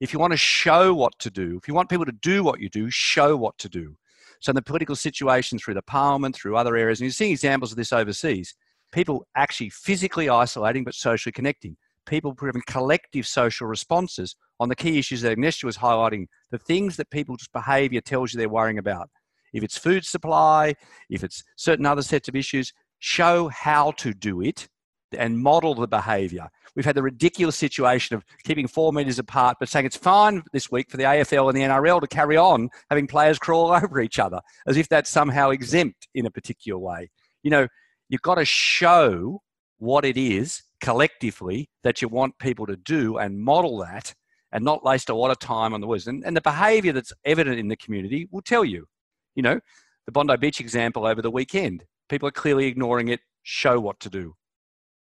if 0.00 0.12
you 0.12 0.18
want 0.18 0.32
to 0.32 0.36
show 0.36 0.94
what 0.94 1.18
to 1.18 1.30
do 1.30 1.58
if 1.60 1.68
you 1.68 1.74
want 1.74 1.90
people 1.90 2.06
to 2.06 2.12
do 2.22 2.42
what 2.42 2.58
you 2.58 2.68
do 2.68 2.88
show 2.90 3.36
what 3.36 3.56
to 3.58 3.68
do 3.68 3.94
so 4.40 4.50
in 4.50 4.56
the 4.56 4.62
political 4.62 4.96
situation 4.96 5.58
through 5.58 5.74
the 5.74 5.82
parliament 5.82 6.34
through 6.34 6.56
other 6.56 6.76
areas 6.76 7.00
and 7.00 7.04
you're 7.04 7.12
seeing 7.12 7.32
examples 7.32 7.70
of 7.70 7.76
this 7.76 7.92
overseas 7.92 8.54
people 8.92 9.26
actually 9.36 9.68
physically 9.68 10.30
isolating 10.30 10.84
but 10.84 10.94
socially 10.94 11.32
connecting 11.32 11.76
people 12.06 12.34
proving 12.34 12.62
collective 12.66 13.26
social 13.26 13.66
responses 13.66 14.36
on 14.60 14.68
the 14.68 14.76
key 14.76 14.98
issues 14.98 15.20
that 15.22 15.36
Agnieszka 15.36 15.64
was 15.64 15.78
highlighting, 15.78 16.26
the 16.50 16.58
things 16.58 16.96
that 16.96 17.10
people's 17.10 17.48
behaviour 17.52 18.00
tells 18.00 18.32
you 18.32 18.38
they're 18.38 18.48
worrying 18.48 18.78
about. 18.78 19.10
If 19.52 19.62
it's 19.62 19.78
food 19.78 20.04
supply, 20.04 20.74
if 21.10 21.22
it's 21.22 21.44
certain 21.56 21.86
other 21.86 22.02
sets 22.02 22.28
of 22.28 22.36
issues, 22.36 22.72
show 22.98 23.48
how 23.48 23.92
to 23.92 24.12
do 24.12 24.40
it 24.40 24.68
and 25.16 25.38
model 25.38 25.74
the 25.74 25.86
behaviour. 25.86 26.48
We've 26.74 26.84
had 26.84 26.96
the 26.96 27.02
ridiculous 27.02 27.56
situation 27.56 28.16
of 28.16 28.24
keeping 28.44 28.66
four 28.66 28.92
metres 28.92 29.18
apart, 29.18 29.58
but 29.60 29.68
saying 29.68 29.86
it's 29.86 29.96
fine 29.96 30.42
this 30.52 30.70
week 30.72 30.90
for 30.90 30.96
the 30.96 31.04
AFL 31.04 31.48
and 31.48 31.56
the 31.56 31.62
NRL 31.62 32.00
to 32.00 32.06
carry 32.08 32.36
on 32.36 32.68
having 32.90 33.06
players 33.06 33.38
crawl 33.38 33.72
over 33.82 34.00
each 34.00 34.18
other, 34.18 34.40
as 34.66 34.76
if 34.76 34.88
that's 34.88 35.10
somehow 35.10 35.50
exempt 35.50 36.08
in 36.14 36.26
a 36.26 36.30
particular 36.30 36.78
way. 36.78 37.10
You 37.42 37.50
know, 37.50 37.68
you've 38.08 38.22
got 38.22 38.36
to 38.36 38.44
show 38.44 39.40
what 39.78 40.04
it 40.04 40.16
is 40.16 40.62
collectively 40.80 41.68
that 41.82 42.02
you 42.02 42.08
want 42.08 42.38
people 42.38 42.66
to 42.66 42.76
do 42.76 43.18
and 43.18 43.40
model 43.40 43.78
that 43.78 44.14
and 44.54 44.64
not 44.64 44.84
waste 44.84 45.10
a 45.10 45.14
lot 45.14 45.32
of 45.32 45.38
time 45.40 45.74
on 45.74 45.80
the 45.80 45.86
words. 45.86 46.06
And, 46.06 46.24
and 46.24 46.34
the 46.34 46.40
behavior 46.40 46.92
that's 46.92 47.12
evident 47.24 47.58
in 47.58 47.68
the 47.68 47.76
community 47.76 48.28
will 48.30 48.40
tell 48.40 48.64
you. 48.64 48.86
You 49.34 49.42
know, 49.42 49.60
the 50.06 50.12
Bondi 50.12 50.36
Beach 50.36 50.60
example 50.60 51.06
over 51.06 51.20
the 51.20 51.30
weekend, 51.30 51.84
people 52.08 52.28
are 52.28 52.32
clearly 52.32 52.66
ignoring 52.66 53.08
it, 53.08 53.20
show 53.42 53.80
what 53.80 53.98
to 54.00 54.08
do. 54.08 54.36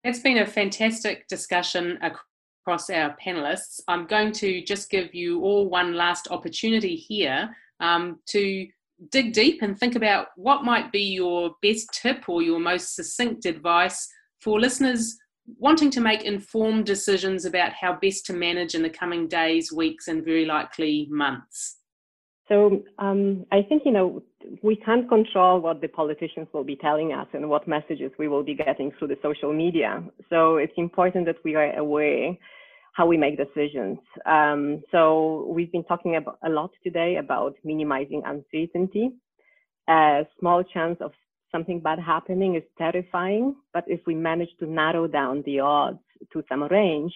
It's 0.02 0.18
been 0.18 0.38
a 0.38 0.46
fantastic 0.46 1.28
discussion 1.28 1.98
across 2.02 2.88
our 2.88 3.14
panelists. 3.24 3.80
I'm 3.86 4.06
going 4.06 4.32
to 4.32 4.64
just 4.64 4.90
give 4.90 5.14
you 5.14 5.42
all 5.42 5.68
one 5.68 5.94
last 5.94 6.28
opportunity 6.30 6.96
here 6.96 7.54
um, 7.80 8.20
to 8.28 8.66
dig 9.10 9.34
deep 9.34 9.60
and 9.60 9.78
think 9.78 9.94
about 9.94 10.28
what 10.36 10.64
might 10.64 10.90
be 10.90 11.02
your 11.02 11.54
best 11.60 11.88
tip 11.92 12.28
or 12.28 12.40
your 12.40 12.60
most 12.60 12.94
succinct 12.94 13.44
advice 13.44 14.08
for 14.40 14.58
listeners 14.58 15.18
wanting 15.58 15.90
to 15.90 16.00
make 16.00 16.22
informed 16.22 16.86
decisions 16.86 17.44
about 17.44 17.72
how 17.72 17.94
best 17.94 18.26
to 18.26 18.32
manage 18.32 18.74
in 18.74 18.82
the 18.82 18.90
coming 18.90 19.28
days, 19.28 19.72
weeks, 19.72 20.08
and 20.08 20.24
very 20.24 20.44
likely 20.44 21.06
months? 21.10 21.78
So 22.48 22.82
um, 22.98 23.46
I 23.52 23.62
think, 23.62 23.82
you 23.86 23.92
know, 23.92 24.22
we 24.62 24.76
can't 24.76 25.08
control 25.08 25.60
what 25.60 25.80
the 25.80 25.88
politicians 25.88 26.48
will 26.52 26.64
be 26.64 26.76
telling 26.76 27.12
us 27.12 27.26
and 27.32 27.48
what 27.48 27.66
messages 27.66 28.12
we 28.18 28.28
will 28.28 28.42
be 28.42 28.54
getting 28.54 28.92
through 28.92 29.08
the 29.08 29.18
social 29.22 29.52
media. 29.52 30.02
So 30.28 30.56
it's 30.56 30.74
important 30.76 31.24
that 31.26 31.36
we 31.42 31.54
are 31.54 31.74
aware 31.78 32.36
how 32.92 33.06
we 33.06 33.16
make 33.16 33.36
decisions. 33.36 33.98
Um, 34.26 34.82
so 34.92 35.46
we've 35.48 35.72
been 35.72 35.84
talking 35.84 36.16
about, 36.16 36.38
a 36.44 36.50
lot 36.50 36.70
today 36.82 37.16
about 37.16 37.54
minimizing 37.64 38.22
uncertainty. 38.26 39.10
A 39.88 40.26
small 40.38 40.62
chance 40.62 40.98
of 41.00 41.12
something 41.54 41.80
bad 41.80 41.98
happening 41.98 42.56
is 42.56 42.64
terrifying, 42.76 43.54
but 43.72 43.84
if 43.86 44.00
we 44.06 44.14
manage 44.14 44.48
to 44.58 44.66
narrow 44.66 45.06
down 45.06 45.42
the 45.46 45.60
odds 45.60 46.04
to 46.32 46.42
some 46.48 46.64
range, 46.64 47.12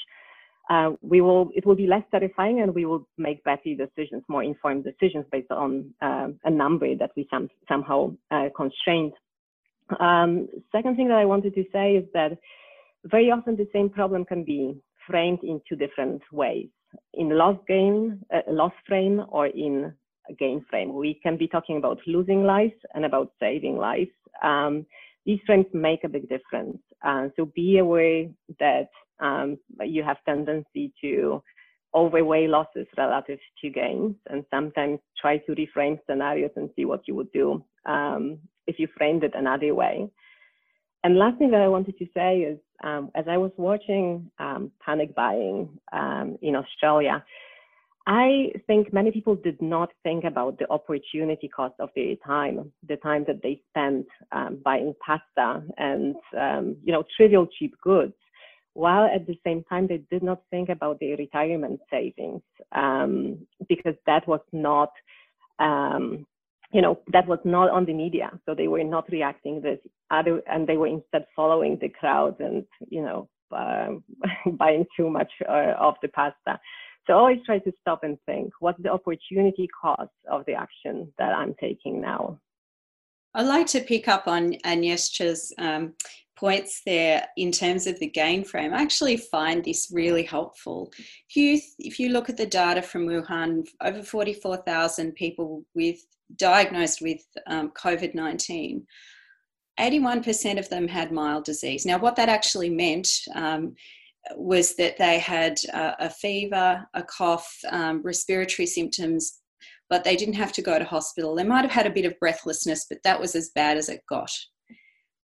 uh, 0.70 0.91
we 1.01 1.20
will 1.20 1.51
it 1.55 1.64
will 1.66 1.74
be 1.74 1.86
less 1.86 2.05
terrifying 2.11 2.61
and 2.61 2.74
we 2.74 2.84
will 2.84 3.05
make 3.16 3.43
better 3.43 3.74
decisions, 3.84 4.22
more 4.28 4.45
informed 4.53 4.84
decisions 4.84 5.24
based 5.32 5.51
on 5.51 5.93
uh, 6.03 6.28
a 6.45 6.51
number 6.51 6.95
that 6.95 7.11
we 7.16 7.26
some, 7.30 7.49
somehow 7.68 8.12
uh, 8.30 8.49
constrained. 8.55 9.14
Um, 9.99 10.49
second 10.70 10.97
thing 10.97 11.09
that 11.09 11.18
I 11.18 11.24
wanted 11.24 11.55
to 11.55 11.64
say 11.72 11.97
is 11.97 12.05
that 12.12 12.32
very 13.05 13.30
often 13.30 13.57
the 13.57 13.68
same 13.72 13.89
problem 13.89 14.24
can 14.24 14.45
be 14.45 14.76
framed 15.07 15.41
in 15.43 15.61
two 15.66 15.76
different 15.76 16.22
ways 16.30 16.68
in 17.14 17.30
loss 17.30 17.57
game, 17.66 18.20
uh, 18.32 18.41
loss 18.51 18.72
frame, 18.86 19.24
or 19.28 19.47
in 19.47 19.93
gain 20.39 20.64
frame. 20.68 20.95
We 20.95 21.18
can 21.22 21.36
be 21.36 21.49
talking 21.49 21.78
about 21.78 21.99
losing 22.07 22.45
lives 22.45 22.74
and 22.95 23.05
about 23.05 23.32
saving 23.41 23.76
lives. 23.76 24.11
Um, 24.43 24.86
these 25.26 25.41
frames 25.47 25.66
make 25.72 26.05
a 26.05 26.09
big 26.09 26.28
difference. 26.28 26.78
Uh, 27.05 27.28
so 27.36 27.47
be 27.55 27.78
aware 27.78 28.26
that 28.59 28.89
um, 29.20 29.59
you 29.82 30.03
have 30.03 30.16
tendency 30.24 30.93
to 31.01 31.43
overweigh 31.95 32.47
losses 32.47 32.86
relative 32.97 33.39
to 33.61 33.70
gains 33.70 34.14
and 34.28 34.45
sometimes 34.51 34.99
try 35.20 35.39
to 35.39 35.53
reframe 35.53 35.99
scenarios 36.09 36.51
and 36.57 36.70
see 36.76 36.84
what 36.84 37.03
you 37.07 37.14
would 37.14 37.30
do 37.32 37.62
um, 37.86 38.39
if 38.66 38.78
you 38.78 38.86
framed 38.97 39.24
it 39.24 39.32
another 39.34 39.74
way. 39.74 40.09
And 41.05 41.16
last 41.16 41.39
thing 41.39 41.51
that 41.53 41.61
I 41.61 41.68
wanted 41.68 41.97
to 41.99 42.07
say 42.14 42.39
is 42.41 42.59
um, 42.84 43.11
as 43.14 43.24
I 43.28 43.36
was 43.36 43.53
watching 43.57 44.30
um, 44.39 44.70
panic 44.84 45.14
buying 45.14 45.68
um, 45.93 46.39
in 46.43 46.57
Australia, 46.57 47.24
I 48.09 48.52
think 48.66 48.90
many 48.90 49.11
people 49.12 49.36
did 49.36 49.61
not 49.61 49.90
think 50.02 50.24
about 50.24 50.59
the 50.59 50.66
opportunity 50.72 51.46
cost 51.46 51.74
of 51.78 51.90
their 51.94 52.14
time, 52.26 52.72
the 52.88 52.96
time 52.96 53.26
that 53.26 53.42
they 53.42 53.61
spent 53.68 54.06
um, 54.32 54.62
buying 54.64 54.94
pasta 55.04 55.62
and 55.76 56.16
um, 56.40 56.76
you 56.82 56.92
know 56.94 57.04
trivial 57.14 57.46
cheap 57.59 57.74
goods, 57.82 58.14
while 58.72 59.04
at 59.04 59.26
the 59.26 59.38
same 59.44 59.62
time 59.64 59.86
they 59.86 60.00
did 60.11 60.22
not 60.22 60.40
think 60.50 60.70
about 60.70 60.98
their 61.00 61.18
retirement 61.18 61.80
savings 61.90 62.40
um, 62.72 63.46
because 63.68 63.94
that 64.06 64.26
was 64.26 64.40
not 64.52 64.90
um, 65.59 66.26
you 66.72 66.80
know 66.80 67.00
that 67.12 67.28
was 67.28 67.40
not 67.44 67.68
on 67.68 67.84
the 67.84 67.92
media. 67.92 68.30
So 68.46 68.54
they 68.54 68.68
were 68.68 68.84
not 68.84 69.12
reacting 69.12 69.61
this 69.61 69.80
other 70.11 70.40
and 70.50 70.66
they 70.66 70.78
were 70.78 70.86
instead 70.86 71.26
following 71.36 71.76
the 71.78 71.90
crowd 71.90 72.40
and 72.40 72.64
you 72.88 73.02
know 73.02 73.28
uh, 73.54 73.88
buying 74.52 74.86
too 74.96 75.11
much 75.11 75.30
uh, 75.46 75.74
of 75.78 75.96
the 76.00 76.09
pasta 76.09 76.59
so 77.07 77.14
always 77.14 77.38
try 77.44 77.59
to 77.59 77.72
stop 77.80 78.05
and 78.05 78.18
think 78.26 78.53
what's 78.61 78.82
the 78.82 78.90
opportunity 78.90 79.68
cost 79.80 80.11
of 80.30 80.44
the 80.46 80.53
action 80.53 81.12
that 81.18 81.32
i'm 81.32 81.55
taking 81.61 82.01
now 82.01 82.38
i'd 83.34 83.46
like 83.46 83.66
to 83.66 83.80
pick 83.80 84.09
up 84.09 84.26
on 84.26 84.53
agnieszka's 84.64 85.53
um, 85.59 85.94
points 86.38 86.82
there 86.86 87.26
in 87.36 87.51
terms 87.51 87.88
of 87.88 87.99
the 87.99 88.07
gain 88.07 88.44
frame. 88.44 88.72
I 88.72 88.80
actually 88.80 89.16
find 89.16 89.64
this 89.64 89.90
really 89.92 90.22
helpful. 90.22 90.92
If 91.28 91.34
you 91.34 91.61
if 91.80 91.99
you 91.99 92.11
look 92.11 92.28
at 92.28 92.36
the 92.36 92.46
data 92.46 92.80
from 92.80 93.09
Wuhan, 93.09 93.66
over 93.82 94.05
44,000 94.05 95.16
people 95.16 95.64
with 95.74 95.99
diagnosed 96.36 97.01
with 97.01 97.22
um, 97.46 97.70
COVID 97.70 98.14
19. 98.14 98.86
81% 99.80 100.59
of 100.59 100.68
them 100.70 100.88
had 100.88 101.12
mild 101.12 101.44
disease. 101.44 101.86
Now, 101.86 101.99
what 101.99 102.16
that 102.16 102.28
actually 102.28 102.68
meant 102.68 103.09
um, 103.36 103.76
was 104.36 104.74
that 104.76 104.96
they 104.98 105.18
had 105.18 105.58
uh, 105.72 105.92
a 105.98 106.10
fever, 106.10 106.86
a 106.94 107.02
cough, 107.02 107.50
um, 107.70 108.02
respiratory 108.02 108.66
symptoms, 108.66 109.40
but 109.88 110.04
they 110.04 110.16
didn't 110.16 110.34
have 110.34 110.52
to 110.52 110.62
go 110.62 110.78
to 110.78 110.84
hospital. 110.84 111.34
They 111.34 111.44
might 111.44 111.62
have 111.62 111.70
had 111.70 111.86
a 111.86 111.92
bit 111.92 112.04
of 112.04 112.18
breathlessness, 112.20 112.86
but 112.88 113.02
that 113.04 113.20
was 113.20 113.34
as 113.34 113.50
bad 113.54 113.76
as 113.76 113.88
it 113.88 114.02
got. 114.08 114.30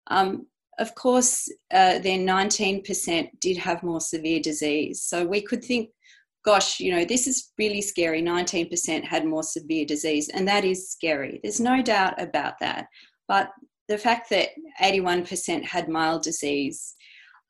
Um, 0.09 0.47
of 0.79 0.95
course, 0.95 1.49
uh, 1.73 1.99
then 2.01 2.27
19% 2.27 3.29
did 3.41 3.57
have 3.57 3.83
more 3.83 4.01
severe 4.01 4.41
disease. 4.41 5.03
So 5.03 5.25
we 5.25 5.41
could 5.41 5.65
think, 5.65 5.91
gosh, 6.45 6.81
you 6.81 6.93
know, 6.93 7.05
this 7.05 7.27
is 7.27 7.53
really 7.59 7.81
scary. 7.81 8.23
19% 8.23 9.05
had 9.05 9.25
more 9.25 9.43
severe 9.43 9.85
disease, 9.85 10.29
and 10.29 10.47
that 10.49 10.65
is 10.65 10.91
scary. 10.91 11.41
There's 11.43 11.61
no 11.61 11.83
doubt 11.83 12.21
about 12.21 12.55
that. 12.61 12.87
But 13.29 13.51
the 13.89 13.99
fact 13.99 14.31
that 14.31 14.49
81% 14.83 15.65
had 15.65 15.89
mild 15.89 16.23
disease 16.23 16.95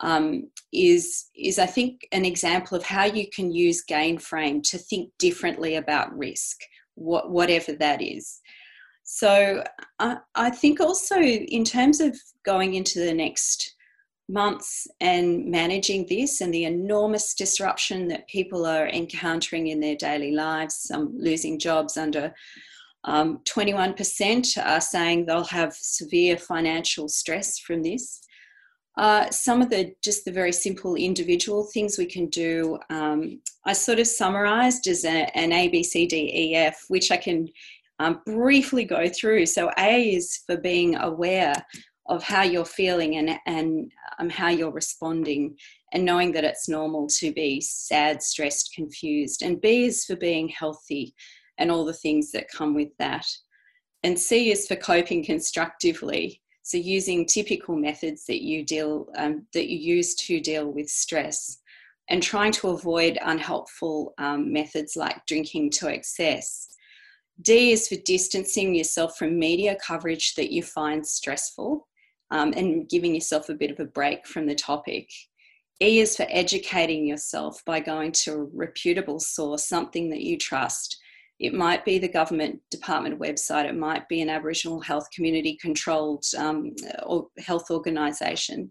um, 0.05 0.51
is, 0.73 1.31
is, 1.35 1.59
I 1.59 1.67
think, 1.67 2.07
an 2.13 2.27
example 2.27 2.77
of 2.77 2.85
how 2.85 3.05
you 3.05 3.27
can 3.35 3.51
use 3.51 3.83
gain 3.83 4.19
frame 4.19 4.61
to 4.63 4.77
think 4.77 5.11
differently 5.19 5.77
about 5.77 6.17
risk, 6.17 6.61
what, 6.95 7.31
whatever 7.31 7.73
that 7.73 8.03
is. 8.03 8.41
So 9.05 9.65
I, 9.99 10.19
I 10.35 10.51
think 10.51 10.81
also 10.81 11.17
in 11.17 11.65
terms 11.65 12.01
of 12.01 12.19
going 12.45 12.75
into 12.75 13.01
the 13.01 13.15
next 13.15 13.75
months 14.29 14.87
and 15.01 15.47
managing 15.47 16.07
this 16.07 16.43
and 16.43 16.53
the 16.53 16.65
enormous 16.65 17.35
disruption 17.35 18.09
that 18.09 18.29
people 18.29 18.67
are 18.67 18.89
encountering 18.89 19.69
in 19.69 19.81
their 19.81 19.97
daily 19.97 20.33
lives, 20.33 20.75
some 20.75 21.15
losing 21.17 21.59
jobs 21.59 21.97
under 21.97 22.35
um, 23.05 23.41
21% 23.45 24.65
are 24.65 24.81
saying 24.81 25.25
they'll 25.25 25.45
have 25.45 25.75
severe 25.75 26.37
financial 26.37 27.09
stress 27.09 27.59
from 27.59 27.83
this. 27.83 28.21
Uh, 28.97 29.29
some 29.31 29.61
of 29.61 29.71
the 29.71 29.93
just 30.03 30.25
the 30.25 30.31
very 30.31 30.53
simple 30.53 30.95
individual 30.95 31.65
things 31.65 31.99
we 31.99 32.07
can 32.07 32.29
do, 32.29 32.79
um, 32.91 33.41
I 33.65 33.73
sort 33.73 33.99
of 33.99 34.07
summarized 34.07 34.87
as 34.87 35.05
a, 35.05 35.37
an 35.37 35.53
A, 35.53 35.69
B, 35.69 35.83
C, 35.83 36.07
D, 36.07 36.31
E, 36.33 36.55
F, 36.55 36.85
which 36.89 37.11
I 37.11 37.17
can 37.17 37.49
um, 37.99 38.21
briefly 38.25 38.85
go 38.85 39.09
through. 39.09 39.47
So, 39.47 39.71
A 39.79 40.11
is 40.11 40.43
for 40.47 40.57
being 40.57 40.95
aware 40.97 41.55
of 42.07 42.23
how 42.23 42.43
you're 42.43 42.65
feeling 42.65 43.17
and, 43.17 43.39
and 43.47 43.91
um, 44.19 44.29
how 44.29 44.49
you're 44.49 44.71
responding, 44.71 45.57
and 45.93 46.05
knowing 46.05 46.31
that 46.33 46.45
it's 46.45 46.69
normal 46.69 47.09
to 47.19 47.33
be 47.33 47.61
sad, 47.61 48.23
stressed, 48.23 48.73
confused. 48.75 49.43
And 49.43 49.61
B 49.61 49.87
is 49.87 50.05
for 50.05 50.17
being 50.17 50.49
healthy 50.49 51.15
and 51.59 51.71
all 51.71 51.85
the 51.85 51.93
things 51.93 52.31
that 52.33 52.51
come 52.51 52.75
with 52.75 52.91
that. 52.99 53.27
And 54.05 54.19
C 54.19 54.53
is 54.53 54.69
for 54.69 54.77
coping 54.77 55.25
constructively. 55.25 56.43
So, 56.65 56.77
using 56.77 57.27
typical 57.27 57.77
methods 57.77 58.27
that 58.27 58.43
you 58.43 58.65
deal 58.65 59.07
um, 59.17 59.47
that 59.55 59.69
you 59.69 59.79
use 59.79 60.15
to 60.27 60.41
deal 60.41 60.67
with 60.71 60.89
stress, 60.89 61.59
and 62.11 62.23
trying 62.23 62.53
to 62.53 62.69
avoid 62.71 63.19
unhelpful 63.23 64.15
um, 64.19 64.53
methods 64.53 64.97
like 64.97 65.25
drinking 65.27 65.71
to 65.71 65.89
excess 65.89 66.75
D 67.41 67.73
is 67.73 67.89
for 67.89 67.97
distancing 67.97 68.75
yourself 68.75 69.19
from 69.19 69.39
media 69.39 69.77
coverage 69.85 70.35
that 70.35 70.53
you 70.53 70.63
find 70.63 71.05
stressful 71.07 71.89
um, 72.31 72.53
and 72.53 72.89
giving 72.89 73.15
yourself 73.15 73.49
a 73.49 73.55
bit 73.55 73.71
of 73.71 73.81
a 73.81 73.85
break 73.85 74.27
from 74.27 74.47
the 74.47 74.55
topic. 74.55 75.09
E 75.83 75.99
is 75.99 76.17
for 76.17 76.27
educating 76.29 77.07
yourself 77.07 77.61
by 77.67 77.81
going 77.81 78.13
to 78.13 78.33
a 78.33 78.45
reputable 78.55 79.19
source, 79.19 79.67
something 79.67 80.11
that 80.11 80.23
you 80.23 80.39
trust. 80.39 80.97
It 81.41 81.53
might 81.53 81.85
be 81.85 81.99
the 81.99 82.09
government 82.09 82.61
department 82.71 83.19
website, 83.19 83.65
it 83.65 83.77
might 83.77 84.09
be 84.09 84.23
an 84.23 84.31
Aboriginal 84.31 84.81
health 84.81 85.09
community 85.15 85.59
controlled 85.61 86.25
um, 86.39 86.75
or 87.05 87.29
health 87.39 87.71
organisation. 87.71 88.71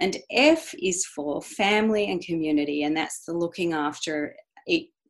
And 0.00 0.16
F 0.30 0.74
is 0.82 1.06
for 1.06 1.40
family 1.42 2.10
and 2.10 2.20
community, 2.20 2.82
and 2.82 2.96
that's 2.96 3.24
the 3.24 3.32
looking 3.32 3.72
after 3.72 4.34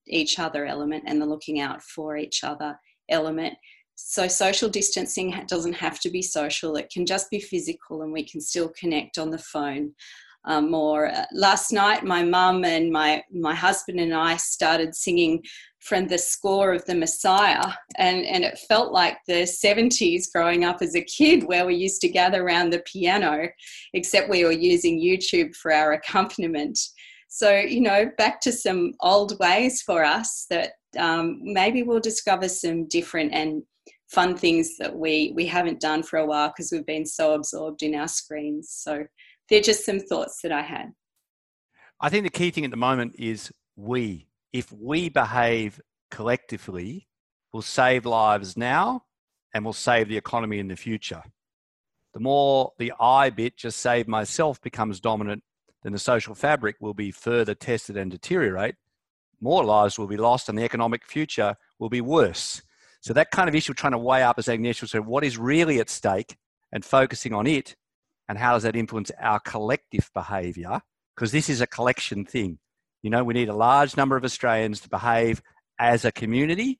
each 0.06 0.38
other 0.38 0.66
element 0.66 1.04
and 1.06 1.20
the 1.20 1.26
looking 1.26 1.60
out 1.60 1.82
for 1.82 2.16
each 2.16 2.44
other 2.44 2.78
element. 3.08 3.54
So, 3.94 4.26
social 4.28 4.68
distancing 4.68 5.34
doesn't 5.48 5.74
have 5.74 6.00
to 6.00 6.10
be 6.10 6.22
social, 6.22 6.76
it 6.76 6.90
can 6.92 7.06
just 7.06 7.30
be 7.30 7.40
physical, 7.40 8.02
and 8.02 8.12
we 8.12 8.24
can 8.24 8.40
still 8.40 8.70
connect 8.78 9.18
on 9.18 9.30
the 9.30 9.38
phone. 9.38 9.94
Um, 10.44 10.70
more 10.70 11.12
last 11.32 11.72
night, 11.72 12.04
my 12.04 12.24
mum 12.24 12.64
and 12.64 12.90
my 12.90 13.22
my 13.32 13.54
husband 13.54 14.00
and 14.00 14.12
I 14.12 14.36
started 14.36 14.94
singing 14.94 15.42
from 15.78 16.08
the 16.08 16.18
score 16.18 16.72
of 16.72 16.84
the 16.84 16.94
Messiah, 16.96 17.72
and 17.96 18.24
and 18.26 18.42
it 18.42 18.58
felt 18.68 18.92
like 18.92 19.18
the 19.28 19.46
seventies 19.46 20.30
growing 20.32 20.64
up 20.64 20.82
as 20.82 20.96
a 20.96 21.04
kid, 21.04 21.44
where 21.44 21.64
we 21.64 21.76
used 21.76 22.00
to 22.00 22.08
gather 22.08 22.42
around 22.42 22.70
the 22.70 22.82
piano, 22.92 23.48
except 23.94 24.28
we 24.30 24.44
were 24.44 24.52
using 24.52 25.00
YouTube 25.00 25.54
for 25.54 25.72
our 25.72 25.92
accompaniment. 25.92 26.78
So, 27.34 27.56
you 27.56 27.80
know, 27.80 28.10
back 28.18 28.42
to 28.42 28.52
some 28.52 28.92
old 29.00 29.38
ways 29.40 29.80
for 29.80 30.04
us 30.04 30.44
that 30.50 30.72
um, 30.98 31.38
maybe 31.42 31.82
we'll 31.82 31.98
discover 31.98 32.46
some 32.46 32.86
different 32.88 33.32
and 33.32 33.62
fun 34.10 34.36
things 34.36 34.76
that 34.76 34.94
we, 34.94 35.32
we 35.34 35.46
haven't 35.46 35.80
done 35.80 36.02
for 36.02 36.18
a 36.18 36.26
while 36.26 36.48
because 36.48 36.70
we've 36.70 36.84
been 36.84 37.06
so 37.06 37.32
absorbed 37.32 37.82
in 37.82 37.94
our 37.94 38.06
screens. 38.06 38.68
So, 38.68 39.06
they're 39.48 39.60
just 39.60 39.84
some 39.84 40.00
thoughts 40.00 40.40
that 40.42 40.52
I 40.52 40.62
had. 40.62 40.92
I 42.00 42.08
think 42.08 42.24
the 42.24 42.30
key 42.30 42.50
thing 42.50 42.64
at 42.64 42.70
the 42.70 42.76
moment 42.76 43.14
is 43.18 43.52
we. 43.76 44.26
If 44.52 44.72
we 44.72 45.08
behave 45.08 45.80
collectively, 46.10 47.08
we'll 47.52 47.62
save 47.62 48.04
lives 48.04 48.56
now 48.56 49.04
and 49.54 49.64
we'll 49.64 49.72
save 49.72 50.08
the 50.08 50.16
economy 50.16 50.58
in 50.58 50.68
the 50.68 50.76
future. 50.76 51.22
The 52.14 52.20
more 52.20 52.72
the 52.78 52.92
I 53.00 53.30
bit, 53.30 53.56
just 53.56 53.78
save 53.78 54.08
myself, 54.08 54.60
becomes 54.60 55.00
dominant, 55.00 55.42
then 55.82 55.92
the 55.92 55.98
social 55.98 56.34
fabric 56.34 56.76
will 56.80 56.94
be 56.94 57.10
further 57.10 57.54
tested 57.54 57.96
and 57.96 58.10
deteriorate. 58.10 58.76
More 59.40 59.64
lives 59.64 59.98
will 59.98 60.06
be 60.06 60.16
lost, 60.16 60.48
and 60.48 60.56
the 60.56 60.64
economic 60.64 61.04
future 61.04 61.56
will 61.78 61.88
be 61.88 62.00
worse. 62.00 62.62
So, 63.00 63.12
that 63.14 63.32
kind 63.32 63.48
of 63.48 63.54
issue, 63.54 63.74
trying 63.74 63.92
to 63.92 63.98
weigh 63.98 64.22
up, 64.22 64.38
as 64.38 64.46
Agnieszka 64.46 64.88
said, 64.88 65.06
what 65.06 65.24
is 65.24 65.36
really 65.36 65.80
at 65.80 65.90
stake 65.90 66.36
and 66.70 66.84
focusing 66.84 67.32
on 67.32 67.46
it, 67.46 67.74
and 68.28 68.38
how 68.38 68.52
does 68.52 68.62
that 68.62 68.76
influence 68.76 69.10
our 69.20 69.40
collective 69.40 70.10
behaviour? 70.14 70.80
Because 71.14 71.32
this 71.32 71.48
is 71.48 71.60
a 71.60 71.66
collection 71.66 72.24
thing. 72.24 72.58
You 73.02 73.10
know, 73.10 73.24
we 73.24 73.34
need 73.34 73.48
a 73.48 73.54
large 73.54 73.96
number 73.96 74.16
of 74.16 74.24
Australians 74.24 74.80
to 74.80 74.88
behave 74.88 75.42
as 75.78 76.04
a 76.04 76.12
community, 76.12 76.78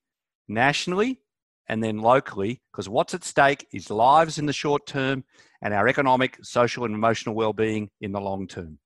nationally, 0.48 1.20
and 1.68 1.82
then 1.82 1.98
locally, 1.98 2.60
because 2.72 2.88
what's 2.88 3.14
at 3.14 3.24
stake 3.24 3.66
is 3.72 3.90
lives 3.90 4.38
in 4.38 4.46
the 4.46 4.52
short 4.52 4.86
term 4.86 5.24
and 5.62 5.72
our 5.72 5.88
economic, 5.88 6.38
social, 6.42 6.84
and 6.84 6.94
emotional 6.94 7.34
well-being 7.34 7.90
in 8.00 8.12
the 8.12 8.20
long 8.20 8.46
term. 8.46 8.78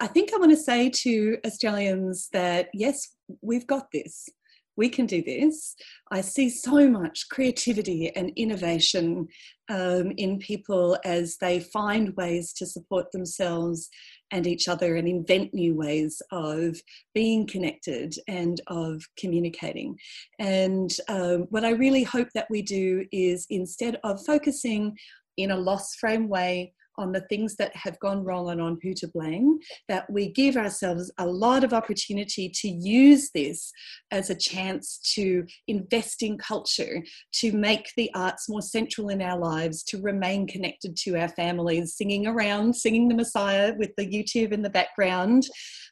I 0.00 0.06
think 0.06 0.32
I 0.32 0.38
want 0.38 0.50
to 0.50 0.56
say 0.56 0.90
to 0.90 1.38
Australians 1.46 2.28
that 2.32 2.68
yes, 2.74 3.08
we've 3.42 3.66
got 3.66 3.90
this. 3.92 4.28
We 4.76 4.88
can 4.88 5.06
do 5.06 5.22
this. 5.22 5.74
I 6.10 6.20
see 6.20 6.48
so 6.48 6.88
much 6.88 7.28
creativity 7.30 8.14
and 8.14 8.32
innovation 8.36 9.28
um, 9.68 10.12
in 10.16 10.38
people 10.38 10.98
as 11.04 11.36
they 11.40 11.60
find 11.60 12.16
ways 12.16 12.52
to 12.54 12.66
support 12.66 13.10
themselves 13.12 13.88
and 14.30 14.46
each 14.46 14.68
other 14.68 14.96
and 14.96 15.06
invent 15.06 15.54
new 15.54 15.74
ways 15.74 16.20
of 16.32 16.76
being 17.14 17.46
connected 17.46 18.14
and 18.28 18.60
of 18.66 19.02
communicating. 19.18 19.96
And 20.38 20.90
um, 21.08 21.46
what 21.50 21.64
I 21.64 21.70
really 21.70 22.02
hope 22.02 22.28
that 22.34 22.48
we 22.50 22.62
do 22.62 23.06
is 23.12 23.46
instead 23.50 23.98
of 24.02 24.24
focusing 24.24 24.96
in 25.36 25.50
a 25.50 25.56
loss 25.56 25.94
frame 25.94 26.28
way 26.28 26.72
on 26.98 27.12
the 27.12 27.22
things 27.22 27.56
that 27.56 27.74
have 27.76 27.98
gone 28.00 28.24
wrong 28.24 28.50
and 28.50 28.60
on 28.60 28.78
who 28.82 28.94
to 28.94 29.08
blame, 29.08 29.58
that 29.88 30.08
we 30.10 30.30
give 30.30 30.56
ourselves 30.56 31.12
a 31.18 31.26
lot 31.26 31.64
of 31.64 31.72
opportunity 31.72 32.48
to 32.48 32.68
use 32.68 33.30
this 33.34 33.72
as 34.10 34.30
a 34.30 34.34
chance 34.34 34.98
to 35.14 35.44
invest 35.68 36.22
in 36.22 36.38
culture, 36.38 37.02
to 37.32 37.52
make 37.52 37.90
the 37.96 38.10
arts 38.14 38.48
more 38.48 38.62
central 38.62 39.08
in 39.08 39.22
our 39.22 39.38
lives, 39.38 39.82
to 39.82 40.00
remain 40.00 40.46
connected 40.46 40.96
to 40.96 41.16
our 41.18 41.28
families, 41.28 41.94
singing 41.96 42.26
around, 42.26 42.74
singing 42.74 43.08
the 43.08 43.14
Messiah 43.14 43.74
with 43.78 43.90
the 43.96 44.06
YouTube 44.06 44.52
in 44.52 44.62
the 44.62 44.70
background, 44.70 45.44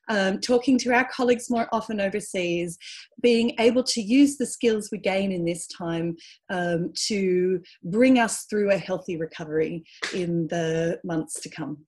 um, 0.09 0.41
talking 0.41 0.79
to 0.79 0.93
our 0.93 1.09
colleagues 1.09 1.51
more 1.51 1.69
often 1.73 2.01
overseas, 2.01 2.77
being 3.21 3.55
able 3.59 3.85
to 3.85 4.01
use 4.01 4.37
the 4.37 4.47
skills 4.47 4.89
we 4.91 4.99
gain 4.99 5.33
in 5.33 5.45
this 5.45 5.67
time 5.67 6.17
um, 6.51 6.93
to 7.07 7.61
bring 7.85 8.19
us 8.19 8.45
through 8.51 8.71
a 8.71 8.79
healthy 8.79 9.17
recovery 9.17 9.85
in 10.15 10.49
the 10.49 10.92
months 11.05 11.41
to 11.41 11.49
come. 11.49 11.87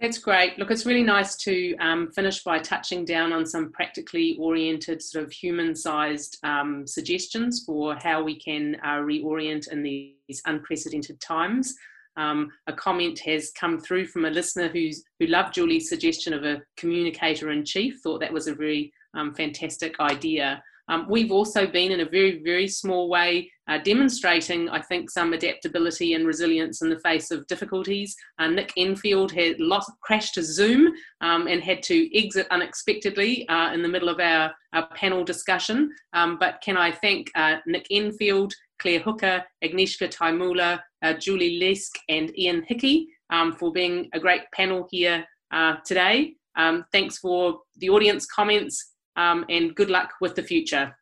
That's 0.00 0.18
great. 0.18 0.56
Look, 0.58 0.70
it's 0.70 0.86
really 0.86 1.02
nice 1.02 1.34
to 1.38 1.76
um, 1.78 2.12
finish 2.12 2.44
by 2.44 2.60
touching 2.60 3.04
down 3.04 3.32
on 3.32 3.44
some 3.44 3.72
practically 3.72 4.36
oriented, 4.38 5.02
sort 5.02 5.24
of 5.24 5.32
human 5.32 5.74
sized 5.74 6.38
um, 6.44 6.86
suggestions 6.86 7.64
for 7.66 7.96
how 7.96 8.22
we 8.22 8.38
can 8.38 8.76
uh, 8.84 8.98
reorient 8.98 9.72
in 9.72 9.82
these 9.82 10.40
unprecedented 10.46 11.20
times. 11.20 11.74
Um, 12.16 12.48
a 12.68 12.72
comment 12.72 13.18
has 13.20 13.50
come 13.58 13.80
through 13.80 14.06
from 14.06 14.24
a 14.24 14.30
listener 14.30 14.68
who's 14.68 15.02
who 15.18 15.26
loved 15.26 15.54
Julie's 15.54 15.88
suggestion 15.88 16.32
of 16.32 16.44
a 16.44 16.62
communicator 16.76 17.50
in 17.50 17.64
chief. 17.64 17.98
Thought 18.00 18.20
that 18.20 18.32
was 18.32 18.46
a 18.46 18.54
very 18.54 18.92
um, 19.14 19.34
fantastic 19.34 19.98
idea. 19.98 20.62
Um, 20.88 21.06
we've 21.08 21.30
also 21.30 21.66
been 21.66 21.92
in 21.92 22.00
a 22.00 22.08
very, 22.08 22.42
very 22.42 22.68
small 22.68 23.08
way 23.08 23.50
uh, 23.68 23.78
demonstrating, 23.78 24.68
I 24.70 24.80
think, 24.80 25.10
some 25.10 25.32
adaptability 25.32 26.14
and 26.14 26.26
resilience 26.26 26.80
in 26.80 26.88
the 26.88 26.98
face 27.00 27.30
of 27.30 27.46
difficulties. 27.46 28.16
Uh, 28.38 28.48
Nick 28.48 28.72
Enfield 28.76 29.30
had 29.32 29.60
lost, 29.60 29.90
crashed 30.00 30.36
his 30.36 30.54
Zoom 30.54 30.92
um, 31.20 31.46
and 31.46 31.62
had 31.62 31.82
to 31.84 32.18
exit 32.18 32.46
unexpectedly 32.50 33.46
uh, 33.48 33.72
in 33.72 33.82
the 33.82 33.88
middle 33.88 34.08
of 34.08 34.20
our, 34.20 34.52
our 34.72 34.88
panel 34.94 35.24
discussion. 35.24 35.90
Um, 36.14 36.38
but 36.38 36.60
can 36.62 36.76
I 36.76 36.92
thank 36.92 37.30
uh, 37.34 37.56
Nick 37.66 37.86
Enfield, 37.90 38.54
Claire 38.78 39.00
Hooker, 39.00 39.44
Agnieszka 39.62 40.08
Tymula, 40.08 40.80
uh, 41.02 41.12
Julie 41.14 41.60
Leask, 41.60 41.90
and 42.08 42.36
Ian 42.38 42.64
Hickie 42.66 43.08
um, 43.30 43.52
for 43.52 43.72
being 43.72 44.08
a 44.14 44.20
great 44.20 44.42
panel 44.54 44.88
here 44.90 45.24
uh, 45.52 45.76
today. 45.84 46.34
Um, 46.56 46.84
thanks 46.92 47.18
for 47.18 47.60
the 47.76 47.90
audience 47.90 48.26
comments 48.26 48.94
um, 49.18 49.44
and 49.50 49.74
good 49.74 49.90
luck 49.90 50.14
with 50.20 50.36
the 50.36 50.42
future. 50.42 50.96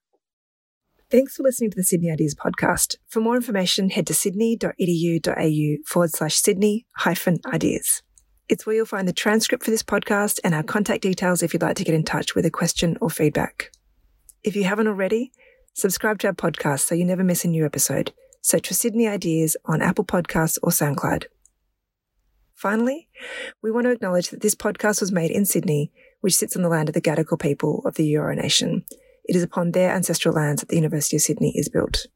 Thanks 1.09 1.37
for 1.37 1.45
listening 1.45 1.71
to 1.71 1.77
the 1.77 1.85
Sydney 1.85 2.11
Ideas 2.11 2.35
podcast. 2.35 2.97
For 3.07 3.21
more 3.21 3.37
information, 3.37 3.91
head 3.91 4.09
to 4.09 4.15
sydney.edu.au 4.15 5.77
forward 5.87 6.11
slash 6.11 6.35
Sydney 6.35 6.87
hyphen 6.97 7.39
ideas. 7.47 8.03
It's 8.49 8.67
where 8.67 8.75
you'll 8.75 8.87
find 8.87 9.07
the 9.07 9.13
transcript 9.13 9.65
for 9.65 9.71
this 9.71 9.85
podcast 9.85 10.41
and 10.43 10.55
our 10.55 10.65
contact 10.65 11.03
details 11.03 11.43
if 11.43 11.53
you'd 11.53 11.63
like 11.63 11.77
to 11.77 11.85
get 11.85 11.95
in 11.95 12.03
touch 12.03 12.35
with 12.35 12.45
a 12.45 12.51
question 12.51 12.97
or 13.01 13.11
feedback. 13.11 13.71
If 14.43 14.57
you 14.57 14.65
haven't 14.65 14.89
already, 14.89 15.31
subscribe 15.75 16.19
to 16.21 16.29
our 16.29 16.33
podcast 16.33 16.81
so 16.81 16.95
you 16.95 17.05
never 17.05 17.23
miss 17.23 17.45
a 17.45 17.49
new 17.49 17.65
episode. 17.65 18.13
Search 18.41 18.69
for 18.69 18.75
Sydney 18.75 19.07
Ideas 19.07 19.57
on 19.65 19.83
Apple 19.83 20.05
Podcasts 20.05 20.59
or 20.63 20.71
SoundCloud. 20.71 21.25
Finally, 22.55 23.09
we 23.63 23.71
want 23.71 23.85
to 23.85 23.91
acknowledge 23.91 24.31
that 24.31 24.41
this 24.41 24.55
podcast 24.55 25.01
was 25.01 25.13
made 25.13 25.31
in 25.31 25.45
Sydney, 25.45 25.93
which 26.27 26.35
sits 26.35 26.57
on 26.57 26.63
the 26.63 26.69
land 26.69 26.89
of 26.89 26.93
the 26.93 27.01
Gadigal 27.01 27.39
people 27.39 27.83
of 27.85 27.95
the 27.95 28.13
Eora 28.15 28.35
Nation. 28.35 28.85
It 29.27 29.37
is 29.37 29.45
upon 29.45 29.71
their 29.71 29.93
ancestral 29.93 30.35
lands 30.35 30.61
that 30.61 30.69
the 30.69 30.75
University 30.75 31.15
of 31.15 31.23
Sydney 31.23 31.53
is 31.57 31.69
built. 31.69 32.09